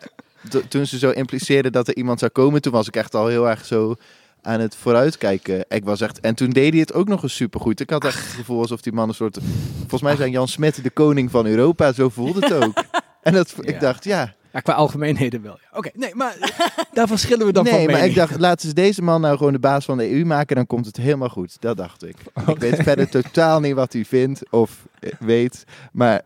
toen 0.68 0.86
ze 0.86 0.98
zo 0.98 1.10
impliceerden 1.10 1.72
dat 1.72 1.88
er 1.88 1.96
iemand 1.96 2.18
zou 2.18 2.30
komen 2.30 2.62
toen 2.62 2.72
was 2.72 2.88
ik 2.88 2.96
echt 2.96 3.14
al 3.14 3.26
heel 3.26 3.48
erg 3.48 3.64
zo 3.64 3.94
aan 4.42 4.60
het 4.60 4.76
vooruitkijken. 4.76 5.64
Ik 5.68 5.84
was 5.84 6.00
echt 6.00 6.20
en 6.20 6.34
toen 6.34 6.50
deed 6.50 6.70
hij 6.70 6.80
het 6.80 6.92
ook 6.92 7.08
nog 7.08 7.22
eens 7.22 7.34
supergoed. 7.34 7.80
Ik 7.80 7.90
had 7.90 8.04
echt 8.04 8.18
het 8.18 8.34
gevoel 8.34 8.60
alsof 8.60 8.80
die 8.80 8.92
man 8.92 9.08
een 9.08 9.14
soort 9.14 9.38
volgens 9.78 10.02
mij 10.02 10.16
zijn 10.16 10.30
Jan 10.30 10.48
Smit 10.48 10.82
de 10.82 10.90
koning 10.90 11.30
van 11.30 11.46
Europa 11.46 11.92
zo 11.92 12.08
voelde 12.08 12.40
het 12.40 12.52
ook. 12.52 12.82
En 13.22 13.32
dat 13.32 13.54
Ja. 13.56 13.72
ik 13.72 13.80
dacht 13.80 14.04
ja 14.04 14.34
Ja, 14.52 14.60
qua 14.60 14.72
algemeenheden 14.72 15.42
wel. 15.42 15.58
ja. 15.62 15.78
Oké, 15.78 15.90
nee, 15.94 16.14
maar 16.14 16.36
daar 16.92 17.06
verschillen 17.08 17.46
we 17.46 17.52
dan 17.52 17.66
van 17.66 17.74
nee, 17.74 17.88
maar 17.88 18.04
ik 18.04 18.14
dacht, 18.14 18.38
laten 18.38 18.68
ze 18.68 18.74
deze 18.74 19.02
man 19.02 19.20
nou 19.20 19.36
gewoon 19.36 19.52
de 19.52 19.58
baas 19.58 19.84
van 19.84 19.98
de 19.98 20.10
EU 20.12 20.24
maken, 20.24 20.56
dan 20.56 20.66
komt 20.66 20.86
het 20.86 20.96
helemaal 20.96 21.28
goed. 21.28 21.56
Dat 21.60 21.76
dacht 21.76 22.04
ik. 22.04 22.16
Ik 22.46 22.58
weet 22.58 22.82
verder 22.82 23.08
totaal 23.22 23.60
niet 23.60 23.74
wat 23.74 23.92
hij 23.92 24.04
vindt 24.04 24.42
of 24.50 24.86
eh, 25.00 25.10
weet, 25.18 25.64
maar 25.92 26.22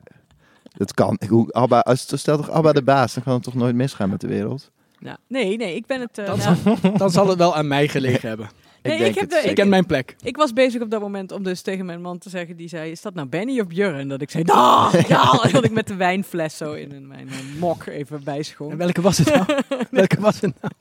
het 0.77 0.95
kan. 0.95 1.19
Hoe, 1.29 1.53
Abba, 1.53 1.79
als 1.81 2.07
het 2.11 2.21
stel 2.21 2.37
toch 2.37 2.51
Abba 2.51 2.73
de 2.73 2.83
baas, 2.83 3.15
dan 3.15 3.23
kan 3.23 3.33
het 3.35 3.43
toch 3.43 3.55
nooit 3.55 3.75
misgaan 3.75 4.11
met 4.11 4.21
de 4.21 4.29
wereld? 4.29 4.71
Ja. 4.99 5.17
Nee, 5.29 5.57
nee, 5.57 5.75
ik 5.75 5.87
ben 5.87 6.01
het... 6.01 6.19
eh, 6.19 6.27
Dan 6.27 6.39
nou, 6.39 6.97
Dan 6.97 7.11
zal 7.11 7.29
het 7.29 7.39
wel 7.39 7.57
aan 7.57 7.69
mij 7.69 7.89
gelegen 7.89 8.29
hebben. 8.33 8.49
Nee, 8.85 8.93
ik 8.93 8.99
denk 8.99 9.15
ik 9.15 9.21
heb 9.21 9.31
de- 9.43 9.49
Ik 9.49 9.55
ken 9.55 9.69
mijn 9.69 9.87
plek. 9.87 10.17
ik 10.23 10.37
was 10.37 10.53
bezig 10.53 10.83
op 10.83 10.91
dat 10.91 11.01
moment 11.01 11.33
om 11.33 11.43
dus 11.43 11.61
tegen 11.61 11.87
mijn 11.87 12.01
man 12.01 12.19
te 12.19 12.29
zeggen, 12.29 12.57
die 12.57 12.69
zei, 12.69 12.91
is 12.91 13.01
dat 13.03 13.15
nou 13.15 13.29
Benny 13.29 13.61
of 13.61 13.67
Björn? 13.67 14.09
Dat 14.09 14.21
ik 14.21 14.31
zei, 14.31 14.45
nou, 14.45 14.99
ja, 15.09 15.39
en 15.43 15.53
dat 15.53 15.65
ik 15.65 15.71
met 15.73 15.87
de 15.87 15.95
wijnfles 15.95 16.57
zo 16.57 16.73
in 16.73 17.07
mijn 17.07 17.29
mok 17.59 17.87
even 17.87 18.17
En 18.17 18.25
bijschonk. 18.25 18.75
welke 18.75 19.01
was 19.01 19.19
het 19.19 19.35
nou? 19.35 19.47
welke 19.91 20.21
was 20.21 20.41
het 20.41 20.53
nou? 20.61 20.73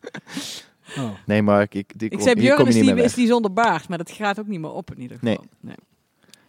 Oh. 0.98 1.10
Nee, 1.26 1.42
Mark, 1.42 1.74
ik, 1.74 1.92
die 1.98 2.08
Ik 2.08 2.14
kom, 2.16 2.22
zei, 2.26 2.34
Björn 2.34 2.56
kom 2.56 2.66
is 2.66 2.74
die, 2.74 2.94
is 2.94 3.14
die 3.14 3.26
zonder 3.26 3.52
baard, 3.52 3.88
maar 3.88 3.98
dat 3.98 4.10
gaat 4.10 4.40
ook 4.40 4.46
niet 4.46 4.60
meer 4.60 4.70
op 4.72 4.90
in 4.94 5.00
ieder 5.00 5.18
geval. 5.18 5.44
Nee. 5.60 5.76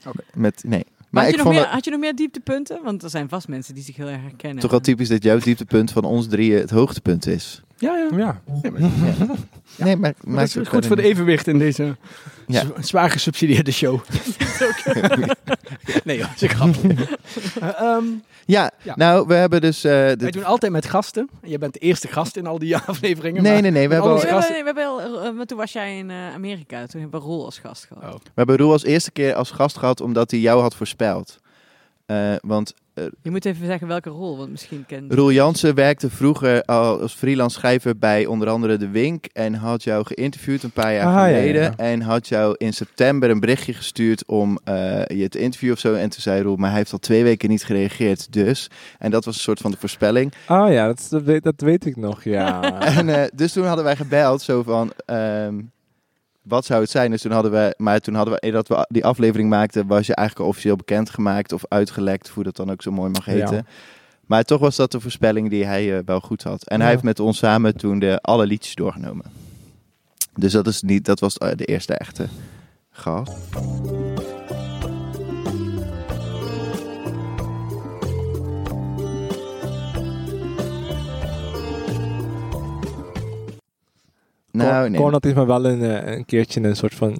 nee. 0.03 0.13
Met, 0.33 0.63
nee. 0.65 0.83
Maar 0.87 1.05
Maar 1.09 1.23
had, 1.23 1.31
ik 1.31 1.37
je 1.39 1.43
nog 1.43 1.53
meer, 1.53 1.65
had 1.65 1.85
je 1.85 1.91
nog 1.91 1.99
meer 1.99 2.15
dieptepunten? 2.15 2.79
Want 2.83 3.03
er 3.03 3.09
zijn 3.09 3.29
vast 3.29 3.47
mensen 3.47 3.73
die 3.73 3.83
zich 3.83 3.95
heel 3.95 4.07
erg 4.07 4.21
herkennen. 4.21 4.59
toch 4.59 4.71
wel 4.71 4.79
typisch 4.79 5.07
dat 5.09 5.23
jouw 5.23 5.37
dieptepunt 5.39 5.91
van 5.91 6.03
ons 6.03 6.27
drieën 6.27 6.59
het 6.59 6.69
hoogtepunt 6.69 7.25
is. 7.27 7.61
Ja, 7.77 7.95
ja. 7.97 8.17
Ja. 8.17 8.41
Nee, 8.61 8.71
maar, 8.71 8.81
Nee, 9.77 9.95
maar, 9.97 10.13
dat 10.25 10.55
is 10.55 10.67
goed 10.67 10.85
voor 10.85 10.95
de 10.95 11.01
evenwicht 11.03 11.47
in 11.47 11.57
deze 11.59 11.95
Ja. 12.47 12.63
zwaar 12.79 13.09
gesubsidieerde 13.11 13.71
show. 13.71 13.99
nee, 16.03 16.19
een 16.39 16.49
grap. 16.49 16.75
Eh, 17.59 17.81
ehm, 17.81 18.03
niet. 18.05 18.21
Ja, 18.45 18.71
Ja. 18.83 18.93
nou, 18.95 19.27
we 19.27 19.33
hebben 19.33 19.61
dus... 19.61 19.83
eh, 19.83 19.91
wij 19.91 20.15
doen 20.15 20.43
altijd 20.43 20.71
met 20.71 20.85
gasten. 20.85 21.29
Je 21.43 21.57
bent 21.57 21.73
de 21.73 21.79
eerste 21.79 22.07
gast 22.07 22.35
in 22.37 22.47
al 22.47 22.59
die 22.59 22.77
afleveringen. 22.77 23.43
Nee, 23.43 23.51
maar- 23.53 23.61
nee, 23.61 23.71
nee, 23.71 23.87
we 23.87 23.93
hebben 23.93 24.11
al 24.11 24.17
Nee, 24.17 24.25
we 24.25 24.31
hebben, 24.31 24.49
we 24.51 24.65
hebben, 24.65 24.85
al- 24.85 25.23
eh, 25.25 25.31
maar 25.33 25.45
toen 25.45 25.57
was 25.57 25.71
jij 25.71 25.97
in 25.97 26.09
eh, 26.09 26.33
Amerika. 26.33 26.85
Toen 26.85 27.01
hebben 27.01 27.19
we 27.19 27.25
Roel 27.25 27.45
als 27.45 27.57
gast 27.59 27.85
gehad. 27.85 28.03
Oh. 28.13 28.19
We 28.23 28.31
hebben 28.35 28.57
Roel 28.57 28.71
als 28.71 28.83
eerste 28.83 29.11
keer 29.11 29.33
als 29.33 29.51
gast 29.51 29.77
gehad 29.77 30.01
omdat 30.01 30.31
hij 30.31 30.39
jou 30.39 30.61
had 30.61 30.75
voorspeld. 30.75 31.39
Eh, 32.07 32.33
want 32.41 32.73
Je 33.21 33.31
moet 33.31 33.45
even 33.45 33.65
zeggen 33.65 33.87
welke 33.87 34.09
rol, 34.09 34.37
want 34.37 34.49
misschien 34.49 34.85
kent... 34.85 35.13
Roel 35.13 35.31
Jansen 35.31 35.75
werkte 35.75 36.09
vroeger 36.09 36.63
al 36.63 36.99
als 37.01 37.13
freelance 37.13 37.57
schrijver 37.57 37.97
bij 37.97 38.25
onder 38.25 38.47
andere 38.49 38.77
De 38.77 38.89
Wink. 38.89 39.25
En 39.33 39.53
had 39.53 39.83
jou 39.83 40.05
geïnterviewd 40.05 40.63
een 40.63 40.71
paar 40.71 40.93
jaar 40.93 41.05
Ah, 41.05 41.23
geleden. 41.23 41.61
ja. 41.61 41.73
En 41.77 42.01
had 42.01 42.27
jou 42.27 42.55
in 42.57 42.73
september 42.73 43.29
een 43.29 43.39
berichtje 43.39 43.73
gestuurd 43.73 44.25
om 44.25 44.59
eh, 44.63 45.05
je 45.05 45.29
te 45.29 45.39
interviewen 45.39 45.75
of 45.75 45.81
zo. 45.81 45.93
En 45.93 46.09
toen 46.09 46.21
zei 46.21 46.41
Roel, 46.41 46.55
maar 46.55 46.69
hij 46.69 46.77
heeft 46.77 46.91
al 46.91 46.99
twee 46.99 47.23
weken 47.23 47.49
niet 47.49 47.63
gereageerd. 47.65 48.33
Dus. 48.33 48.69
En 48.99 49.11
dat 49.11 49.25
was 49.25 49.35
een 49.35 49.41
soort 49.41 49.59
van 49.59 49.71
de 49.71 49.77
voorspelling. 49.77 50.33
Ah 50.45 50.71
ja, 50.71 50.87
dat, 50.87 51.07
dat, 51.09 51.23
weet, 51.23 51.43
dat 51.43 51.61
weet 51.61 51.85
ik 51.85 51.95
nog, 51.95 52.23
ja. 52.23 52.61
En 52.97 53.09
eh, 53.09 53.23
dus 53.33 53.51
toen 53.53 53.65
hadden 53.65 53.83
wij 53.85 53.95
gebeld, 53.95 54.41
zo 54.41 54.63
van, 54.63 54.91
ehm, 55.05 55.59
wat 56.47 56.65
zou 56.65 56.81
het 56.81 56.89
zijn? 56.89 57.11
Dus 57.11 57.21
toen 57.21 57.31
hadden 57.31 57.51
we, 57.51 57.73
maar 57.77 57.99
toen 57.99 58.13
hadden 58.15 58.33
we, 58.33 58.45
eer 58.45 58.51
dat 58.51 58.67
we 58.67 58.85
die 58.89 59.05
aflevering 59.05 59.49
maakten, 59.49 59.87
was 59.87 60.07
je 60.07 60.15
eigenlijk 60.15 60.49
officieel 60.49 60.75
bekendgemaakt 60.75 61.51
of 61.53 61.63
uitgelekt, 61.67 62.29
hoe 62.29 62.43
dat 62.43 62.55
dan 62.55 62.71
ook 62.71 62.81
zo 62.81 62.91
mooi 62.91 63.11
mag 63.11 63.25
heten. 63.25 63.55
Ja. 63.55 63.63
Maar 64.25 64.43
toch 64.43 64.59
was 64.59 64.75
dat 64.75 64.91
de 64.91 64.99
voorspelling 64.99 65.49
die 65.49 65.65
hij 65.65 65.97
eh, 65.97 66.03
wel 66.05 66.19
goed 66.19 66.43
had. 66.43 66.63
En 66.67 66.77
Ja. 66.77 66.81
hij 66.83 66.91
heeft 66.91 67.03
met 67.03 67.19
ons 67.19 67.37
samen 67.37 67.77
toen 67.77 67.99
de 67.99 68.21
alle 68.21 68.45
liedjes 68.45 68.75
doorgenomen. 68.75 69.25
Dus 70.35 70.51
dat, 70.51 70.67
is 70.67 70.81
niet, 70.81 71.05
dat 71.05 71.19
was 71.19 71.37
eh, 71.37 71.49
de 71.55 71.65
eerste 71.65 71.93
echte 71.93 72.27
gast. 72.91 73.31
Nou, 84.57 84.89
nee. 84.89 85.01
Heeft 85.21 85.35
me 85.35 85.45
wel 85.45 85.65
een, 85.65 85.81
eh, 85.83 86.15
een 86.15 86.25
keertje 86.25 86.63
een 86.63 86.75
soort 86.75 86.93
van 86.95 87.19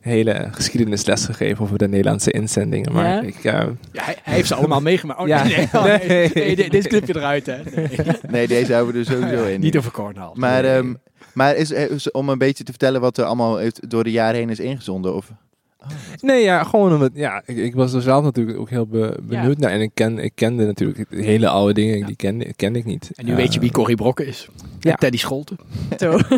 hele 0.00 0.48
geschiedenisles 0.50 1.24
gegeven 1.24 1.64
over 1.64 1.78
de 1.78 1.88
Nederlandse 1.88 2.30
inzendingen. 2.30 2.92
Maar 2.92 3.04
Ja? 3.08 3.20
ik, 3.20 3.34
eh, 3.36 3.42
Ja, 3.42 4.02
hij, 4.04 4.16
hij 4.22 4.34
heeft 4.34 4.48
ze 4.48 4.54
allemaal 4.54 4.80
meegemaakt. 4.80 5.20
Oh, 5.20 5.26
Ja. 5.26 5.42
nee, 5.42 5.56
nee, 5.56 5.68
oh, 5.72 5.84
nee. 5.84 6.08
Nee. 6.08 6.30
Nee, 6.34 6.56
de- 6.56 6.68
deze 6.68 6.88
knip 6.88 7.06
je 7.06 7.16
eruit, 7.16 7.46
hè. 7.46 7.56
Nee. 7.74 7.88
Nee, 8.30 8.46
deze 8.48 8.72
houden 8.72 8.94
we 8.94 9.00
er 9.00 9.04
sowieso 9.16 9.44
in. 9.44 9.60
Niet 9.60 9.76
over 9.76 9.90
Cornhal. 9.92 10.32
Maar, 10.34 10.62
Nee. 10.62 10.70
ehm, 10.76 10.94
maar 11.34 11.56
is, 11.56 11.70
is- 11.70 12.10
om 12.10 12.28
een 12.28 12.38
beetje 12.38 12.64
te 12.64 12.70
vertellen 12.70 13.00
wat 13.00 13.18
er 13.18 13.24
allemaal 13.24 13.56
heeft, 13.56 13.90
door 13.90 14.04
de 14.04 14.10
jaren 14.10 14.36
heen 14.40 14.50
is 14.50 14.60
ingezonden? 14.60 15.14
Of? 15.14 15.30
Nee, 16.20 16.42
ja, 16.42 16.64
gewoon 16.64 16.92
omdat, 16.92 17.10
ja, 17.14 17.42
ik, 17.46 17.56
ik 17.56 17.74
was 17.74 17.92
er 17.92 18.02
zelf 18.02 18.24
natuurlijk 18.24 18.58
ook 18.58 18.70
heel 18.70 18.86
be- 18.86 19.18
benieuwd 19.22 19.58
naar. 19.58 19.70
En 19.70 19.80
ik, 19.80 19.90
ken, 19.94 20.18
ik 20.18 20.32
kende 20.34 20.66
natuurlijk 20.66 21.10
de 21.10 21.22
hele 21.22 21.48
oude 21.48 21.72
dingen, 21.74 21.98
Ja. 21.98 22.06
die 22.06 22.16
kende, 22.16 22.54
kende 22.54 22.78
ik 22.78 22.84
niet. 22.84 23.10
en 23.14 23.24
nu 23.26 23.34
weet 23.34 23.48
je 23.48 23.54
Eh, 23.54 23.60
wie 23.60 23.70
Corrie 23.72 23.96
Brokken 23.96 24.26
is. 24.26 24.48
Ja. 24.80 24.90
En 24.90 24.96
Teddy 24.98 25.18
Scholten. 25.18 25.56
Zo. 25.98 26.18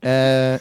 Eh, 0.00 0.54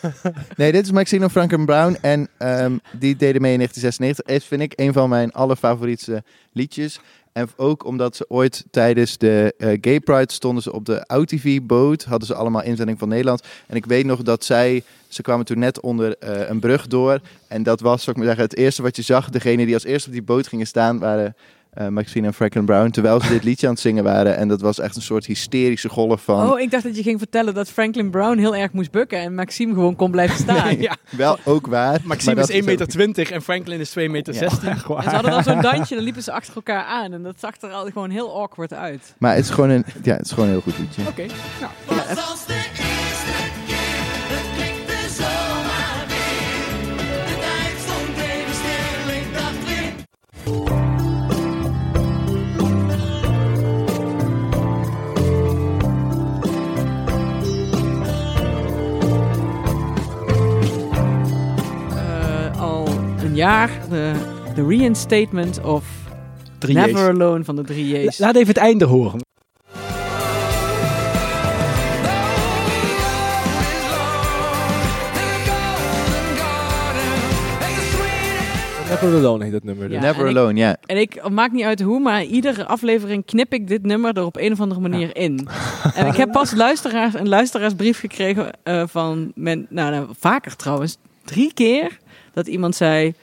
nee, 0.56 0.72
dit 0.72 0.84
is 0.86 0.92
Maxine 0.92 1.30
Franken 1.30 1.66
Brown. 1.66 1.98
En 2.02 2.28
ehm, 2.38 2.78
die 3.00 3.16
deden 3.16 3.42
mee 3.42 3.52
in 3.52 3.58
1996. 3.58 4.26
Is, 4.26 4.46
vind 4.46 4.62
ik, 4.62 4.74
een 4.76 4.94
van 4.94 5.10
mijn 5.10 5.32
allerfavorietste 5.32 6.24
liedjes. 6.54 7.00
En 7.34 7.50
ook 7.56 7.86
omdat 7.86 8.16
ze 8.16 8.26
ooit 8.30 8.66
tijdens 8.72 9.18
de 9.18 9.54
eh, 9.58 9.78
Gay 9.82 10.00
Pride 10.00 10.34
stonden 10.34 10.64
ze 10.64 10.74
op 10.74 10.86
de 10.86 11.08
OutTV-boot. 11.08 12.04
Hadden 12.04 12.28
ze 12.28 12.36
allemaal 12.36 12.64
inzending 12.64 13.00
van 13.00 13.10
Nederland. 13.10 13.44
En 13.68 13.76
ik 13.76 13.86
weet 13.86 14.06
nog 14.06 14.22
dat 14.22 14.46
zij, 14.46 14.84
ze 15.08 15.22
kwamen 15.22 15.46
toen 15.46 15.60
net 15.60 15.82
onder 15.82 16.18
eh, 16.18 16.50
een 16.50 16.60
brug 16.60 16.88
door. 16.88 17.20
En 17.48 17.64
dat 17.64 17.80
was, 17.80 18.04
zou 18.04 18.12
ik 18.12 18.18
maar 18.18 18.36
zeggen, 18.36 18.44
het 18.44 18.58
eerste 18.58 18.82
wat 18.82 18.96
je 18.96 19.02
zag. 19.02 19.30
Degene 19.30 19.66
die 19.66 19.74
als 19.74 19.84
eerste 19.84 20.08
op 20.08 20.14
die 20.14 20.24
boot 20.24 20.48
gingen 20.48 20.68
staan 20.68 21.00
waren 21.00 21.36
eh, 21.74 21.88
Maxine 21.88 22.28
en 22.28 22.34
Franklin 22.34 22.66
Brown. 22.66 22.90
Terwijl 22.90 23.22
ze 23.22 23.30
dit 23.30 23.44
liedje 23.44 23.68
aan 23.68 23.74
het 23.74 23.82
zingen 23.82 24.04
waren. 24.04 24.38
En 24.38 24.48
dat 24.48 24.62
was 24.62 24.80
echt 24.80 24.96
een 24.96 25.02
soort 25.02 25.26
hysterische 25.26 25.90
golf 25.90 26.24
van... 26.24 26.52
Oh, 26.52 26.60
ik 26.60 26.72
dacht 26.72 26.84
dat 26.84 26.96
je 26.96 27.04
ging 27.04 27.20
vertellen 27.20 27.54
dat 27.54 27.70
Franklin 27.70 28.10
Brown 28.10 28.38
heel 28.38 28.56
erg 28.56 28.72
moest 28.72 28.92
bukken 28.92 29.20
en 29.20 29.36
Maxime 29.36 29.74
gewoon 29.74 29.96
kon 29.96 30.12
blijven 30.12 30.38
staan. 30.38 30.78
ja. 30.82 30.96
Wel 31.10 31.38
ook 31.44 31.68
waar. 31.68 32.00
Maxime 32.04 32.36
maar 32.36 32.50
is 32.50 32.78
dat 32.78 32.90
1,20 32.92 32.96
meter 32.96 33.32
en 33.32 33.42
Franklin 33.42 33.80
is 33.80 33.90
2,16 33.90 33.96
meter. 34.10 34.34
Ja. 34.34 34.40
16. 34.50 34.70
En 34.70 34.78
ze 35.04 35.10
hadden 35.10 35.32
dan 35.32 35.44
zo'n 35.44 35.62
dansje, 35.62 35.96
dan 35.96 36.04
liepen 36.04 36.24
ze 36.24 36.32
achter 36.32 36.56
elkaar 36.56 36.84
aan. 36.84 37.14
En 37.14 37.24
dat 37.24 37.36
zag 37.40 37.62
er 37.62 37.70
al 37.70 37.86
gewoon 37.86 38.10
heel 38.10 38.42
awkward 38.42 38.74
uit. 38.74 39.16
Maar 39.18 39.36
het 39.36 39.44
is 39.44 39.50
gewoon 39.50 39.70
een, 39.70 39.86
ja, 40.04 40.16
het 40.16 40.26
is 40.26 40.32
gewoon 40.32 40.46
een 40.46 40.52
heel 40.52 40.62
goed 40.62 40.78
liedje. 40.78 41.02
Oké, 41.08 41.26
nou. 41.60 41.72
Ja, 41.90 42.16
een 63.34 63.40
jaar 63.40 63.70
de, 63.90 64.12
de 64.56 64.66
reinstatement 64.68 65.62
of 65.64 65.86
Drie 66.58 66.76
Never 66.76 66.92
J's. 67.02 67.08
Alone 67.08 67.44
van 67.44 67.56
de 67.56 67.64
drie 67.64 67.88
J's. 68.06 68.18
Laat 68.18 68.36
even 68.36 68.48
het 68.48 68.58
einde 68.58 68.86
horen. 68.86 69.20
Never 78.90 79.18
Alone 79.18 79.44
heet 79.44 79.54
dat 79.54 79.64
nummer. 79.64 79.88
dus. 79.90 79.98
Ja, 79.98 80.04
Never 80.04 80.28
ik- 80.30 80.38
Alone, 80.38 80.60
ja. 80.60 80.78
En 80.86 80.98
ik 80.98 81.30
maakt 81.30 81.54
niet 81.54 81.64
uit 81.64 81.82
hoe, 81.82 82.00
maar 82.00 82.24
iedere 82.24 82.66
aflevering 82.66 83.26
knip 83.26 83.54
ik 83.54 83.68
dit 83.68 83.84
nummer 83.86 84.18
er 84.18 84.26
op 84.26 84.38
een 84.38 84.52
of 84.52 84.60
andere 84.60 84.82
manier 84.82 85.16
in. 85.16 85.48
En 85.96 86.08
ik 86.08 86.16
heb 86.16 86.32
pas 86.32 86.54
luisteraars, 86.56 87.14
een 87.14 87.28
luisteraarsbrief 87.28 88.00
gekregen 88.00 88.52
eh, 88.64 88.84
van 88.88 89.32
men, 89.36 89.66
nou, 89.70 89.92
nou, 89.92 90.08
vaker 90.20 90.56
trouwens, 90.56 90.98
drie 91.26 91.54
keer 91.54 92.00
dat 92.34 92.48
iemand 92.48 92.76
zei 92.76 93.14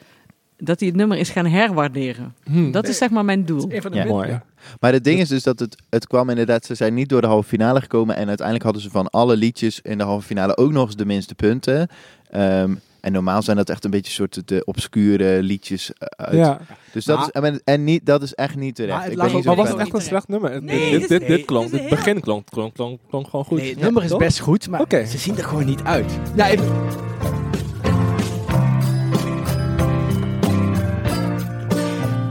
dat 0.59 0.79
hij 0.81 0.89
het 0.89 0.97
nummer 0.97 1.19
is 1.19 1.31
gaan 1.31 1.47
herwaarderen. 1.47 2.35
Hm. 2.45 2.71
Dat 2.71 2.89
is 2.89 2.97
zeg 2.99 3.11
maar 3.11 3.25
mijn 3.25 3.45
doel. 3.45 3.67
Een 3.73 3.83
van 3.83 3.91
de 3.91 3.97
Ja. 3.97 4.05
Mooi. 4.05 4.41
Maar 4.81 4.93
het 4.93 5.05
ding 5.05 5.21
is 5.21 5.29
dus 5.29 5.43
dat 5.43 5.59
het, 5.59 5.77
het 5.91 6.07
kwam 6.07 6.29
inderdaad, 6.29 6.65
ze 6.65 6.75
zijn 6.75 6.95
niet 6.95 7.09
door 7.09 7.21
de 7.21 7.27
halve 7.27 7.49
finale 7.49 7.81
gekomen. 7.81 8.17
En 8.17 8.27
uiteindelijk 8.27 8.65
hadden 8.65 8.83
ze 8.83 8.91
van 8.91 9.11
alle 9.11 9.37
liedjes 9.37 9.81
in 9.83 9.99
de 9.99 10.05
halve 10.05 10.27
finale 10.27 10.57
ook 10.57 10.73
nog 10.73 10.87
eens 10.87 10.97
de 10.97 11.07
minste 11.07 11.35
punten. 11.35 11.89
Ehm, 12.31 12.75
en 13.01 13.13
normaal 13.13 13.43
zijn 13.43 13.57
dat 13.57 13.71
echt 13.71 13.85
een 13.85 13.91
beetje 13.91 14.13
soort 14.13 14.49
de 14.49 14.63
obscure 14.65 15.43
liedjes 15.43 15.93
eh, 15.93 16.07
uit. 16.25 16.37
Ja. 16.37 16.61
Dus 16.93 17.05
dat 17.05 17.17
Maar- 17.33 17.45
is, 17.45 17.51
en, 17.51 17.61
en 17.65 17.85
niet, 17.85 18.07
dat 18.07 18.23
is 18.23 18.35
echt 18.35 18.57
niet 18.57 18.75
terecht. 18.75 18.99
Maar 18.99 19.11
Ik 19.11 19.17
ben 19.17 19.35
niet 19.35 19.45
Maar 19.45 19.57
was 19.57 19.69
het 19.69 19.79
echt 19.79 19.95
een 19.95 20.01
slecht 20.01 20.29
nummer? 20.29 20.53
Het- 20.53 20.63
Nee, 20.65 20.91
dit, 20.91 21.01
dit- 21.01 21.09
dit, 21.09 21.19
dit 21.21 21.29
nee, 21.29 21.45
klonk, 21.45 21.71
dit 21.71 21.81
het 21.81 21.89
begin 21.89 22.21
klonk, 22.21 22.47
klonk, 22.51 22.75
klonk, 22.75 23.01
klonk 23.09 23.29
gewoon 23.29 23.45
goed. 23.45 23.59
Nee, 23.59 23.71
het 23.71 23.81
nummer 23.81 24.05
is 24.05 24.17
best 24.17 24.39
goed, 24.39 24.69
maar 24.69 24.85
ze 24.91 25.19
zien 25.19 25.37
er 25.37 25.45
gewoon 25.45 25.65
niet 25.67 25.83
uit. 25.83 26.19
Ja, 26.37 26.49
even- 26.49 27.09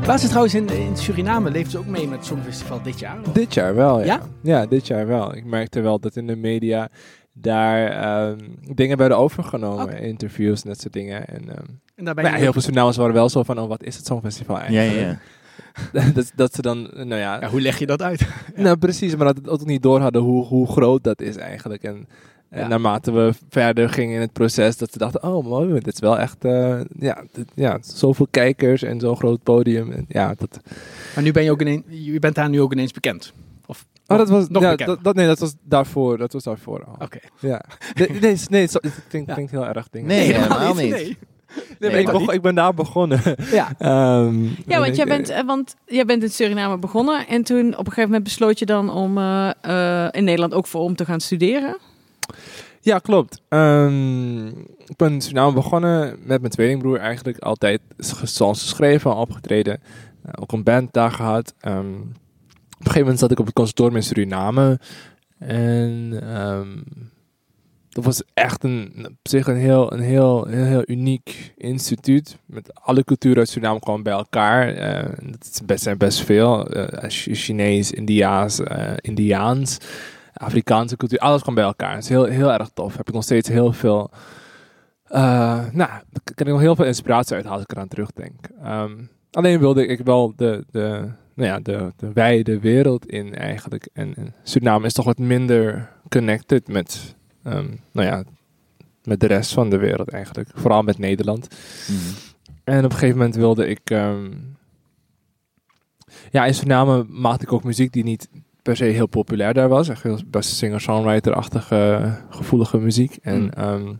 Waar 0.09 0.19
ze 0.19 0.27
trouwens 0.27 0.53
in, 0.53 0.69
in 0.69 0.97
Suriname 0.97 1.51
leeft 1.51 1.71
ze 1.71 1.77
ook 1.77 1.85
mee 1.85 2.07
met 2.07 2.17
het 2.17 2.27
Songfestival 2.27 2.81
dit 2.81 2.99
jaar? 2.99 3.17
of? 3.27 3.33
Dit 3.33 3.53
jaar 3.53 3.75
wel, 3.75 3.99
ja. 3.99 4.05
Ja? 4.05 4.21
ja. 4.41 4.65
dit 4.65 4.87
jaar 4.87 5.07
wel. 5.07 5.35
Ik 5.35 5.45
merkte 5.45 5.81
wel 5.81 5.99
dat 5.99 6.15
in 6.15 6.27
de 6.27 6.35
media 6.35 6.89
daar 7.33 7.91
ehm, 7.91 8.37
dingen 8.73 8.97
werden 8.97 9.17
overgenomen. 9.17 10.01
Interviews 10.01 10.63
en 10.63 10.69
dat 10.69 10.79
soort 10.79 10.93
dingen. 10.93 11.27
En, 11.27 11.49
ehm, 11.49 11.65
En 11.95 12.05
daarbij 12.05 12.23
maar 12.23 12.33
ja, 12.33 12.39
heel 12.39 12.51
veel 12.51 12.61
Surinamers 12.61 12.97
waren 12.97 13.13
wel 13.13 13.29
zo 13.29 13.43
van, 13.43 13.59
oh, 13.59 13.67
wat 13.67 13.83
is 13.83 13.95
het 13.95 14.05
Songfestival 14.05 14.55
Ja, 14.55 14.61
eigenlijk? 14.63 15.19
ja, 15.93 16.11
dat, 16.13 16.31
dat 16.35 16.55
ze 16.55 16.61
dan, 16.61 16.89
nou 16.93 17.15
ja, 17.15 17.39
Ja, 17.41 17.49
hoe 17.49 17.61
leg 17.61 17.79
je 17.79 17.85
dat 17.85 18.01
uit? 18.01 18.27
nou 18.55 18.77
precies, 18.77 19.15
maar 19.15 19.25
dat 19.25 19.37
het 19.37 19.49
ook 19.49 19.65
niet 19.65 19.81
door 19.81 19.99
hadden 19.99 20.21
hoe, 20.21 20.45
hoe 20.45 20.67
groot 20.67 21.03
dat 21.03 21.21
is 21.21 21.35
eigenlijk. 21.35 21.83
En, 21.83 22.07
en 22.49 22.59
Ja. 22.61 22.67
naarmate 22.67 23.11
we 23.11 23.33
verder 23.49 23.89
gingen 23.89 24.15
in 24.15 24.21
het 24.21 24.33
proces, 24.33 24.77
dat 24.77 24.91
ze 24.91 24.97
dachten, 24.97 25.23
oh 25.23 25.45
mooi, 25.45 25.73
dit 25.73 25.93
is 25.93 25.99
wel 25.99 26.19
echt, 26.19 26.45
eh, 26.45 26.79
ja, 26.99 27.23
dit- 27.31 27.51
ja, 27.55 27.77
zoveel 27.81 28.27
kijkers 28.31 28.83
en 28.83 28.99
zo'n 28.99 29.15
groot 29.17 29.43
podium. 29.43 29.91
En, 29.91 30.05
ja, 30.07 30.33
dat, 30.37 30.59
Maar 31.15 31.23
nu 31.23 31.31
ben 31.31 31.43
je 31.43 31.51
ook 31.51 31.61
ineens, 31.61 31.83
je 31.87 32.19
bent 32.19 32.35
daar 32.35 32.49
nu 32.49 32.61
ook 32.61 32.71
ineens 32.73 32.91
bekend. 32.91 33.33
Of 33.65 33.85
oh, 34.07 34.17
dat 34.17 34.29
was, 34.29 34.47
nog 34.49 34.61
ja, 34.61 34.69
bekender. 34.69 34.95
dat, 34.95 35.03
dat, 35.03 35.15
nee, 35.15 35.27
dat 35.27 35.39
was 35.39 35.53
daarvoor, 35.63 36.17
dat 36.17 36.33
was 36.33 36.43
daarvoor 36.43 36.83
al. 36.85 36.95
Oké. 36.99 37.19
Ja. 37.39 37.61
Nee, 37.93 38.09
nee, 38.19 38.37
nee, 38.49 38.61
het, 38.61 38.73
het 38.73 39.01
klinkt, 39.09 39.27
Ja. 39.27 39.33
klinkt 39.33 39.51
heel 39.51 39.65
erg 39.67 39.89
ding. 39.89 40.05
Nee, 40.07 40.33
helemaal 40.33 40.73
niet. 40.75 40.89
Nee. 40.89 41.17
Nee, 41.79 41.91
ik, 41.99 42.05
begon- 42.05 42.33
ik 42.33 42.41
ben 42.41 42.55
daar 42.55 42.73
begonnen. 42.73 43.21
Ja. 43.51 43.67
Ehm, 43.77 44.43
Ja, 44.43 44.77
want 44.77 44.85
ik, 44.87 44.93
jij, 44.95 45.05
bent, 45.05 45.29
eh, 45.29 45.45
want 45.45 45.75
jij 45.85 46.05
bent 46.05 46.23
in 46.23 46.29
Suriname 46.29 46.77
begonnen 46.77 47.27
en 47.27 47.43
toen 47.43 47.65
op 47.71 47.77
een 47.79 47.85
gegeven 47.85 48.03
moment 48.03 48.23
besloot 48.23 48.59
je 48.59 48.65
dan 48.65 48.89
om 48.91 49.17
eh, 49.17 49.49
eh, 49.61 50.07
in 50.11 50.23
Nederland 50.23 50.53
ook 50.53 50.67
voor 50.67 50.81
om 50.81 50.95
te 50.95 51.05
gaan 51.05 51.19
studeren. 51.19 51.77
Ja, 52.81 52.99
klopt. 52.99 53.41
Ehm, 53.49 54.47
ik 54.87 54.95
ben 54.95 55.13
in 55.13 55.21
Suriname 55.21 55.53
begonnen 55.53 56.17
met 56.23 56.39
mijn 56.39 56.51
tweelingbroer 56.53 56.99
eigenlijk. 56.99 57.37
Altijd 57.37 57.81
songs 58.23 58.61
geschreven, 58.61 59.15
opgetreden. 59.15 59.79
Eh, 60.23 60.31
ook 60.41 60.51
een 60.51 60.63
band 60.63 60.93
daar 60.93 61.11
gehad. 61.11 61.53
Ehm, 61.59 61.77
op 61.79 62.85
een 62.85 62.85
gegeven 62.85 62.99
moment 63.01 63.19
zat 63.19 63.31
ik 63.31 63.39
op 63.39 63.45
het 63.45 63.55
conservatorium 63.55 63.95
in 63.95 64.03
Suriname. 64.03 64.79
En 65.39 66.19
ehm, 66.21 66.77
dat 67.89 68.03
was 68.03 68.21
echt 68.33 68.63
een, 68.63 68.93
op 69.09 69.29
zich 69.29 69.47
een 69.47 69.55
heel, 69.57 69.93
een 69.93 69.99
heel, 69.99 70.45
heel, 70.47 70.83
uniek 70.85 71.53
instituut. 71.57 72.37
Met 72.45 72.73
alle 72.81 73.03
culturen 73.03 73.37
uit 73.37 73.49
Suriname 73.49 73.79
kwamen 73.79 74.03
bij 74.03 74.13
elkaar. 74.13 74.67
Eh, 74.73 75.17
dat 75.29 75.49
is 75.53 75.61
best, 75.65 75.83
zijn 75.83 75.97
best 75.97 76.19
veel. 76.21 76.67
Ch- 77.07 77.27
Chinees, 77.31 77.91
Indiaas, 77.91 78.59
Indiaans. 79.01 79.77
Afrikaanse 80.33 80.97
cultuur, 80.97 81.19
alles 81.19 81.41
kwam 81.41 81.55
bij 81.55 81.63
elkaar. 81.63 81.93
Het 81.93 82.03
is 82.03 82.09
heel, 82.09 82.23
heel 82.23 82.51
erg 82.53 82.69
tof. 82.73 82.97
Heb 82.97 83.07
ik 83.07 83.13
nog 83.13 83.23
steeds 83.23 83.49
heel 83.49 83.73
veel. 83.73 84.11
eh 85.03 85.19
nou, 85.71 85.89
daar 85.89 86.21
kan 86.35 86.45
ik 86.47 86.51
nog 86.53 86.59
heel 86.59 86.75
veel 86.75 86.85
inspiratie 86.85 87.33
uithalen 87.35 87.57
als 87.57 87.65
ik 87.69 87.71
eraan 87.75 87.87
terugdenk. 87.87 88.47
Ehm, 88.63 88.91
alleen 89.31 89.59
wilde 89.59 89.85
ik 89.87 89.99
wel 89.99 90.33
de, 90.35 90.65
de, 90.71 91.09
nou 91.33 91.49
ja, 91.49 91.59
de, 91.59 91.91
de 91.97 92.13
wijde 92.13 92.59
wereld 92.59 93.05
in 93.05 93.35
eigenlijk. 93.35 93.89
En, 93.93 94.15
en 94.15 94.33
Suriname 94.43 94.85
is 94.85 94.93
toch 94.93 95.05
wat 95.05 95.17
minder 95.17 95.89
connected 96.09 96.67
met, 96.67 97.15
ehm, 97.43 97.75
nou 97.91 98.07
ja, 98.07 98.23
met 99.03 99.19
de 99.19 99.27
rest 99.27 99.53
van 99.53 99.69
de 99.69 99.77
wereld 99.77 100.09
eigenlijk. 100.09 100.49
Vooral 100.53 100.81
met 100.81 100.97
Nederland. 100.97 101.47
Mhm. 101.87 101.97
En 102.63 102.77
op 102.77 102.91
een 102.91 102.97
gegeven 102.97 103.17
moment 103.17 103.35
wilde 103.35 103.67
ik. 103.67 103.89
ehm, 103.89 104.27
ja, 106.31 106.45
in 106.45 106.53
Suriname 106.53 107.05
maakte 107.09 107.43
ik 107.45 107.53
ook 107.53 107.63
muziek 107.63 107.91
die 107.93 108.03
niet 108.03 108.29
per 108.69 108.77
se 108.77 108.83
heel 108.93 109.07
populair 109.07 109.53
daar 109.53 109.69
was. 109.69 109.89
Echt 109.89 110.29
best 110.31 110.49
singer-songwriter-achtige 110.55 112.13
gevoelige 112.29 112.77
muziek. 112.77 113.17
En 113.21 113.41
Mm. 113.41 113.49
ehm, 113.49 113.93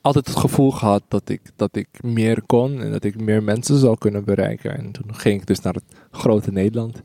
altijd 0.00 0.26
het 0.26 0.36
gevoel 0.36 0.70
gehad 0.70 1.02
dat 1.08 1.28
ik, 1.28 1.40
dat 1.56 1.76
ik 1.76 1.88
meer 2.00 2.42
kon 2.46 2.80
en 2.82 2.92
dat 2.92 3.04
ik 3.04 3.20
meer 3.20 3.42
mensen 3.42 3.76
zou 3.78 3.98
kunnen 3.98 4.24
bereiken. 4.24 4.78
En 4.78 4.92
toen 4.92 5.14
ging 5.14 5.40
ik 5.40 5.46
dus 5.46 5.60
naar 5.60 5.74
het 5.74 5.84
grote 6.10 6.52
Nederland. 6.52 7.02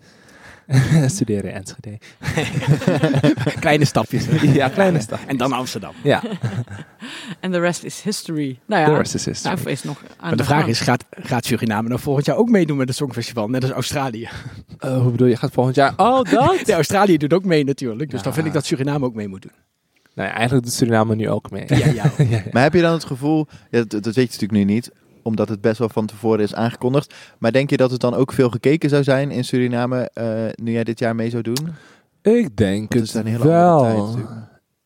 Studeren 1.08 1.52
in 1.52 1.56
Enschede. 1.56 1.98
Kleine 3.60 3.86
stapjes. 3.86 4.26
ja, 4.42 4.70
kleine 4.70 5.00
stad. 5.00 5.20
En 5.28 5.38
dan 5.38 5.52
Amsterdam. 5.52 5.94
Ja, 6.04 6.22
En 7.40 7.52
the 7.52 7.60
rest 7.60 7.84
is 7.84 8.02
history. 8.02 8.60
Nou 8.66 8.82
ja, 8.82 8.88
de 8.88 8.98
rest 8.98 9.16
is 9.16 9.26
history. 9.26 9.56
nou, 9.56 9.70
is 9.70 9.84
nog 9.84 10.04
aan 10.18 10.28
Maar 10.28 10.38
de 10.38 10.44
vraag 10.44 10.60
gang. 10.60 10.70
is, 10.70 10.80
gaat, 10.80 11.06
gaat 11.12 11.46
Suriname 11.46 11.88
nou 11.88 12.00
volgend 12.00 12.26
jaar 12.26 12.38
ook 12.38 12.50
meedoen 12.50 12.78
met 12.78 12.88
het 12.88 12.98
Songfestival? 12.98 13.48
Net 13.48 13.64
als 13.64 13.72
Australië. 13.72 14.30
Eh, 14.78 15.02
hoe 15.02 15.12
bedoel 15.12 15.28
je? 15.28 15.36
Gaat 15.36 15.52
volgend 15.52 15.76
jaar... 15.76 15.94
Oh, 15.98 16.24
dat? 16.24 16.62
Ja, 16.66 16.76
Australië 16.76 17.18
doet 17.18 17.34
ook 17.34 17.46
mee 17.46 17.64
natuurlijk. 17.64 18.12
Dus 18.12 18.22
dan 18.22 18.34
vind 18.34 18.46
ik 18.46 18.54
dat 18.54 18.66
Suriname 18.66 19.06
ook 19.06 19.16
mee 19.16 19.28
moet 19.28 19.42
doen. 19.42 19.52
Nou, 20.16 20.30
ja, 20.30 20.36
eigenlijk 20.36 20.66
doet 20.66 20.76
Suriname 20.76 21.16
nu 21.16 21.30
ook 21.30 21.52
mee. 21.52 21.66
Ja, 21.68 21.76
ja. 21.78 21.92
Ja, 21.94 22.12
ja. 22.18 22.44
Maar 22.52 22.64
heb 22.64 22.74
je 22.74 22.82
dan 22.82 22.94
het 22.94 23.04
gevoel, 23.04 23.48
ja, 23.70 23.84
dat, 23.84 24.04
dat 24.04 24.04
weet 24.04 24.34
je 24.34 24.40
natuurlijk 24.42 24.52
nu 24.52 24.64
niet, 24.64 24.92
omdat 25.24 25.50
het 25.50 25.62
best 25.62 25.78
wel 25.80 25.90
van 25.90 26.06
tevoren 26.06 26.40
is 26.44 26.56
aangekondigd. 26.56 27.14
Maar 27.38 27.52
denk 27.52 27.70
je 27.70 27.78
dat 27.78 27.92
het 27.92 28.02
dan 28.02 28.14
ook 28.14 28.32
veel 28.32 28.50
gekeken 28.50 28.90
zou 28.90 29.04
zijn 29.04 29.32
in 29.32 29.44
Suriname 29.46 30.10
eh, 30.14 30.46
nu 30.56 30.72
jij 30.72 30.84
dit 30.84 31.00
jaar 31.00 31.16
mee 31.16 31.30
zou 31.30 31.44
doen? 31.44 31.68
Ik 32.22 32.56
denk 32.58 32.94
het 32.94 33.02
is 33.04 33.14
het 33.14 33.26
een 33.26 33.32
hele 33.32 33.44
andere 33.56 33.82
tijd 33.82 33.96
wel. 33.96 34.06
natuurlijk. 34.08 34.32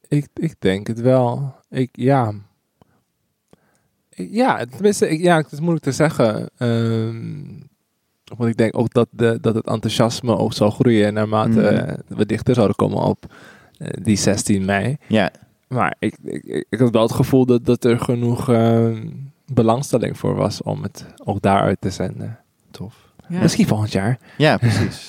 ik, 0.08 0.28
ik 0.34 0.56
denk 0.60 0.88
het 0.88 1.02
wel. 1.02 1.56
Ik, 1.70 1.90
ja. 1.92 2.34
Ik- 4.10 4.30
ja, 4.32 4.66
tenminste, 4.66 5.10
ik, 5.10 5.20
ja, 5.20 5.38
het 5.38 5.52
is 5.52 5.60
moeilijk 5.60 5.84
te 5.86 5.92
zeggen. 5.92 6.50
Ehm, 6.58 7.44
want 8.38 8.50
ik 8.50 8.58
denk 8.58 8.78
ook 8.78 8.94
dat, 8.94 9.08
de, 9.12 9.38
dat 9.42 9.56
het 9.56 9.66
enthousiasme 9.68 10.38
ook 10.38 10.54
zal 10.54 10.72
groeien 10.72 11.14
naarmate 11.14 11.62
eh, 11.68 11.94
we 12.08 12.26
dichter 12.26 12.54
zouden 12.54 12.76
komen 12.76 12.98
op 13.04 13.34
eh, 13.78 13.88
die 14.04 14.16
16 14.18 14.66
mei. 14.66 14.98
Ja, 15.08 15.32
Maar 15.68 15.96
ik, 16.00 16.18
ik, 16.24 16.44
ik, 16.44 16.66
ik 16.70 16.80
had 16.80 16.90
wel 16.92 17.02
het 17.02 17.12
gevoel 17.12 17.46
dat, 17.46 17.66
dat 17.66 17.84
er 17.84 18.00
genoeg 18.00 18.50
ehm, 18.50 19.08
belangstelling 19.54 20.18
voor 20.18 20.36
was 20.36 20.62
om 20.62 20.84
het 20.84 21.06
ook 21.24 21.42
daaruit 21.42 21.82
te 21.82 21.90
zenden. 21.90 22.40
tof. 22.72 22.96
Ja. 23.30 23.40
Misschien 23.40 23.68
volgend 23.68 23.92
jaar. 23.92 24.20
Ja, 24.38 24.58
precies. 24.58 25.06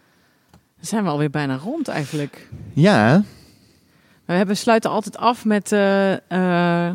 Dan 0.76 0.90
zijn 0.90 1.04
we 1.04 1.10
alweer 1.10 1.30
bijna 1.30 1.56
rond 1.56 1.88
eigenlijk. 1.88 2.48
ja, 2.72 3.22
We 4.24 4.32
hebben, 4.32 4.56
sluiten 4.56 4.90
altijd 4.90 5.16
af 5.16 5.44
met 5.44 5.72
eh, 5.72 6.12
eh, 6.12 6.92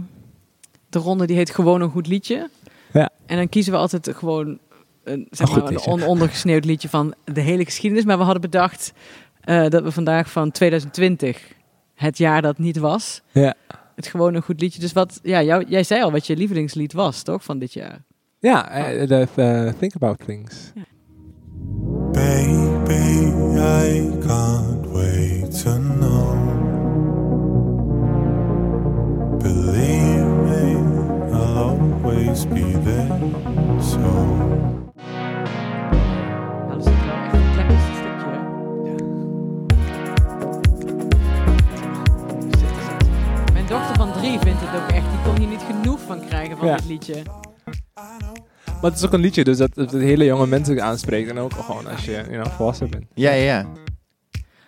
de 0.90 1.00
ronde 1.00 1.26
die 1.26 1.36
heet 1.36 1.50
Gewoon 1.50 1.82
een 1.82 1.90
goed 1.90 2.08
liedje. 2.08 2.50
Ja. 2.94 3.10
En 3.26 3.38
dan 3.38 3.50
kiezen 3.50 3.72
we 3.74 3.80
altijd 3.80 4.10
gewoon 4.16 4.60
een, 5.04 5.28
zeg 5.30 5.50
maar, 5.56 5.68
een 5.68 5.80
on- 5.80 6.04
ondergesneeuwd 6.04 6.66
liedje 6.66 6.90
van 6.90 7.14
de 7.24 7.42
hele 7.42 7.66
geschiedenis. 7.66 8.06
Maar 8.06 8.18
we 8.18 8.24
hadden 8.24 8.42
bedacht 8.42 8.94
eh, 9.42 9.68
dat 9.70 9.84
we 9.84 9.92
vandaag 9.92 10.32
van 10.32 10.52
2020, 10.52 11.52
het 11.96 12.18
jaar 12.18 12.42
dat 12.42 12.58
niet 12.58 12.78
was, 12.78 13.22
Ja. 13.32 13.54
Het 13.98 14.08
gewoon 14.08 14.34
een 14.34 14.42
goed 14.42 14.62
liedje. 14.62 14.80
Dus 14.80 14.94
wat, 14.94 15.20
ja, 15.24 15.44
jou, 15.44 15.66
jij 15.68 15.84
zei 15.84 16.02
al 16.02 16.12
wat 16.12 16.28
je 16.28 16.36
lievelingslied 16.36 16.94
was, 16.94 17.24
toch, 17.24 17.44
van 17.44 17.60
dit 17.60 17.74
jaar? 17.74 18.06
Ja, 18.40 18.92
dat, 19.06 19.30
eh, 19.36 19.70
Think 19.80 19.96
About 19.96 20.20
Things. 20.26 20.72
Baby, 22.12 23.34
I 23.58 24.18
can't 24.28 24.88
wait 24.88 25.62
to 25.64 25.78
know. 25.78 26.36
Believe 29.42 30.28
me, 30.48 30.78
I'll 31.32 31.58
always 31.58 32.46
be 32.46 32.82
there. 32.84 33.20
So. 33.82 34.87
Van 46.58 46.68
Ja. 46.68 46.76
dit 46.76 46.86
liedje. 46.86 47.16
Maar 48.82 48.92
het 48.92 48.96
is 49.00 49.06
ook 49.06 49.14
een 49.14 49.20
liedje, 49.20 49.44
dus 49.44 49.58
dat 49.58 49.74
dat 49.74 49.92
het 49.92 50.02
hele 50.02 50.26
jonge 50.26 50.48
mensen 50.48 50.84
aanspreekt. 50.84 51.30
En 51.30 51.38
ook 51.40 51.54
gewoon 51.54 51.88
als 51.88 52.06
je 52.06 52.12
you 52.12 52.28
know, 52.28 52.48
volwassen 52.48 52.90
bent. 52.90 53.06
ja, 53.14 53.32
ja, 53.32 53.44
ja. 53.44 53.66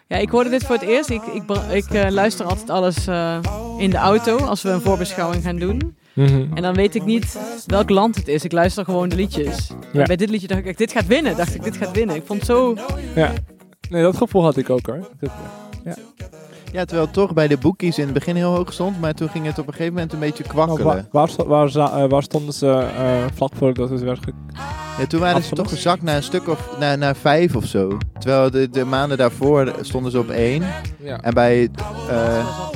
Ja, 0.07 0.17
ik 0.17 0.29
hoorde 0.29 0.49
dit 0.49 0.63
voor 0.63 0.75
het 0.75 0.83
eerst. 0.83 1.09
Ik, 1.09 1.21
ik, 1.23 1.43
ik 1.71 1.85
eh, 1.89 2.09
luister 2.09 2.45
altijd 2.45 2.69
alles 2.69 3.07
eh, 3.07 3.39
in 3.77 3.89
de 3.89 3.97
auto 3.97 4.37
als 4.37 4.61
we 4.61 4.69
een 4.69 4.81
voorbeschouwing 4.81 5.43
gaan 5.43 5.55
doen. 5.55 5.97
En 6.53 6.61
dan 6.61 6.73
weet 6.73 6.95
ik 6.95 7.05
niet 7.05 7.37
welk 7.65 7.89
land 7.89 8.15
het 8.15 8.27
is. 8.27 8.43
Ik 8.43 8.51
luister 8.51 8.85
gewoon 8.85 9.09
de 9.09 9.15
liedjes. 9.15 9.71
Ja. 9.93 10.03
Bij 10.03 10.15
dit 10.15 10.29
liedje 10.29 10.47
dacht 10.47 10.65
ik, 10.65 10.77
dit 10.77 10.91
gaat 10.91 11.07
winnen. 11.07 11.37
Dacht 11.37 11.55
ik, 11.55 11.63
dit 11.63 11.77
gaat 11.77 11.91
winnen. 11.91 12.15
Ik 12.15 12.23
vond 12.25 12.39
het 12.39 12.49
zo... 12.49 12.75
Ja. 13.15 13.33
Nee, 13.89 14.01
dat 14.03 14.17
gevoel 14.17 14.43
had 14.43 14.57
ik 14.57 14.69
ook 14.69 14.85
hoor. 14.85 15.09
Dat, 15.19 15.29
Ja, 15.83 15.95
terwijl 16.71 17.01
het 17.01 17.13
toch 17.13 17.33
bij 17.33 17.47
de 17.47 17.57
boekies 17.57 17.97
in 17.97 18.03
het 18.03 18.13
begin 18.13 18.35
heel 18.35 18.55
hoog 18.55 18.73
stond, 18.73 19.01
maar 19.01 19.13
toen 19.13 19.29
ging 19.29 19.45
het 19.45 19.59
op 19.59 19.67
een 19.67 19.73
gegeven 19.73 19.93
moment 19.93 20.13
een 20.13 20.19
beetje 20.19 20.43
kwakkelen. 20.43 21.07
waar, 21.11 21.29
waar, 21.37 21.47
waar, 21.47 22.03
eh, 22.03 22.09
waar 22.09 22.23
stonden 22.23 22.53
ze 22.53 22.67
eh, 22.67 23.23
vlak 23.33 23.51
voordat 23.55 23.89
het 23.89 24.01
werd 24.01 24.19
Ja, 24.97 25.05
toen 25.07 25.19
waren 25.19 25.43
ze 25.43 25.55
toch 25.55 25.69
gezakt 25.69 26.01
naar 26.01 26.15
een 26.15 26.23
stuk 26.23 26.47
of 26.47 26.77
naar, 26.79 26.97
naar 26.97 27.15
vijf 27.15 27.55
of 27.55 27.65
zo. 27.65 27.97
Terwijl 28.19 28.51
de, 28.51 28.69
de 28.69 28.85
maanden 28.85 29.17
daarvoor 29.17 29.73
stonden 29.81 30.11
ze 30.11 30.19
op 30.19 30.29
één. 30.29 30.63
Ja. 31.03 31.21
En 31.21 31.33
bij, 31.33 31.69
eh 32.09 32.67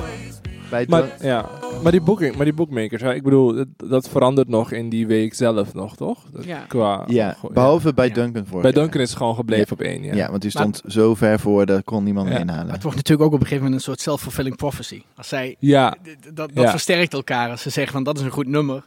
bij 0.73 0.85
Maar, 0.89 1.15
ja. 1.21 1.49
maar, 1.83 1.91
die 1.91 2.01
booking, 2.01 2.35
maar 2.35 2.45
die 2.45 2.53
bookmakers, 2.53 3.01
hè, 3.01 3.13
ik 3.13 3.23
bedoel, 3.23 3.53
dat, 3.55 3.67
dat 3.77 4.09
verandert 4.09 4.47
nog 4.47 4.71
in 4.71 4.89
die 4.89 5.07
week 5.07 5.33
zelf 5.33 5.73
nog, 5.73 5.95
toch? 5.95 6.23
Dat- 6.31 6.43
Ja. 6.43 6.57
Qua, 6.67 7.03
ja, 7.07 7.33
goh, 7.39 7.51
behalve 7.51 7.93
bij. 7.93 8.11
Duncan 8.11 8.45
voor. 8.45 8.61
Bij 8.61 8.71
Duncan 8.71 9.01
is 9.01 9.09
het 9.09 9.17
gewoon 9.17 9.35
gebleven 9.35 9.71
op 9.73 9.81
één, 9.81 10.03
ja. 10.03 10.13
Ja. 10.15 10.29
want 10.29 10.41
die 10.41 10.51
stond 10.51 10.81
zo 10.87 11.15
ver 11.15 11.39
voor, 11.39 11.65
daar 11.65 11.83
kon 11.83 12.03
niemand 12.03 12.29
inhalen. 12.29 12.65
Maar 12.65 12.73
het 12.73 12.83
wordt 12.83 12.97
natuurlijk 12.97 13.27
ook 13.27 13.33
op 13.33 13.39
een 13.39 13.45
gegeven 13.47 13.63
moment 13.63 13.81
een 13.81 13.87
soort 13.87 14.01
self-fulfilling 14.01 14.55
prophecy. 14.55 15.01
Als 15.15 15.27
zij, 15.27 15.55
Ja, 15.59 15.89
d- 15.91 15.95
d- 16.03 16.23
dat, 16.23 16.35
dat 16.53 16.63
Ja. 16.63 16.69
versterkt 16.69 17.13
elkaar. 17.13 17.49
Als 17.49 17.61
ze 17.61 17.69
zeggen 17.69 17.93
van 17.93 18.03
dat 18.03 18.17
is 18.17 18.23
een 18.23 18.31
goed 18.31 18.47
nummer. 18.47 18.83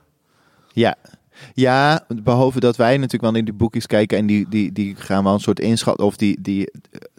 Ja. 0.73 0.95
Ja, 1.55 2.05
behalve 2.23 2.61
dat 2.61 2.77
wij 2.77 2.97
natuurlijk 2.97 3.23
wel 3.23 3.35
in 3.35 3.45
die 3.45 3.55
boekjes 3.55 3.87
kijken 3.87 4.19
en 4.19 4.27
die, 4.27 4.47
die, 4.49 4.73
die 4.73 4.95
gaan 4.99 5.25
wel 5.25 5.33
een 5.33 5.41
soort 5.41 5.61
inschatten. 5.61 6.05
Of 6.07 6.17
die, 6.17 6.39
die, 6.41 6.71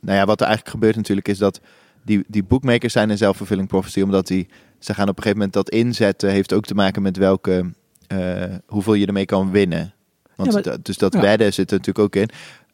nou 0.01 0.18
ja, 0.18 0.26
wat 0.26 0.39
er 0.41 0.45
eigenlijk 0.47 0.76
gebeurt 0.76 0.95
natuurlijk 0.95 1.28
is 1.28 1.38
dat 1.38 1.59
die, 2.08 2.24
die 2.28 2.43
boekmakers 2.43 2.93
zijn 2.93 3.10
een 3.10 3.18
self-fulfilling 3.18 3.68
prophecy. 3.68 4.01
Omdat 4.01 4.28
die, 4.28 4.47
ze 4.80 4.93
gaan 4.93 5.10
op 5.10 5.18
een 5.18 5.24
gegeven 5.24 5.38
moment 5.38 5.53
dat 5.53 5.70
inzetten. 5.70 6.30
Heeft 6.30 6.53
ook 6.53 6.66
te 6.66 6.74
maken 6.74 7.01
met 7.01 7.18
welke, 7.18 7.72
eh, 8.08 8.43
hoeveel 8.66 8.93
je 8.93 9.05
ermee 9.05 9.26
kan 9.26 9.51
winnen. 9.51 9.93
Want 10.36 10.49
Ja, 10.49 10.53
maar- 10.55 10.64
dat- 10.64 10.86
dus 10.86 10.97
dat 10.97 11.14
ja. 11.14 11.22
wedden 11.22 11.53
zit 11.53 11.72
er 11.72 11.78
natuurlijk 11.78 12.05
ook 12.05 12.22
in. 12.22 12.30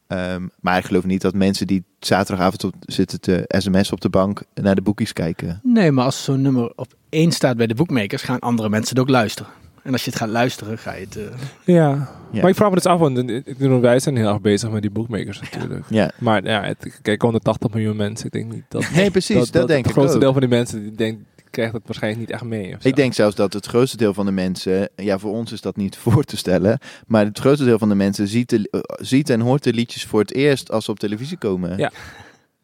Ehm, 0.08 0.48
maar 0.60 0.78
ik 0.78 0.86
geloof 0.86 1.04
niet 1.06 1.22
dat 1.22 1.34
mensen 1.34 1.68
die 1.68 1.84
zaterdagavond 2.00 2.64
op, 2.64 2.74
zitten 2.80 3.20
te 3.22 3.44
sms 3.48 3.92
op 3.92 4.02
de 4.02 4.10
bank 4.10 4.44
naar 4.54 4.76
de 4.76 4.82
boekjes 4.82 5.14
kijken. 5.14 5.60
Nee, 5.64 5.92
maar 5.92 6.06
als 6.06 6.24
zo'n 6.24 6.42
nummer 6.42 6.72
op 6.76 6.94
één 7.10 7.32
staat 7.32 7.58
bij 7.58 7.68
de 7.68 7.76
boekmakers, 7.76 8.22
gaan 8.22 8.40
andere 8.40 8.70
mensen 8.70 8.96
het 8.96 9.04
ook 9.06 9.10
luisteren. 9.12 9.52
En 9.84 9.92
als 9.92 10.04
je 10.04 10.10
het 10.10 10.20
gaat 10.20 10.30
luisteren, 10.30 10.78
ga 10.78 10.94
je 10.94 11.06
het... 11.06 11.18
eh, 11.18 11.24
ja. 11.66 12.10
Ja. 12.32 12.42
Maar 12.42 12.50
ik 12.50 12.56
vraag 12.56 12.70
me 12.70 12.76
dus 12.76 12.86
af, 12.86 13.00
want 13.00 13.42
wij 13.82 14.00
zijn 14.00 14.18
heel 14.18 14.28
erg 14.28 14.42
bezig 14.42 14.70
met 14.70 14.82
die 14.82 14.92
bookmakers 14.92 15.42
natuurlijk. 15.42 15.86
Ja. 15.90 16.12
Maar 16.20 16.44
ja, 16.44 16.64
het, 16.64 17.00
kijk, 17.02 17.22
180 17.22 17.74
miljoen 17.74 17.96
mensen, 17.96 18.26
ik 18.26 18.32
denk 18.32 18.52
niet 18.54 18.64
dat... 18.68 18.90
Nee, 18.96 19.12
precies, 19.12 19.52
dat, 19.52 19.68
denk 19.68 19.80
Het 19.80 19.88
ik 19.88 19.92
grootste 19.92 20.16
ook. 20.16 20.22
deel 20.22 20.32
van 20.32 20.42
die 20.42 20.50
mensen, 20.50 20.82
die, 20.82 20.92
denkt, 20.96 21.24
krijgt 21.50 21.74
dat 21.74 21.82
waarschijnlijk 21.86 22.22
niet 22.22 22.32
echt 22.32 22.44
mee. 22.44 22.76
Ik 22.82 22.96
denk 22.96 23.14
zelfs 23.14 23.36
dat 23.36 23.54
het 23.54 23.66
grootste 23.66 23.98
deel 23.98 24.14
van 24.14 24.26
de 24.26 24.32
mensen, 24.32 24.90
ja, 24.96 25.20
voor 25.20 25.32
ons 25.32 25.52
is 25.52 25.62
dat 25.62 25.76
niet 25.76 25.98
voor 26.04 26.24
te 26.24 26.38
stellen, 26.38 26.80
maar 27.08 27.26
het 27.26 27.40
grootste 27.40 27.66
deel 27.66 27.78
van 27.80 27.90
de 27.90 27.96
mensen 27.96 28.28
ziet, 28.28 28.50
de, 28.50 28.68
eh, 28.72 28.80
ziet 29.06 29.30
en 29.30 29.40
hoort 29.40 29.64
de 29.64 29.74
liedjes 29.74 30.06
voor 30.06 30.20
het 30.20 30.34
eerst 30.34 30.72
als 30.72 30.86
ze 30.86 30.92
op 30.92 31.00
televisie 31.00 31.38
komen. 31.38 31.78
Ja, 31.78 31.92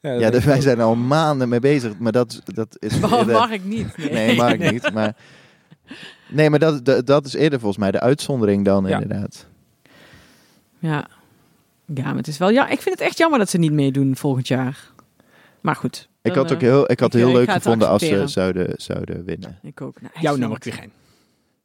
Ja, 0.01 0.29
dus 0.29 0.43
wij 0.43 0.61
zijn 0.61 0.81
al 0.81 0.95
maanden 0.95 1.49
mee 1.49 1.59
bezig, 1.59 1.97
maar 1.97 2.11
dat, 2.11 2.41
dat 2.45 2.75
is. 2.79 2.99
Mag, 2.99 3.25
mag 3.25 3.51
ik 3.51 3.63
niet. 3.63 3.97
Nee. 3.97 4.09
Nee, 4.09 4.35
mag 4.35 4.51
ik 4.53 4.71
niet. 4.71 4.93
Maar, 4.93 5.15
nee, 6.29 6.49
maar 6.49 6.59
dat, 6.59 6.85
dat, 6.85 7.05
dat 7.05 7.25
is 7.25 7.33
eerder 7.33 7.59
volgens 7.59 7.79
mij 7.79 7.91
de 7.91 7.99
uitzondering 7.99 8.65
dan 8.65 8.85
Ja. 8.85 8.99
inderdaad. 9.01 9.47
Ja. 10.79 11.07
ja, 11.85 12.03
maar 12.03 12.15
het 12.15 12.27
is 12.27 12.37
wel... 12.37 12.49
Ja, 12.49 12.67
ik 12.69 12.81
vind 12.81 12.99
het 12.99 13.07
echt 13.07 13.17
jammer 13.17 13.39
dat 13.39 13.49
ze 13.49 13.57
niet 13.57 13.71
meedoen 13.71 14.15
volgend 14.15 14.47
jaar. 14.47 14.91
Maar 15.61 15.75
goed. 15.75 16.07
Ik 16.21 16.33
dan, 16.33 16.43
had 16.43 16.53
ook 16.53 16.61
eh, 16.61 16.67
heel, 16.69 16.91
ik 16.91 16.99
had 16.99 17.13
ik, 17.13 17.19
heel 17.19 17.29
eh, 17.29 17.33
leuk 17.35 17.51
gevonden 17.51 17.87
als 17.89 18.05
ze 18.05 18.27
zouden, 18.27 18.73
zouden 18.77 19.25
winnen. 19.25 19.59
Ik 19.61 19.81
ook. 19.81 20.01
Nou, 20.01 20.13
jouw 20.19 20.35
nummer, 20.35 20.59
Quirijn. 20.59 20.91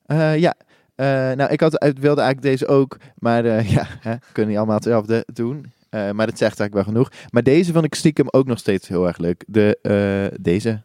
Eh, 0.07 0.39
ja, 0.39 0.55
Eh, 0.95 1.07
nou, 1.07 1.51
ik 1.51 1.61
had, 1.61 1.85
ik 1.85 1.99
wilde 1.99 2.21
eigenlijk 2.21 2.43
deze 2.43 2.67
ook, 2.67 2.97
maar 3.19 3.45
eh, 3.45 3.71
ja, 3.77 3.87
hè, 4.01 4.15
kunnen 4.33 4.49
niet 4.51 4.57
allemaal 4.59 4.77
hetzelfde 4.77 5.27
doen. 5.33 5.73
Eh, 5.91 6.01
maar 6.11 6.27
dat 6.27 6.39
zegt 6.39 6.61
eigenlijk 6.61 6.75
wel 6.75 6.85
genoeg. 6.85 7.11
Maar 7.31 7.43
deze 7.43 7.73
vond 7.73 7.85
ik 7.85 7.95
stiekem 7.95 8.27
ook 8.31 8.47
nog 8.47 8.59
steeds 8.59 8.89
heel 8.89 9.07
erg 9.07 9.19
leuk. 9.19 9.45
De, 9.47 9.79
eh, 9.83 10.39
deze. 10.41 10.81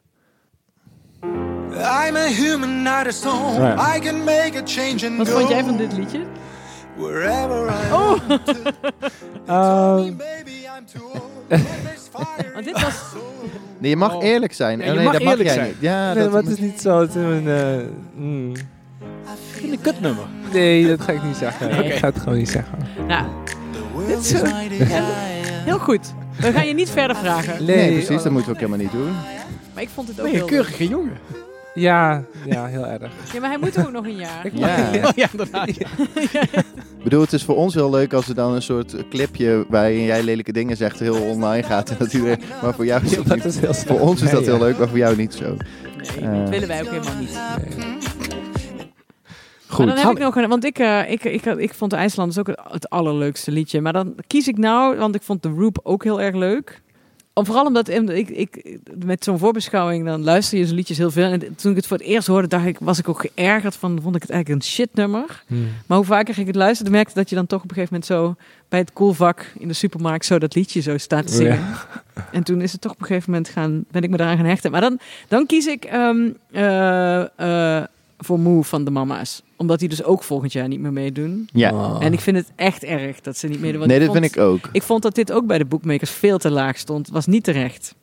I'm 1.79 2.15
a 2.15 2.27
human, 2.27 2.83
not 2.83 3.07
a 3.07 3.11
stone. 3.11 3.59
Ja. 3.61 3.95
I 3.95 3.99
can 3.99 4.23
make 4.23 4.51
a 4.57 4.61
change 4.65 5.05
and 5.07 5.17
Wat 5.17 5.27
go 5.27 5.37
vond 5.37 5.49
jij 5.49 5.63
van 5.63 5.77
dit 5.77 5.93
liedje? 5.93 6.19
wherever 6.97 7.67
I 7.69 7.93
Oh. 7.93 8.17
Ehm, 9.45 10.13
fire 12.13 12.51
want 12.53 12.65
dit 12.65 12.81
was... 12.81 12.93
Nee, 13.77 13.89
je 13.89 13.95
mag 13.95 14.15
Oh. 14.15 14.23
eerlijk 14.23 14.53
zijn. 14.53 14.79
Ja, 14.79 14.85
je 14.85 14.91
nee, 14.91 15.03
mag 15.03 15.13
dat 15.13 15.21
mag 15.23 15.31
eerlijk 15.31 15.49
jij 15.49 15.57
zijn. 15.57 15.67
niet. 15.73 15.81
Ja, 15.81 16.13
nee, 16.13 16.23
dat, 16.23 16.31
maar 16.31 16.41
het 16.41 16.51
is 16.51 16.57
niet 16.59 16.81
zo. 16.81 16.99
Het 16.99 17.09
is 17.09 17.15
een, 17.15 17.47
eh, 17.47 17.85
mm. 18.15 18.51
Ik 18.55 18.61
vind 19.51 19.71
een 19.71 19.81
kutnummer. 19.81 20.25
Nee, 20.53 20.87
dat 20.87 21.01
ga 21.01 21.11
ik 21.11 21.23
niet 21.23 21.35
zeggen. 21.35 21.69
Nee. 21.69 21.83
Ik 21.83 21.93
ga 21.93 22.07
het 22.07 22.19
gewoon 22.19 22.37
niet 22.37 22.49
zeggen. 22.49 22.77
Nou, 23.07 23.25
dit 24.07 24.17
is 24.19 24.33
heel 25.65 25.79
goed. 25.79 26.13
We 26.39 26.51
gaan 26.51 26.67
je 26.67 26.73
niet 26.73 26.89
verder 26.89 27.15
vragen. 27.15 27.65
nee, 27.65 27.91
precies. 27.91 28.23
Dat 28.23 28.31
moeten 28.31 28.43
we 28.45 28.49
ook 28.51 28.59
helemaal 28.65 28.77
niet 28.77 28.91
doen. 28.91 29.11
Maar 29.73 29.83
ik 29.83 29.89
vond 29.93 30.07
het 30.07 30.19
ook 30.21 30.27
heel 30.27 30.41
een 30.41 30.47
keurige 30.47 30.87
jongen? 30.87 31.17
Ja, 31.79 32.23
ja, 32.45 32.65
heel 32.65 32.85
erg. 32.85 33.11
Ja, 33.33 33.39
maar 33.39 33.49
hij 33.49 33.59
moet 33.59 33.79
ook 33.79 33.91
nog 33.91 34.05
een 34.05 34.15
jaar. 34.15 34.49
Ja. 34.53 34.89
Oh, 35.03 35.09
ja, 35.15 35.27
inderdaad. 35.31 35.67
Ik 35.67 37.03
bedoel, 37.03 37.21
het 37.21 37.33
is 37.33 37.43
voor 37.43 37.55
ons 37.55 37.73
heel 37.73 37.89
leuk 37.89 38.13
als 38.13 38.27
er 38.29 38.35
dan 38.35 38.53
een 38.53 38.61
soort 38.61 38.95
clipje 39.09 39.65
waarin 39.69 40.03
jij 40.03 40.23
lelijke 40.23 40.51
dingen 40.51 40.77
zegt 40.77 40.99
heel 40.99 41.21
online 41.21 41.63
gaat. 41.63 41.89
En 41.89 41.95
dat 41.99 42.13
iedereen, 42.13 42.39
maar 42.61 42.73
voor 42.73 42.85
jou 42.85 43.03
is 43.03 43.15
dat 43.15 43.25
Dat 43.27 43.35
niet. 43.37 43.45
is 43.45 43.59
heel 43.59 43.73
Voor 43.73 43.99
ons 43.99 44.21
is 44.21 44.31
dat 44.31 44.45
heel 44.45 44.53
ja. 44.57 44.63
leuk, 44.63 44.77
maar 44.77 44.87
voor 44.87 44.97
jou 44.97 45.15
niet 45.15 45.33
zo. 45.33 45.55
Nee, 46.19 46.29
Eh. 46.29 46.39
dat 46.39 46.49
willen 46.49 46.67
wij 46.67 46.81
ook 46.81 46.89
helemaal 46.89 47.15
niet. 47.19 47.39
Goed. 49.67 49.85
Maar 49.85 49.95
dan 49.95 50.05
heb 50.05 50.15
ik 50.15 50.23
nog 50.23 50.35
een, 50.35 50.49
want 50.49 50.63
ik, 50.65 50.79
eh, 50.79 51.11
ik, 51.11 51.23
ik, 51.23 51.45
ik 51.45 51.73
vond 51.73 51.91
de 51.91 51.97
IJslanders 51.97 52.39
ook 52.39 52.47
het, 52.47 52.59
het 52.71 52.89
allerleukste 52.89 53.51
liedje. 53.51 53.81
Maar 53.81 53.93
dan 53.93 54.15
kies 54.27 54.47
ik 54.47 54.57
nou, 54.57 54.97
want 54.97 55.15
ik 55.15 55.21
vond 55.21 55.43
de 55.43 55.49
Roop 55.49 55.79
ook 55.83 56.03
heel 56.03 56.21
erg 56.21 56.35
leuk. 56.35 56.81
Om, 57.39 57.45
vooral 57.45 57.65
omdat 57.65 57.89
ik, 57.89 58.09
ik, 58.09 58.29
ik 58.29 58.79
met 59.05 59.23
zo'n 59.23 59.37
voorbeschouwing, 59.37 60.05
dan 60.05 60.23
luister 60.23 60.57
je 60.57 60.65
zo'n 60.65 60.75
liedjes 60.75 60.97
heel 60.97 61.11
veel. 61.11 61.31
En 61.31 61.55
toen 61.55 61.71
ik 61.71 61.77
het 61.77 61.87
voor 61.87 61.97
het 61.97 62.05
eerst 62.05 62.27
hoorde, 62.27 62.47
dacht 62.47 62.65
ik, 62.65 62.77
was 62.79 62.99
ik 62.99 63.09
ook 63.09 63.19
geërgerd 63.19 63.75
van, 63.75 63.99
vond 64.01 64.15
ik 64.15 64.21
het 64.21 64.31
eigenlijk 64.31 64.61
een 64.61 64.69
shitnummer. 64.69 65.43
Hmm. 65.47 65.67
Maar 65.85 65.97
hoe 65.97 66.05
vaker 66.05 66.39
ik 66.39 66.47
het 66.47 66.55
luisterde, 66.55 66.91
merkte 66.91 67.13
dat 67.13 67.29
je 67.29 67.35
dan 67.35 67.47
toch 67.47 67.63
op 67.63 67.69
een 67.69 67.75
gegeven 67.75 67.93
moment 67.93 68.11
zo 68.11 68.35
bij 68.69 68.79
het 68.79 68.93
koelvak 68.93 69.51
in 69.59 69.67
de 69.67 69.73
supermarkt 69.73 70.25
zo 70.25 70.39
dat 70.39 70.55
liedje 70.55 70.81
zo 70.81 70.97
staat 70.97 71.27
te 71.27 71.33
zingen. 71.33 71.65
En 72.31 72.43
toen 72.43 72.61
is 72.61 72.71
het 72.71 72.81
toch 72.81 72.91
op 72.91 72.99
een 72.99 73.05
gegeven 73.05 73.31
moment 73.31 73.49
gaan, 73.49 73.83
ben 73.91 74.03
ik 74.03 74.09
me 74.09 74.17
daaraan 74.17 74.37
gaan 74.37 74.45
hechten. 74.45 74.71
Maar 74.71 74.81
dan, 74.81 74.99
dan 75.27 75.45
kies 75.45 75.65
ik 75.65 75.83
ehm, 75.83 76.29
eh, 76.51 77.77
eh, 77.77 77.83
voor 78.17 78.39
Moe 78.39 78.63
van 78.63 78.83
de 78.83 78.91
mama's. 78.91 79.41
Omdat 79.59 79.79
die 79.79 79.89
dus 79.89 80.03
ook 80.03 80.23
volgend 80.23 80.53
jaar 80.53 80.67
niet 80.67 80.79
meer 80.79 80.93
meedoen. 80.93 81.49
Ja. 81.53 81.71
Oh. 81.71 81.97
En 81.99 82.13
ik 82.13 82.19
vind 82.19 82.37
het 82.37 82.51
echt 82.55 82.83
erg 82.83 83.21
dat 83.21 83.37
ze 83.37 83.47
niet 83.47 83.59
meedoen. 83.59 83.79
want 83.79 83.91
Nee, 83.91 83.99
dat 83.99 84.07
vond, 84.07 84.19
vind 84.19 84.35
ik 84.35 84.41
ook. 84.41 84.69
Ik 84.71 84.83
vond 84.83 85.01
dat 85.01 85.15
dit 85.15 85.31
ook 85.31 85.45
bij 85.45 85.57
de 85.57 85.65
boekmakers 85.65 86.11
veel 86.11 86.37
te 86.37 86.51
laag 86.51 86.77
stond. 86.77 87.05
Het 87.05 87.15
was 87.15 87.25
niet 87.25 87.43
terecht. 87.43 87.95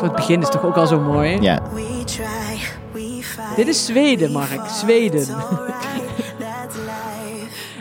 Het 0.00 0.14
begin 0.14 0.40
is 0.40 0.48
toch 0.48 0.64
ook 0.64 0.76
al 0.76 0.86
zo 0.86 1.00
mooi. 1.00 1.40
Ja. 1.40 1.62
We 1.74 2.02
try, 2.04 2.58
we 2.92 3.18
fight. 3.22 3.56
Dit 3.56 3.68
is 3.68 3.86
Zweden, 3.86 4.32
Mark. 4.32 4.68
Zweden. 4.68 5.26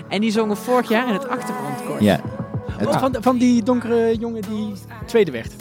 En 0.07 0.21
die 0.21 0.31
zongen 0.31 0.57
vorig 0.57 0.89
jaar 0.89 1.07
in 1.07 1.13
het 1.13 1.27
achtergrondkoor. 1.27 2.03
Ja. 2.03 2.19
Het 2.71 2.95
Van, 2.95 3.15
van 3.19 3.37
die 3.37 3.63
donkere 3.63 4.15
jongen 4.19 4.41
die 4.41 4.73
tweede 5.05 5.31
werd. 5.31 5.53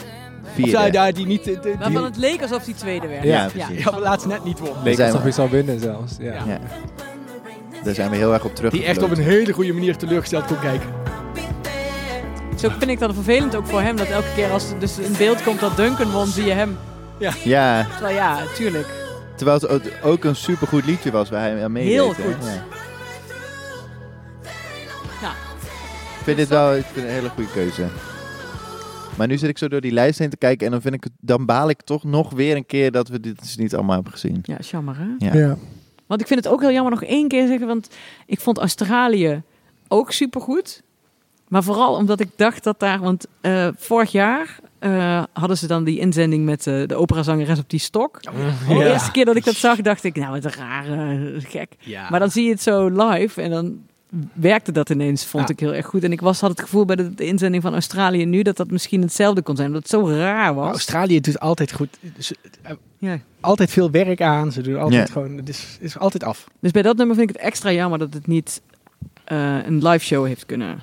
Of 0.63 0.69
vierde. 0.69 0.85
ja, 0.85 0.89
daar 0.91 1.13
die 1.13 1.25
niet... 1.25 1.43
de- 1.43 1.59
de- 1.59 1.69
Waarvan 1.79 1.91
die, 1.91 2.03
het 2.03 2.17
leek 2.17 2.41
alsof 2.41 2.63
die 2.63 2.75
tweede 2.75 3.07
werd. 3.07 3.23
Ja, 3.23 3.47
precies. 3.53 3.83
ja, 3.83 3.91
maar 3.91 3.99
laatst 3.99 4.27
net 4.27 4.43
niet 4.43 4.59
won. 4.59 4.73
Leek 4.83 4.95
zijn 4.95 5.11
alsof 5.11 5.25
je 5.25 5.31
zou 5.31 5.49
winnen 5.49 5.79
zelfs. 5.79 6.13
Ja. 6.19 6.33
Ja. 6.33 6.59
Daar 7.83 7.93
zijn 7.93 8.09
we 8.09 8.15
heel 8.15 8.33
erg 8.33 8.43
op 8.43 8.55
terug. 8.55 8.71
Die 8.71 8.83
echt 8.85 9.03
op 9.03 9.11
een 9.11 9.17
hele 9.23 9.53
goede 9.53 9.73
manier 9.73 9.97
teleurgesteld 9.97 10.45
kon 10.45 10.59
kijken. 10.59 10.89
Zo 12.55 12.69
vind 12.79 12.91
ik 12.91 12.99
dat 12.99 13.13
vervelend 13.13 13.55
ook 13.55 13.65
voor 13.67 13.81
hem. 13.81 13.95
Dat 13.95 14.07
elke 14.07 14.27
keer 14.35 14.51
als 14.51 14.69
er 14.71 14.79
dus 14.79 14.97
in 14.99 15.13
beeld 15.17 15.43
komt 15.43 15.59
dat 15.59 15.75
Duncan 15.75 16.11
won, 16.11 16.27
zie 16.27 16.45
je 16.45 16.51
hem. 16.51 16.77
Ja, 17.43 17.85
Terwijl 17.91 18.15
ja, 18.15 18.39
tuurlijk. 18.55 18.87
terwijl 19.35 19.59
het 19.59 19.91
ook- 20.03 20.23
een 20.23 20.35
supergoed 20.35 20.85
liedje 20.85 21.11
was 21.11 21.29
waar 21.29 21.41
hij 21.41 21.63
aan 21.63 21.71
meedeed. 21.71 21.91
Heel 21.93 22.07
goed. 22.13 22.45
Ja. 22.45 22.63
Ja. 25.21 25.29
Ik 26.17 26.23
vind 26.23 26.37
dit 26.37 26.47
wel 26.47 26.75
ik 26.75 26.83
vind 26.83 26.95
het 26.95 27.03
een 27.05 27.11
hele 27.11 27.29
goede 27.29 27.49
keuze. 27.53 27.83
Maar 29.17 29.27
nu 29.27 29.37
zit 29.37 29.49
ik 29.49 29.57
zo 29.57 29.67
door 29.67 29.81
die 29.81 29.91
lijst 29.91 30.19
heen 30.19 30.29
te 30.29 30.37
kijken 30.37 30.65
en 30.65 30.71
dan, 30.71 30.81
vind 30.81 30.93
ik 30.93 31.03
het, 31.03 31.13
dan 31.19 31.45
baal 31.45 31.69
ik 31.69 31.81
toch 31.81 32.03
nog 32.03 32.31
weer 32.33 32.55
een 32.55 32.65
keer 32.65 32.91
dat 32.91 33.07
we 33.07 33.19
dit 33.19 33.39
dus 33.39 33.57
niet 33.57 33.75
allemaal 33.75 33.95
hebben 33.95 34.11
gezien. 34.13 34.39
Ja, 34.43 34.57
is 34.57 34.71
jammer 34.71 34.95
hè? 34.97 35.25
Ja. 35.25 35.33
Ja. 35.47 35.57
Want 36.07 36.21
ik 36.21 36.27
vind 36.27 36.43
het 36.43 36.53
ook 36.53 36.61
heel 36.61 36.71
jammer 36.71 36.91
nog 36.91 37.03
één 37.03 37.27
keer 37.27 37.47
zeggen. 37.47 37.67
Want 37.67 37.89
ik 38.25 38.39
vond 38.39 38.57
Australië 38.57 39.41
ook 39.87 40.11
supergoed. 40.11 40.81
Maar 41.47 41.63
vooral 41.63 41.95
omdat 41.95 42.19
ik 42.19 42.29
dacht 42.35 42.63
dat 42.63 42.79
daar... 42.79 42.99
Want 42.99 43.25
eh, 43.41 43.67
vorig 43.75 44.11
jaar 44.11 44.59
eh, 44.79 45.23
hadden 45.33 45.57
ze 45.57 45.67
dan 45.67 45.83
die 45.83 45.99
inzending 45.99 46.45
met 46.45 46.67
eh, 46.67 46.87
de 46.87 46.95
operazangeres 46.95 47.59
op 47.59 47.69
die 47.69 47.79
stok. 47.79 48.21
De 48.23 48.29
Ja. 48.73 48.91
eerste 48.91 49.11
keer 49.11 49.25
dat 49.25 49.35
ik 49.35 49.43
dat 49.45 49.55
zag, 49.55 49.81
dacht 49.81 50.03
ik... 50.03 50.15
Nou, 50.15 50.31
wat 50.31 50.45
een 50.45 50.51
raar, 50.51 50.85
eh, 50.85 51.33
gek. 51.37 51.71
Ja. 51.79 52.09
Maar 52.09 52.19
dan 52.19 52.31
zie 52.31 52.43
je 52.43 52.49
het 52.51 52.61
zo 52.61 52.87
live 52.87 53.41
en 53.41 53.49
dan 53.49 53.79
werkte 54.33 54.71
dat 54.71 54.89
ineens, 54.89 55.25
vond 55.25 55.47
Ja. 55.47 55.53
ik 55.53 55.59
heel 55.59 55.73
erg 55.73 55.85
goed. 55.85 56.03
En 56.03 56.11
ik 56.11 56.21
was, 56.21 56.39
had 56.39 56.49
het 56.49 56.61
gevoel 56.61 56.85
bij 56.85 56.95
de, 56.95 57.13
de 57.13 57.25
inzending 57.25 57.63
van 57.63 57.73
Australië 57.73 58.25
nu 58.25 58.41
dat 58.41 58.57
dat 58.57 58.71
misschien 58.71 59.01
hetzelfde 59.01 59.41
kon 59.41 59.55
zijn. 59.55 59.71
Dat 59.71 59.81
het 59.81 59.89
zo 59.91 60.07
raar 60.07 60.53
was. 60.53 60.69
Australië 60.71 61.19
doet 61.19 61.39
altijd 61.39 61.71
goed. 61.73 61.97
Ze- 62.19 62.35
Ja. 62.97 63.19
altijd 63.39 63.71
veel 63.71 63.91
werk 63.91 64.21
aan. 64.21 64.51
Ze 64.51 64.61
doen 64.61 64.77
altijd 64.79 65.07
Ja. 65.07 65.13
gewoon... 65.13 65.37
Het 65.37 65.49
is, 65.49 65.77
is 65.79 65.97
altijd 65.97 66.23
af. 66.23 66.47
Dus 66.59 66.71
bij 66.71 66.81
dat 66.81 66.97
nummer 66.97 67.15
vind 67.15 67.29
ik 67.29 67.35
het 67.35 67.45
extra 67.45 67.71
jammer 67.71 67.99
dat 67.99 68.13
het 68.13 68.27
niet 68.27 68.61
eh, 69.23 69.65
een 69.65 69.87
live 69.87 70.05
show 70.05 70.25
heeft 70.25 70.45
kunnen 70.45 70.79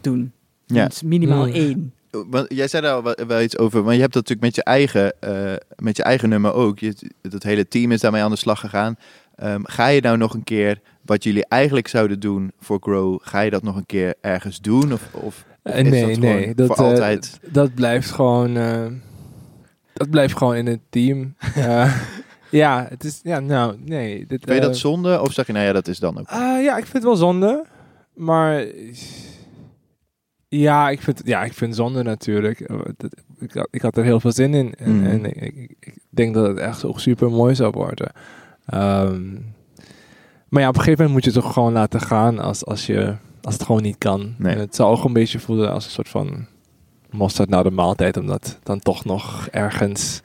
doen. 0.00 0.32
Ja. 0.66 0.82
Het 0.82 0.92
is 0.92 1.02
minimaal 1.02 1.46
Mm. 1.46 1.52
één. 1.52 1.92
Want 2.10 2.46
jij 2.48 2.68
zei 2.68 2.82
daar 2.82 2.94
al 2.94 3.02
wel, 3.02 3.16
wel 3.26 3.40
iets 3.40 3.58
over, 3.58 3.84
maar 3.84 3.94
je 3.94 4.00
hebt 4.00 4.12
dat 4.12 4.28
natuurlijk 4.28 4.56
met 4.56 4.64
je 4.64 4.70
eigen, 4.70 5.20
eh, 5.20 5.54
met 5.76 5.96
je 5.96 6.02
eigen 6.02 6.28
nummer 6.28 6.52
ook. 6.52 6.78
Je, 6.78 6.94
dat 7.20 7.42
hele 7.42 7.68
team 7.68 7.92
is 7.92 8.00
daarmee 8.00 8.22
aan 8.22 8.30
de 8.30 8.36
slag 8.36 8.60
gegaan. 8.60 8.96
Ehm, 9.36 9.60
ga 9.62 9.86
je 9.86 10.00
nou 10.00 10.16
nog 10.16 10.34
een 10.34 10.44
keer 10.44 10.80
wat 11.04 11.24
jullie 11.24 11.46
eigenlijk 11.48 11.88
zouden 11.88 12.20
doen 12.20 12.52
voor 12.60 12.78
Grow, 12.80 13.18
ga 13.22 13.40
je 13.40 13.50
dat 13.50 13.62
nog 13.62 13.76
een 13.76 13.86
keer 13.86 14.14
ergens 14.20 14.60
doen? 14.60 14.92
Of, 14.92 15.08
of, 15.12 15.22
of 15.22 15.44
Eh, 15.62 15.84
is 15.84 15.90
nee, 15.90 16.06
dat 16.06 16.18
nee. 16.18 16.54
Dat, 16.54 16.66
voor 16.66 16.76
eh, 16.76 16.90
altijd? 16.90 17.40
dat 17.50 17.74
blijft 17.74 18.10
gewoon... 18.10 18.54
dat 19.92 20.10
blijft 20.10 20.36
gewoon 20.36 20.54
in 20.54 20.66
het 20.66 20.80
team. 20.90 21.34
Ja, 22.50 22.86
het 22.88 23.04
is... 23.04 23.20
Ja, 23.22 23.40
nou, 23.40 23.76
nee. 23.84 24.26
Dit, 24.26 24.44
Vind 24.44 24.54
je 24.58 24.66
dat 24.66 24.76
zonde? 24.76 25.20
Of 25.20 25.32
zeg 25.32 25.46
je, 25.46 25.52
nou 25.52 25.64
ja, 25.66 25.72
dat 25.72 25.88
is 25.88 25.98
dan 25.98 26.18
ook. 26.18 26.26
Ah, 26.28 26.62
ja, 26.62 26.76
ik 26.76 26.82
vind 26.82 26.92
het 26.92 27.02
wel 27.02 27.16
zonde. 27.16 27.64
Maar 28.14 28.64
ja, 30.58 30.90
ik 30.90 31.00
vind, 31.02 31.22
ja, 31.24 31.44
ik 31.44 31.52
vind 31.52 31.74
zonde 31.74 32.02
natuurlijk. 32.02 32.60
Eh, 32.60 32.76
Ik 33.38 33.52
had, 33.52 33.68
ik 33.70 33.82
had 33.82 33.96
er 33.96 34.04
heel 34.04 34.20
veel 34.20 34.32
zin 34.32 34.54
in. 34.54 34.74
En, 34.78 34.96
Mhm. 34.96 35.06
en 35.06 35.24
ik, 35.24 35.36
ik, 35.36 35.76
ik 35.80 35.94
denk 36.10 36.34
dat 36.34 36.46
het 36.46 36.58
echt 36.58 36.84
ook 36.84 37.00
super 37.00 37.30
mooi 37.30 37.54
zou 37.54 37.70
worden. 37.70 38.12
Ehm, 38.66 39.32
maar 40.48 40.62
ja, 40.62 40.68
op 40.68 40.74
een 40.76 40.80
gegeven 40.82 41.04
moment 41.04 41.12
moet 41.12 41.24
je 41.24 41.30
het 41.30 41.40
toch 41.40 41.52
gewoon 41.52 41.72
laten 41.72 42.00
gaan 42.00 42.38
als, 42.38 42.64
als, 42.64 42.86
je, 42.86 43.14
als 43.42 43.54
het 43.54 43.62
gewoon 43.62 43.82
niet 43.82 43.98
kan. 43.98 44.34
Nee. 44.38 44.52
En 44.54 44.58
het 44.60 44.74
zou 44.74 44.96
ook 44.96 45.04
een 45.04 45.12
beetje 45.12 45.38
voelen 45.38 45.72
als 45.72 45.84
een 45.84 45.90
soort 45.90 46.08
van 46.08 46.46
mosterd 47.10 47.48
na 47.48 47.62
de 47.62 47.70
maaltijd. 47.70 48.16
Omdat 48.16 48.58
dan 48.62 48.78
toch 48.80 49.04
nog 49.04 49.48
ergens 49.50 50.20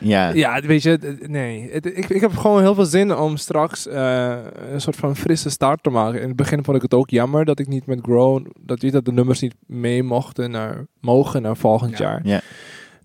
Ja, 0.00 0.28
ja, 0.28 0.60
weet 0.60 0.82
je, 0.82 1.16
nee. 1.26 1.70
Ik, 1.70 2.08
ik 2.08 2.20
heb 2.20 2.36
gewoon 2.36 2.60
heel 2.60 2.74
veel 2.74 2.84
zin 2.84 3.16
om 3.16 3.36
straks 3.36 3.86
eh, 3.86 4.36
een 4.72 4.80
soort 4.80 4.96
van 4.96 5.16
frisse 5.16 5.50
start 5.50 5.82
te 5.82 5.90
maken. 5.90 6.20
In 6.20 6.26
het 6.28 6.36
begin 6.36 6.64
vond 6.64 6.76
ik 6.76 6.82
het 6.82 6.94
ook 6.94 7.10
jammer 7.10 7.44
dat 7.44 7.58
ik 7.58 7.66
niet 7.68 7.86
met 7.86 7.98
Grow, 8.02 8.46
dat, 8.60 8.80
dat 8.80 9.04
de 9.04 9.12
nummers 9.12 9.40
niet 9.40 9.54
mee 9.66 10.02
mochten 10.02 10.50
naar, 10.50 10.86
mogen 11.00 11.42
naar 11.42 11.56
volgend 11.56 11.98
Ja. 11.98 12.04
jaar. 12.04 12.20
Ja. 12.24 12.40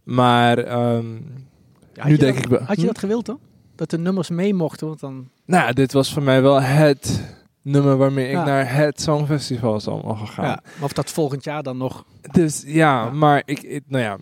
Maar 0.04 0.58
ehm, 0.58 1.06
Ja, 1.94 2.06
nu 2.06 2.12
je 2.12 2.18
denk 2.18 2.34
dat- 2.36 2.44
ik 2.44 2.50
wel. 2.50 2.60
Had 2.60 2.76
je 2.76 2.82
hm? 2.82 2.88
dat 2.88 2.98
gewild 2.98 3.26
dan? 3.26 3.39
Dat 3.76 3.89
de 3.89 3.98
nummers 3.98 4.30
mee 4.30 4.54
mochten? 4.54 4.88
Want 4.88 5.00
dan... 5.00 5.30
Nou, 5.46 5.66
ja, 5.66 5.72
dit 5.72 5.94
was 5.94 6.14
voor 6.14 6.24
mij 6.24 6.41
wel 6.41 6.62
het 6.62 7.34
nummer 7.62 7.98
waarmee 7.98 8.26
ik 8.26 8.32
Ja. 8.32 8.46
naar 8.46 8.74
het 8.76 9.02
Songfestival 9.02 9.80
zou 9.80 10.04
mogen 10.06 10.28
gaan. 10.28 10.46
Ja. 10.46 10.60
Maar 10.76 10.84
of 10.84 10.94
dat 10.94 11.12
volgend 11.12 11.44
jaar 11.44 11.64
dan 11.64 11.78
nog... 11.78 12.06
Dus 12.32 12.64
ja, 12.66 13.04
Ja. 13.04 13.10
maar 13.12 13.41
ik, 13.46 13.62
ik- 13.62 13.84
nou 13.88 14.04
ja, 14.04 14.18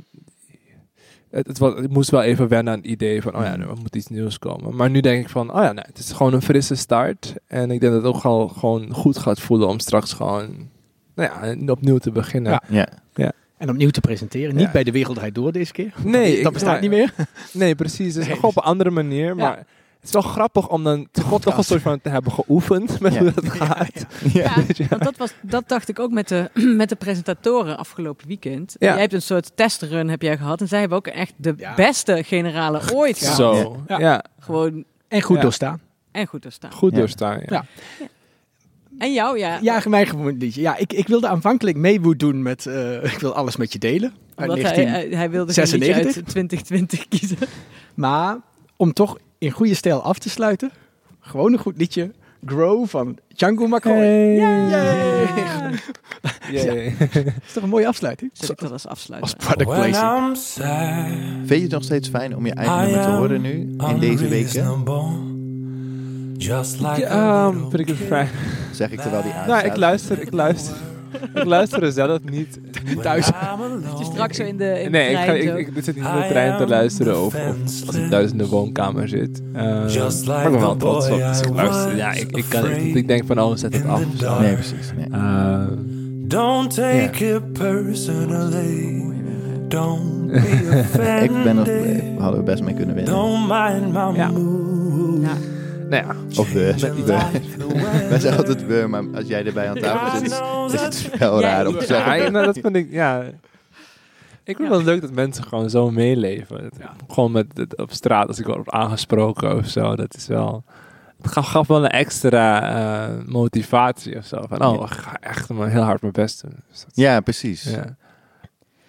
het, 1.32 1.47
het, 1.47 1.57
was, 1.57 1.73
ik 1.75 1.89
moest 1.89 2.09
wel 2.09 2.21
even 2.21 2.47
wennen 2.47 2.73
aan 2.73 2.79
het 2.79 2.88
idee 2.88 3.21
van, 3.21 3.36
oh 3.36 3.41
ja, 3.43 3.51
er 3.59 3.77
moet 3.82 3.95
iets 3.95 4.07
nieuws 4.07 4.39
komen. 4.39 4.75
Maar 4.75 4.89
nu 4.89 4.99
denk 4.99 5.23
ik 5.23 5.29
van, 5.29 5.53
oh 5.53 5.63
ja, 5.63 5.71
nee, 5.71 5.84
het 5.88 5.97
is 5.97 6.11
gewoon 6.11 6.34
een 6.34 6.41
frisse 6.41 6.75
start. 6.75 7.34
En 7.47 7.71
ik 7.71 7.79
denk 7.79 7.93
dat 7.93 8.03
het 8.03 8.13
ook 8.15 8.23
al 8.23 8.47
gewoon 8.47 8.93
goed 8.93 9.17
gaat 9.17 9.39
voelen 9.39 9.67
om 9.67 9.79
straks 9.79 10.13
gewoon, 10.13 10.69
nou 11.15 11.55
ja, 11.57 11.71
opnieuw 11.71 11.97
te 11.97 12.11
beginnen. 12.11 12.61
Ja. 12.69 12.88
ja. 13.15 13.32
En 13.57 13.69
opnieuw 13.69 13.89
te 13.89 14.01
presenteren. 14.01 14.55
Niet 14.55 14.65
Ja. 14.65 14.71
bij 14.71 14.84
de 14.84 14.91
Wereld 14.91 15.15
Draait 15.15 15.36
Door 15.36 15.51
deze 15.51 15.71
keer. 15.71 15.93
Nee, 16.03 16.36
dat 16.38 16.45
ik- 16.47 16.53
bestaat 16.53 16.82
niet 16.82 16.89
meer. 16.89 17.13
Nee, 17.53 17.75
precies. 17.75 18.13
Het 18.13 18.21
is 18.21 18.27
Nee. 18.27 18.36
gewoon 18.36 18.49
op 18.51 18.57
een 18.57 18.63
andere 18.63 18.89
manier, 18.89 19.36
maar... 19.36 19.65
Het 20.01 20.09
is 20.09 20.15
wel 20.15 20.31
grappig 20.31 20.69
om 20.69 20.83
dan 20.83 21.07
toch, 21.11 21.41
toch 21.41 21.57
een 21.57 21.63
soort 21.63 21.81
van 21.81 22.01
te 22.01 22.09
hebben 22.09 22.31
geoefend 22.31 22.99
met 22.99 23.13
Ja. 23.13 23.19
hoe 23.19 23.31
dat 23.33 23.49
gaat. 23.49 24.05
Ja, 24.33 24.53
want 24.89 25.03
dat, 25.03 25.17
was, 25.17 25.33
dat 25.41 25.63
dacht 25.69 25.89
ik 25.89 25.99
ook 25.99 26.11
met 26.11 26.27
de, 26.27 26.49
met 26.77 26.89
de 26.89 26.95
presentatoren 26.95 27.77
afgelopen 27.77 28.27
weekend. 28.27 28.75
Ja. 28.79 28.91
Jij 28.91 28.99
hebt 29.01 29.13
een 29.13 29.21
soort 29.21 29.51
testrun 29.55 30.09
heb 30.09 30.21
jij 30.21 30.37
gehad. 30.37 30.61
En 30.61 30.67
zij 30.67 30.79
hebben 30.79 30.97
ook 30.97 31.07
echt 31.07 31.33
de 31.37 31.53
Ja. 31.57 31.73
beste 31.75 32.23
generale 32.23 32.81
ooit 32.93 33.19
Ja. 33.19 33.31
gehad. 33.31 33.55
Zo, 33.57 33.83
Ja. 33.87 33.99
ja. 33.99 34.23
Gewoon 34.39 34.83
En 35.07 35.21
goed 35.21 35.35
Ja. 35.35 35.41
doorstaan. 35.41 35.79
en 36.11 36.27
goed 36.27 36.41
te 36.41 36.49
staan. 36.49 36.71
Goed 36.71 36.91
Ja. 36.91 36.97
doorstaan. 36.97 37.37
Ja. 37.45 37.45
Ja. 37.47 37.65
En 38.97 39.13
jou, 39.13 39.37
ja. 39.39 39.59
Ja, 39.61 39.81
mijn 39.87 40.07
gewoon 40.07 40.37
liedje. 40.37 40.61
Ja, 40.61 40.77
ik, 40.77 40.93
ik 40.93 41.07
wilde 41.07 41.27
aanvankelijk 41.27 41.77
mee 41.77 41.99
doen 42.17 42.41
met... 42.41 42.65
eh, 42.65 43.03
ik 43.03 43.19
wil 43.19 43.33
alles 43.33 43.55
met 43.55 43.73
je 43.73 43.79
delen. 43.79 44.13
Uit 44.35 44.49
Omdat 44.49 44.65
hij, 44.65 44.75
19... 44.75 44.87
hij, 44.93 45.17
hij 45.17 45.29
wilde 45.29 45.53
geen 45.53 45.63
liedje 45.63 45.77
96? 45.77 46.15
uit 46.15 46.27
2020 46.27 47.07
kiezen. 47.07 47.37
Maar 47.95 48.37
om 48.75 48.93
toch 48.93 49.17
in 49.41 49.51
goede 49.51 49.73
stijl 49.73 50.01
af 50.01 50.19
te 50.19 50.29
sluiten. 50.29 50.71
Gewoon 51.19 51.53
een 51.53 51.59
goed 51.59 51.77
liedje. 51.77 52.11
Grow 52.45 52.87
van 52.87 53.17
Django 53.27 53.67
McCoy. 53.67 53.91
Hey. 53.91 54.35
Yay. 54.35 55.79
Yay. 56.51 56.95
is 57.47 57.53
toch 57.53 57.63
een 57.63 57.69
mooie 57.69 57.87
afsluiting? 57.87 58.31
Zet 58.33 58.49
ik 58.49 58.59
dat 58.59 58.71
als 58.71 58.87
Als 59.19 59.33
product 59.33 59.69
placing. 59.69 60.27
I'm 60.27 60.35
sad, 60.35 61.07
Vind 61.45 61.49
je 61.49 61.61
het 61.61 61.71
nog 61.71 61.83
steeds 61.83 62.09
fijn 62.09 62.35
om 62.35 62.45
je 62.45 62.53
eigen 62.53 62.77
I 62.77 62.85
nummer 62.85 63.01
te 63.03 63.09
horen 63.11 63.41
nu, 63.41 63.75
in 63.87 63.99
deze 63.99 64.27
weken? 64.27 64.83
Just 66.37 66.79
like 66.79 66.99
Ja, 66.99 67.51
vind 67.51 67.79
ik 67.79 67.87
het 67.87 67.97
fijn. 67.97 68.29
Zeg 68.71 68.91
ik 68.91 68.99
terwijl 68.99 69.23
die 69.23 69.31
Nou, 69.31 69.49
aanstaat. 69.49 69.65
ik 69.71 69.77
luister, 69.77 70.21
ik 70.21 70.31
luister. 70.31 70.75
Ik 71.36 71.43
luister 71.45 71.84
er 71.84 71.91
zelf 71.91 72.20
niet. 72.32 72.59
Thuis. 73.01 73.28
I'm 73.28 73.34
alone. 73.62 73.82
Dat 73.89 73.99
je 73.99 74.05
straks 74.05 74.38
zo 74.38 74.43
in 74.43 74.57
de, 74.57 74.82
in 74.82 74.91
Nee, 74.91 75.05
de 75.05 75.12
ik, 75.12 75.18
ga, 75.18 75.24
trein 75.24 75.41
ik, 75.41 75.47
zo. 75.49 75.55
ik, 75.55 75.68
ik 75.68 75.84
zit 75.84 75.95
niet 75.95 76.05
in 76.05 76.12
de 76.22 76.26
trein 76.30 76.57
te 76.57 76.68
luisteren 76.68 77.26
of, 77.26 77.36
of 77.36 77.88
als 77.88 77.95
ik 77.95 78.09
thuis 78.09 78.32
in 78.32 78.38
de 78.38 78.47
woonkamer 78.47 79.07
zit. 79.07 79.41
Eh, 79.53 79.84
Just 79.88 80.28
maar 80.28 80.36
like 80.38 80.47
ik 80.47 80.53
ben 80.53 80.62
wel 80.62 80.78
trots 80.78 81.09
op. 81.09 81.18
Dus 81.20 81.41
ik 81.41 81.49
luister. 81.53 81.95
Ja, 81.95 82.12
ik, 82.12 82.32
ik, 82.32 82.45
kan, 82.49 82.70
ik, 82.72 82.95
ik 82.95 83.07
denk 83.07 83.26
van, 83.26 83.39
oh, 83.41 83.55
zet 83.55 83.74
het 83.74 83.86
af. 83.86 84.01
Nee, 84.39 84.53
precies. 84.53 84.91
Nee. 84.97 85.07
Eh, 85.12 85.62
Don't 86.28 86.74
take 86.76 87.36
it 87.36 87.53
personally. 87.53 89.09
Don't 89.68 90.28
be 90.32 90.38
offended. 90.84 91.24
Ik 91.38 91.43
ben 91.43 91.55
nog, 91.55 91.68
eh, 91.68 92.18
hadden 92.20 92.39
we 92.39 92.45
best 92.45 92.64
mee 92.64 92.74
kunnen 92.74 92.95
winnen. 92.95 93.14
Don't 93.14 93.47
mind 93.47 93.93
my 93.93 94.16
Ja. 94.20 94.32
Ja. 95.91 96.01
nou 96.13 96.25
ja, 96.29 96.39
Of 96.41 96.51
we. 96.53 96.73
Wij 98.09 98.19
zeggen 98.19 98.37
altijd 98.37 98.65
we, 98.65 98.85
maar 98.89 99.03
als 99.15 99.27
jij 99.27 99.45
erbij 99.45 99.69
aan 99.69 99.79
tafel 99.79 100.19
zit, 100.19 100.31
is, 100.31 100.39
is 100.73 100.81
het 101.05 101.17
wel 101.17 101.39
Ja, 101.41 101.47
raar 101.47 101.67
om 101.67 101.73
te 101.73 101.79
ja. 101.79 101.85
zeggen. 101.85 102.15
ja, 102.17 102.29
nou, 102.29 102.45
dat 102.45 102.57
vind 102.61 102.75
ik, 102.75 102.91
ja. 102.91 103.21
Ik 104.43 104.55
vind 104.57 104.69
het 104.69 104.77
wel 104.77 104.83
leuk 104.93 105.01
dat 105.01 105.11
mensen 105.11 105.43
gewoon 105.43 105.69
zo 105.69 105.91
meeleven. 105.91 106.71
Gewoon 107.07 107.31
met, 107.31 107.45
het- 107.53 107.77
op 107.77 107.91
straat, 107.91 108.27
als 108.27 108.39
ik 108.39 108.45
word 108.45 108.69
aangesproken 108.69 109.57
of 109.57 109.67
zo. 109.67 109.95
Dat 109.95 110.15
is 110.15 110.27
wel... 110.27 110.63
Het 111.21 111.31
gaf, 111.31 111.47
gaf 111.47 111.67
wel 111.67 111.83
een 111.83 111.89
extra 111.89 112.73
eh, 113.09 113.25
motivatie 113.25 114.17
of 114.17 114.25
zo. 114.25 114.45
Van, 114.49 114.65
oh, 114.65 114.81
ik 114.85 114.91
ga 114.97 115.17
echt 115.19 115.49
maar 115.49 115.69
heel 115.69 115.81
hard 115.81 116.01
mijn 116.01 116.13
best 116.13 116.41
doen. 116.41 116.55
Dus 116.69 116.79
dat- 116.79 116.91
Ja, 116.95 117.19
precies. 117.19 117.75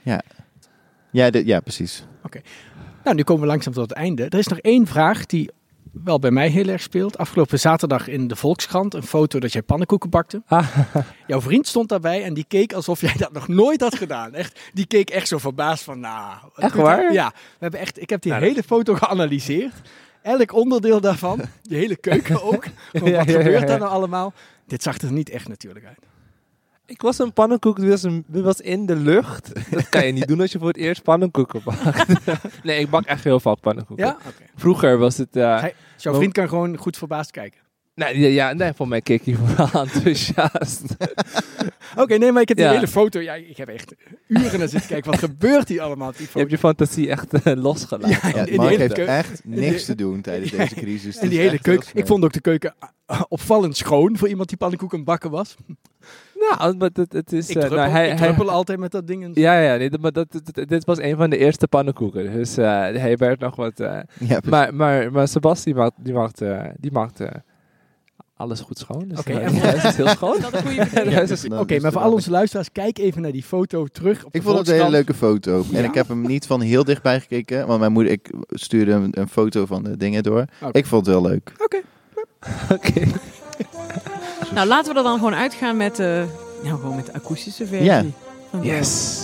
ja. 0.02 0.20
Ja, 1.10 1.30
de- 1.30 1.46
ja, 1.46 1.60
precies. 1.60 2.04
Nou, 3.04 3.16
nu 3.16 3.22
komen 3.22 3.42
we 3.42 3.48
langzaam 3.48 3.72
tot 3.72 3.88
het 3.88 3.98
einde. 3.98 4.24
Er 4.28 4.38
is 4.38 4.46
nog 4.46 4.58
één 4.58 4.86
vraag 4.86 5.26
die 5.26 5.50
wel 5.92 6.18
bij 6.18 6.30
mij 6.30 6.48
heel 6.48 6.68
erg 6.68 6.82
speelt. 6.82 7.18
Afgelopen 7.18 7.58
zaterdag 7.58 8.08
in 8.08 8.28
de 8.28 8.36
Volkskrant 8.36 8.94
een 8.94 9.02
foto 9.02 9.38
dat 9.38 9.52
jij 9.52 9.62
pannenkoeken 9.62 10.10
bakte. 10.10 10.42
Ah, 10.46 10.76
Jouw 11.26 11.40
vriend 11.40 11.66
stond 11.66 11.88
daarbij 11.88 12.24
en 12.24 12.34
die 12.34 12.44
keek 12.48 12.72
alsof 12.72 13.00
jij 13.00 13.14
dat 13.16 13.32
nog 13.32 13.48
nooit 13.48 13.80
had 13.80 13.94
gedaan. 13.96 14.34
Echt, 14.34 14.60
die 14.72 14.86
keek 14.86 15.10
echt 15.10 15.28
zo 15.28 15.38
verbaasd 15.38 15.84
van, 15.84 16.00
nou... 16.00 16.36
Echt 16.56 16.74
waar? 16.74 17.12
Ja, 17.12 17.32
we 17.34 17.56
hebben 17.58 17.80
echt, 17.80 18.00
ik 18.00 18.10
heb 18.10 18.22
die 18.22 18.32
Nou, 18.32 18.44
hele 18.44 18.62
foto 18.62 18.94
geanalyseerd. 18.94 19.74
elk 20.22 20.52
onderdeel 20.52 21.00
daarvan, 21.00 21.40
die 21.62 21.78
hele 21.78 21.96
keuken 21.96 22.42
ook. 22.42 22.64
Wat 22.92 23.06
ja, 23.08 23.08
ja, 23.08 23.24
gebeurt 23.24 23.66
daar 23.66 23.78
nou 23.78 23.90
allemaal? 23.90 24.32
Dit 24.66 24.82
zag 24.82 24.98
er 24.98 25.12
niet 25.12 25.30
echt 25.30 25.48
natuurlijk 25.48 25.84
uit. 25.84 26.11
Ik 26.92 27.02
was 27.02 27.18
een 27.18 27.32
pannenkoek, 27.32 27.76
die 27.80 27.88
was, 27.88 28.02
een, 28.02 28.24
die 28.26 28.42
was 28.42 28.60
in 28.60 28.86
de 28.86 28.96
lucht. 28.96 29.50
Dat 29.70 29.88
kan 29.88 30.06
je 30.06 30.12
niet 30.12 30.28
doen 30.28 30.40
als 30.40 30.52
je 30.52 30.58
voor 30.58 30.68
het 30.68 30.76
eerst 30.76 31.02
pannenkoeken 31.02 31.60
bakt. 31.64 32.06
nee, 32.62 32.78
ik 32.80 32.90
bak 32.90 33.04
echt 33.04 33.24
heel 33.24 33.40
vaak 33.40 33.60
pannenkoeken. 33.60 34.06
Ja? 34.06 34.16
Oké. 34.26 34.42
Vroeger 34.56 34.98
was 34.98 35.16
het... 35.16 35.36
eh, 35.36 35.60
Hij- 35.60 35.74
Jouw 35.96 36.14
vriend 36.14 36.32
kan 36.32 36.48
gewoon 36.48 36.76
goed 36.76 36.96
verbaasd 36.96 37.30
kijken. 37.30 37.60
nee, 37.94 38.18
ja, 38.20 38.28
ja, 38.28 38.52
nee, 38.52 38.72
voor 38.72 38.88
mij 38.88 39.00
keek 39.00 39.24
hij 39.24 39.34
vooral 39.34 39.82
enthousiast. 39.86 40.82
Oké, 42.02 42.16
nee, 42.16 42.32
maar 42.32 42.42
ik 42.42 42.48
heb 42.48 42.56
die 42.56 42.66
Ja. 42.66 42.72
hele 42.72 42.88
foto. 42.88 43.20
Ja, 43.20 43.34
ik 43.34 43.56
heb 43.56 43.68
echt 43.68 43.94
uren 44.28 44.58
naar 44.58 44.68
zitten 44.68 44.88
kijken. 44.88 45.10
Wat 45.10 45.20
gebeurt 45.20 45.68
hier 45.68 45.80
allemaal 45.80 46.08
op 46.08 46.16
die 46.16 46.28
je 46.32 46.38
hebt 46.38 46.50
je 46.50 46.58
fantasie 46.58 47.08
echt 47.10 47.32
eh, 47.32 47.54
losgelaten. 47.56 48.30
Ja, 48.34 48.44
Ja, 48.46 48.56
Mark 48.56 48.76
heeft 48.76 48.92
keuken. 48.94 49.14
echt 49.16 49.40
niks 49.44 49.84
te 49.84 49.94
doen 49.94 50.20
tijdens 50.20 50.50
Ja, 50.50 50.56
deze 50.56 50.74
crisis. 50.74 51.18
En 51.18 51.28
die 51.28 51.38
is 51.38 51.44
hele 51.44 51.58
keuken. 51.58 51.88
Ik 51.94 52.06
vond 52.06 52.24
ook 52.24 52.32
de 52.32 52.40
keuken 52.40 52.74
ah, 53.06 53.20
opvallend 53.28 53.76
schoon 53.76 54.16
voor 54.18 54.28
iemand 54.28 54.48
die 54.48 54.58
aan 54.60 54.72
het 54.90 55.04
bakken 55.04 55.30
was. 55.30 55.54
Nou, 56.50 56.76
maar 56.76 56.90
het, 56.92 57.12
het 57.12 57.32
is... 57.32 57.48
Ik 57.48 57.54
eh, 57.56 57.60
druppel, 57.60 57.78
nou, 57.80 57.90
hij, 57.90 58.10
ik 58.10 58.18
hij, 58.18 58.34
altijd 58.36 58.78
met 58.78 58.90
dat 58.90 59.06
ding. 59.06 59.22
in- 59.22 59.30
ja, 59.34 59.60
ja, 59.60 59.76
nee, 59.76 59.90
maar 60.00 60.12
dat, 60.12 60.26
dit, 60.32 60.68
dit 60.68 60.84
was 60.84 60.98
een 60.98 61.16
van 61.16 61.30
de 61.30 61.36
eerste 61.38 61.68
pannenkoeken. 61.68 62.32
Dus 62.32 62.56
eh, 62.56 62.64
hij 62.80 63.16
werd 63.16 63.40
nog 63.40 63.56
wat... 63.56 63.80
eh, 63.80 63.98
Ja, 64.18 64.40
maar, 64.48 64.74
maar, 64.74 65.12
maar 65.12 65.28
Sebas, 65.28 65.62
die 65.64 65.74
maakt, 65.74 65.94
die 65.96 66.12
maakt, 66.12 66.42
die 66.76 66.92
maakt 66.92 67.20
alles 68.36 68.60
goed 68.60 68.78
schoon. 68.78 69.04
Dus 69.08 69.18
Oké, 69.18 69.32
eh, 69.32 69.46
en- 69.46 69.74
is 69.86 69.96
heel 69.96 70.06
schoon. 70.08 70.36
Oké, 71.58 71.80
maar 71.80 71.92
voor 71.92 72.00
al 72.00 72.06
wel- 72.06 72.12
onze 72.16 72.30
luisteraars, 72.30 72.72
kijk 72.72 72.98
even 72.98 73.22
naar 73.22 73.32
die 73.32 73.42
foto 73.42 73.86
terug. 73.86 74.24
Op 74.24 74.34
Ik 74.34 74.42
vond 74.42 74.58
het 74.58 74.68
een 74.68 74.74
hele 74.74 74.90
leuke 74.90 75.14
foto. 75.14 75.64
En 75.72 75.82
Ja? 75.82 75.88
ik 75.88 75.94
heb 75.94 76.08
hem 76.08 76.26
niet 76.26 76.46
van 76.46 76.60
heel 76.60 76.84
dichtbij 76.84 77.20
gekeken. 77.20 77.66
Want 77.66 77.80
mijn 77.80 77.92
moeder, 77.92 78.12
ik 78.12 78.30
stuurde 78.48 78.92
een, 78.92 79.08
een 79.10 79.28
foto 79.28 79.66
van 79.66 79.82
de 79.82 79.96
dingen 79.96 80.22
door. 80.22 80.44
Ik 80.72 80.86
vond 80.86 81.06
het 81.06 81.14
heel 81.14 81.24
leuk. 81.24 81.52
Oké. 81.64 81.80
Oké. 82.76 83.00
Nou, 84.54 84.66
laten 84.68 84.92
we 84.92 84.98
er 84.98 85.04
dan 85.04 85.18
gewoon 85.18 85.34
uitgaan 85.34 85.76
met, 85.76 85.98
eh, 85.98 86.06
nou, 86.62 86.78
gewoon 86.80 86.96
met 86.96 87.06
de 87.06 87.12
akoestische 87.14 87.66
versie. 87.66 87.84
Ja. 87.86 88.04
Van 88.50 88.62
Yes. 88.62 89.22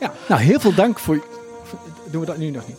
Ja, 0.00 0.12
nou 0.28 0.40
heel 0.40 0.60
veel 0.60 0.74
dank 0.74 0.98
voor... 0.98 1.24
voor- 1.62 1.78
Doen 2.10 2.20
we 2.20 2.26
dat 2.26 2.36
nu 2.38 2.50
nog 2.50 2.62
niet? 2.66 2.76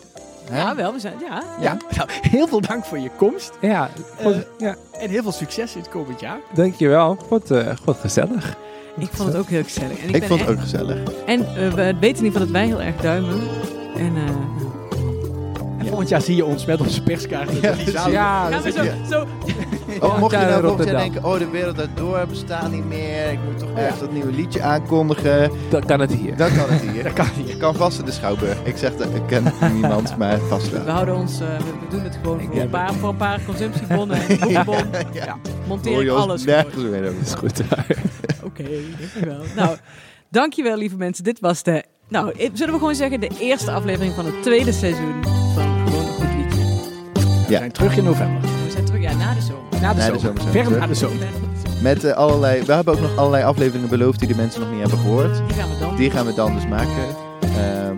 Ja, 0.52 0.74
wel, 0.74 0.92
we 0.92 0.98
zijn, 1.00 1.14
ja. 1.28 1.42
Ja. 1.60 1.76
Nou, 1.96 2.08
heel 2.10 2.46
veel 2.48 2.60
dank 2.60 2.84
voor 2.84 2.98
je 2.98 3.10
komst. 3.16 3.50
Ja, 3.60 3.90
Eh, 4.18 4.26
ja, 4.58 4.74
En 4.92 5.10
heel 5.10 5.22
veel 5.22 5.32
succes 5.32 5.74
in 5.74 5.80
het 5.80 5.88
komend 5.90 6.20
jaar. 6.20 6.38
dankjewel. 6.54 7.16
Goed, 7.28 7.50
eh 7.50 7.76
goed 7.84 7.96
gezellig. 8.00 8.56
Ik 8.98 9.08
vond 9.12 9.28
het 9.28 9.38
ook 9.38 9.48
heel 9.48 9.62
gezellig. 9.62 9.98
En 9.98 10.08
ik, 10.08 10.14
Ik 10.14 10.20
ben 10.20 10.28
vond 10.28 10.40
het 10.40 10.48
echt- 10.48 10.58
ook 10.58 10.62
gezellig. 10.64 10.98
En 11.26 11.38
we 11.74 11.94
weten 12.00 12.18
in 12.18 12.24
ieder 12.24 12.24
geval 12.24 12.40
dat 12.40 12.50
wij 12.50 12.66
heel 12.66 12.80
erg 12.82 12.96
duimen. 12.96 13.40
En 13.96 14.16
eh, 14.16 14.22
En 15.78 15.86
volgend 15.86 16.08
jaar 16.08 16.20
zie 16.20 16.36
je 16.36 16.44
ons 16.44 16.64
met 16.64 16.80
onze 16.80 17.02
perskaart. 17.02 17.50
in 17.50 17.60
die 17.76 17.90
zaal. 17.90 18.10
Ja, 18.10 18.42
gaan 18.42 18.50
dat 18.50 18.62
we 18.62 18.68
is 18.68 18.74
zo, 18.74 18.82
ja. 18.82 18.94
zo 19.10 19.26
Oh, 20.00 20.18
mocht 20.18 20.30
je 20.30 20.36
nou 20.38 20.62
volgend 20.62 20.88
jaar 20.88 21.00
denken, 21.00 21.24
oh 21.24 21.38
de 21.38 21.48
wereld 21.48 21.76
daardoor 21.76 22.26
bestaat 22.28 22.70
niet 22.70 22.84
meer. 22.84 23.32
Ik 23.32 23.38
moet 23.44 23.58
toch 23.58 23.68
echt 23.74 24.00
dat 24.00 24.12
nieuwe 24.12 24.32
liedje 24.32 24.62
aankondigen. 24.62 25.50
dan 25.70 25.84
kan 25.84 26.00
het 26.00 26.12
hier. 26.12 26.36
Dan 26.36 26.48
kan 26.56 26.68
het 26.68 26.80
hier. 26.80 27.02
Dat 27.08 27.12
kan 27.12 27.26
niet. 27.36 27.48
Ik 27.48 27.58
kan 27.58 27.74
vast 27.74 27.98
in 27.98 28.04
de 28.04 28.10
Schouwburg. 28.10 28.58
Ik 28.64 28.76
zeg 28.76 28.96
dat 28.96 29.14
ik 29.14 29.22
ken 29.26 29.52
niemand, 29.72 30.16
maar 30.18 30.38
vast 30.38 30.70
We 30.70 30.84
wel. 30.84 30.94
houden 30.94 31.16
ons, 31.16 31.40
eh, 31.40 31.46
we, 31.46 31.64
we 31.64 31.86
doen 31.90 32.04
het 32.04 32.18
gewoon 32.22 32.40
voor 32.40 32.60
een, 32.60 32.70
paar, 32.70 32.92
voor 32.94 33.08
een 33.08 33.16
paar 33.16 33.40
consumptiebonnen 33.46 34.18
boekenbon. 34.40 34.84
Ja. 35.12 35.36
Monteer 35.66 36.02
ik 36.02 36.08
alles 36.08 36.44
nergens 36.44 36.74
meer 36.84 37.08
over. 37.08 37.20
is 37.20 37.34
goed. 37.34 37.62
Oké, 38.44 38.64
dankjewel. 38.98 39.40
Nou, 39.56 39.76
dankjewel 40.28 40.76
lieve 40.76 40.96
mensen. 40.96 41.24
Dit 41.24 41.40
was 41.40 41.62
de, 41.62 41.84
nou, 42.08 42.30
eh, 42.30 42.50
zullen 42.52 42.72
we 42.72 42.78
gewoon 42.78 42.94
zeggen, 42.94 43.20
de 43.20 43.30
eerste 43.40 43.70
aflevering 43.70 44.14
van 44.14 44.26
het 44.26 44.42
tweede 44.42 44.72
seizoen 44.72 45.47
We 47.48 47.54
zijn 47.56 47.72
terug 47.72 47.96
in 47.96 48.04
november. 48.04 48.40
We 48.64 48.70
zijn 48.70 48.84
terug, 48.84 49.02
ja, 49.02 49.14
na 49.16 49.34
de 49.34 49.40
zomer. 49.40 49.62
Na 49.80 49.94
de 49.94 50.00
Na 50.00 50.10
de 50.10 50.18
zomer. 50.18 50.20
zomer 50.20 50.40
zijn 50.40 50.46
we 50.46 50.52
Ver 50.52 50.62
terug. 50.64 50.78
na 50.80 50.86
de 50.86 50.94
zomer. 50.94 51.26
Met 51.82 52.04
eh, 52.04 52.12
allerlei, 52.12 52.62
we 52.64 52.72
hebben 52.72 52.94
ook 52.94 53.00
nog 53.00 53.16
allerlei 53.16 53.44
afleveringen 53.44 53.88
beloofd 53.88 54.18
die 54.18 54.28
de 54.28 54.34
mensen 54.36 54.60
nog 54.60 54.70
niet 54.70 54.80
hebben 54.80 54.98
gehoord. 54.98 55.36
Die 55.46 55.56
gaan 55.56 55.68
we 55.68 55.78
dan. 55.80 55.96
Die 55.96 56.10
gaan 56.10 56.26
we 56.26 56.34
dan 56.34 56.54
dus 56.54 56.66
maken. 56.66 57.04
Ehm, 57.40 57.96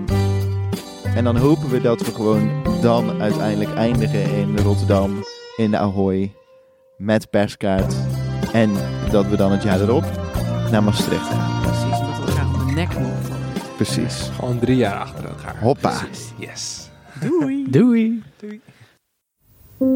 en 1.16 1.24
dan 1.24 1.36
hopen 1.36 1.68
we 1.68 1.80
dat 1.80 2.00
we 2.00 2.14
gewoon 2.14 2.50
dan 2.82 3.20
uiteindelijk 3.22 3.74
eindigen 3.74 4.36
in 4.36 4.58
Rotterdam, 4.58 5.24
in 5.56 5.70
de 5.70 5.78
Ahoy, 5.78 6.32
met 6.96 7.30
perskaart. 7.30 7.94
En 8.52 8.70
dat 9.10 9.26
we 9.26 9.36
dan 9.36 9.52
het 9.52 9.62
jaar 9.62 9.80
erop 9.80 10.04
naar 10.70 10.82
Maastricht 10.82 11.26
gaan. 11.26 11.60
Precies, 11.62 11.98
dat 11.98 12.18
we 12.24 12.30
elkaar 12.30 12.46
op 12.60 12.66
de 12.68 12.74
nek 12.74 12.98
mogen 12.98 13.22
vallen. 13.22 13.38
Precies. 13.76 14.30
Gewoon 14.38 14.58
drie 14.58 14.76
jaar 14.76 14.94
achter 14.98 15.24
elkaar. 15.24 15.58
Hoppa. 15.60 15.92
Yes. 16.36 16.88
Doei. 17.20 17.66
Doei. 17.70 18.22
When 19.80 19.88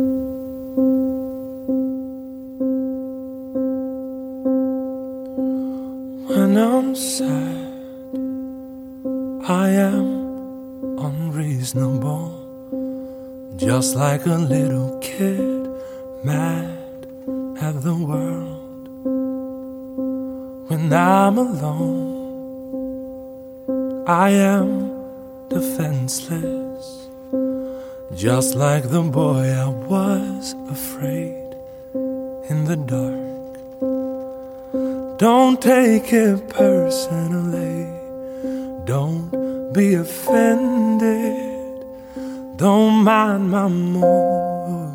I'm 6.57 6.95
sad, 6.95 7.69
I 9.47 9.69
am 9.69 10.07
unreasonable, 10.99 12.33
just 13.57 13.95
like 13.95 14.25
a 14.25 14.37
little 14.37 14.99
kid 15.01 15.69
mad 16.25 16.79
at 17.61 17.83
the 17.83 17.95
world. 17.95 18.89
When 20.71 20.91
I'm 20.95 21.37
alone, 21.37 22.15
I 24.09 24.31
am 24.31 24.89
defenseless, 25.51 26.64
just 28.17 28.55
like 28.55 28.91
the 28.91 29.03
boy 29.03 29.51
I 29.51 29.69
was 29.69 30.55
afraid 30.71 31.57
in 32.49 32.65
the 32.65 32.77
dark. 32.77 33.25
Don't 35.19 35.61
take 35.61 36.13
it 36.13 36.49
personally. 36.49 37.87
Don't 38.85 39.73
be 39.73 39.95
offended. 39.95 41.87
Don't 42.57 43.03
mind 43.03 43.51
my 43.51 43.67
mood. 43.69 44.93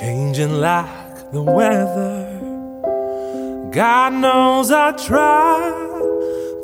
Changing 0.00 0.60
like 0.60 1.30
the 1.32 1.42
weather. 1.42 2.38
God 3.70 4.14
knows 4.14 4.70
I 4.70 4.92
try 4.92 5.58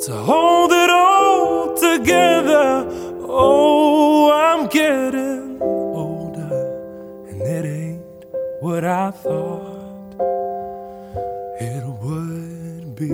to 0.05 0.13
hold 0.13 0.71
it 0.71 0.89
all 0.89 1.75
together. 1.77 3.08
Oh, 3.31 4.31
I'm 4.31 4.65
getting 4.69 5.61
older, 5.61 7.27
and 7.29 7.39
it 7.43 7.63
ain't 7.63 8.01
what 8.59 8.83
I 8.83 9.11
thought 9.11 10.15
it 11.61 11.85
would 12.01 12.95
be. 12.95 13.13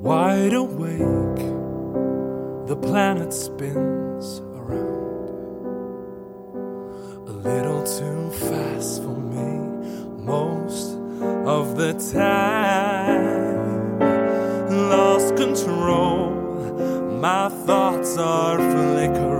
Wide 0.00 0.54
awake, 0.54 1.44
the 2.68 2.76
planet 2.80 3.34
spins 3.34 4.40
around 4.56 5.28
a 7.28 7.32
little 7.32 7.82
too 7.84 8.30
fast 8.48 9.02
for 9.02 9.14
me 9.14 9.58
most 10.24 10.96
of 11.46 11.76
the 11.76 11.92
time. 12.14 13.60
Lost 14.88 15.36
control, 15.36 16.31
my 17.22 17.48
thoughts 17.48 18.18
are 18.18 18.56
flickering 18.58 19.31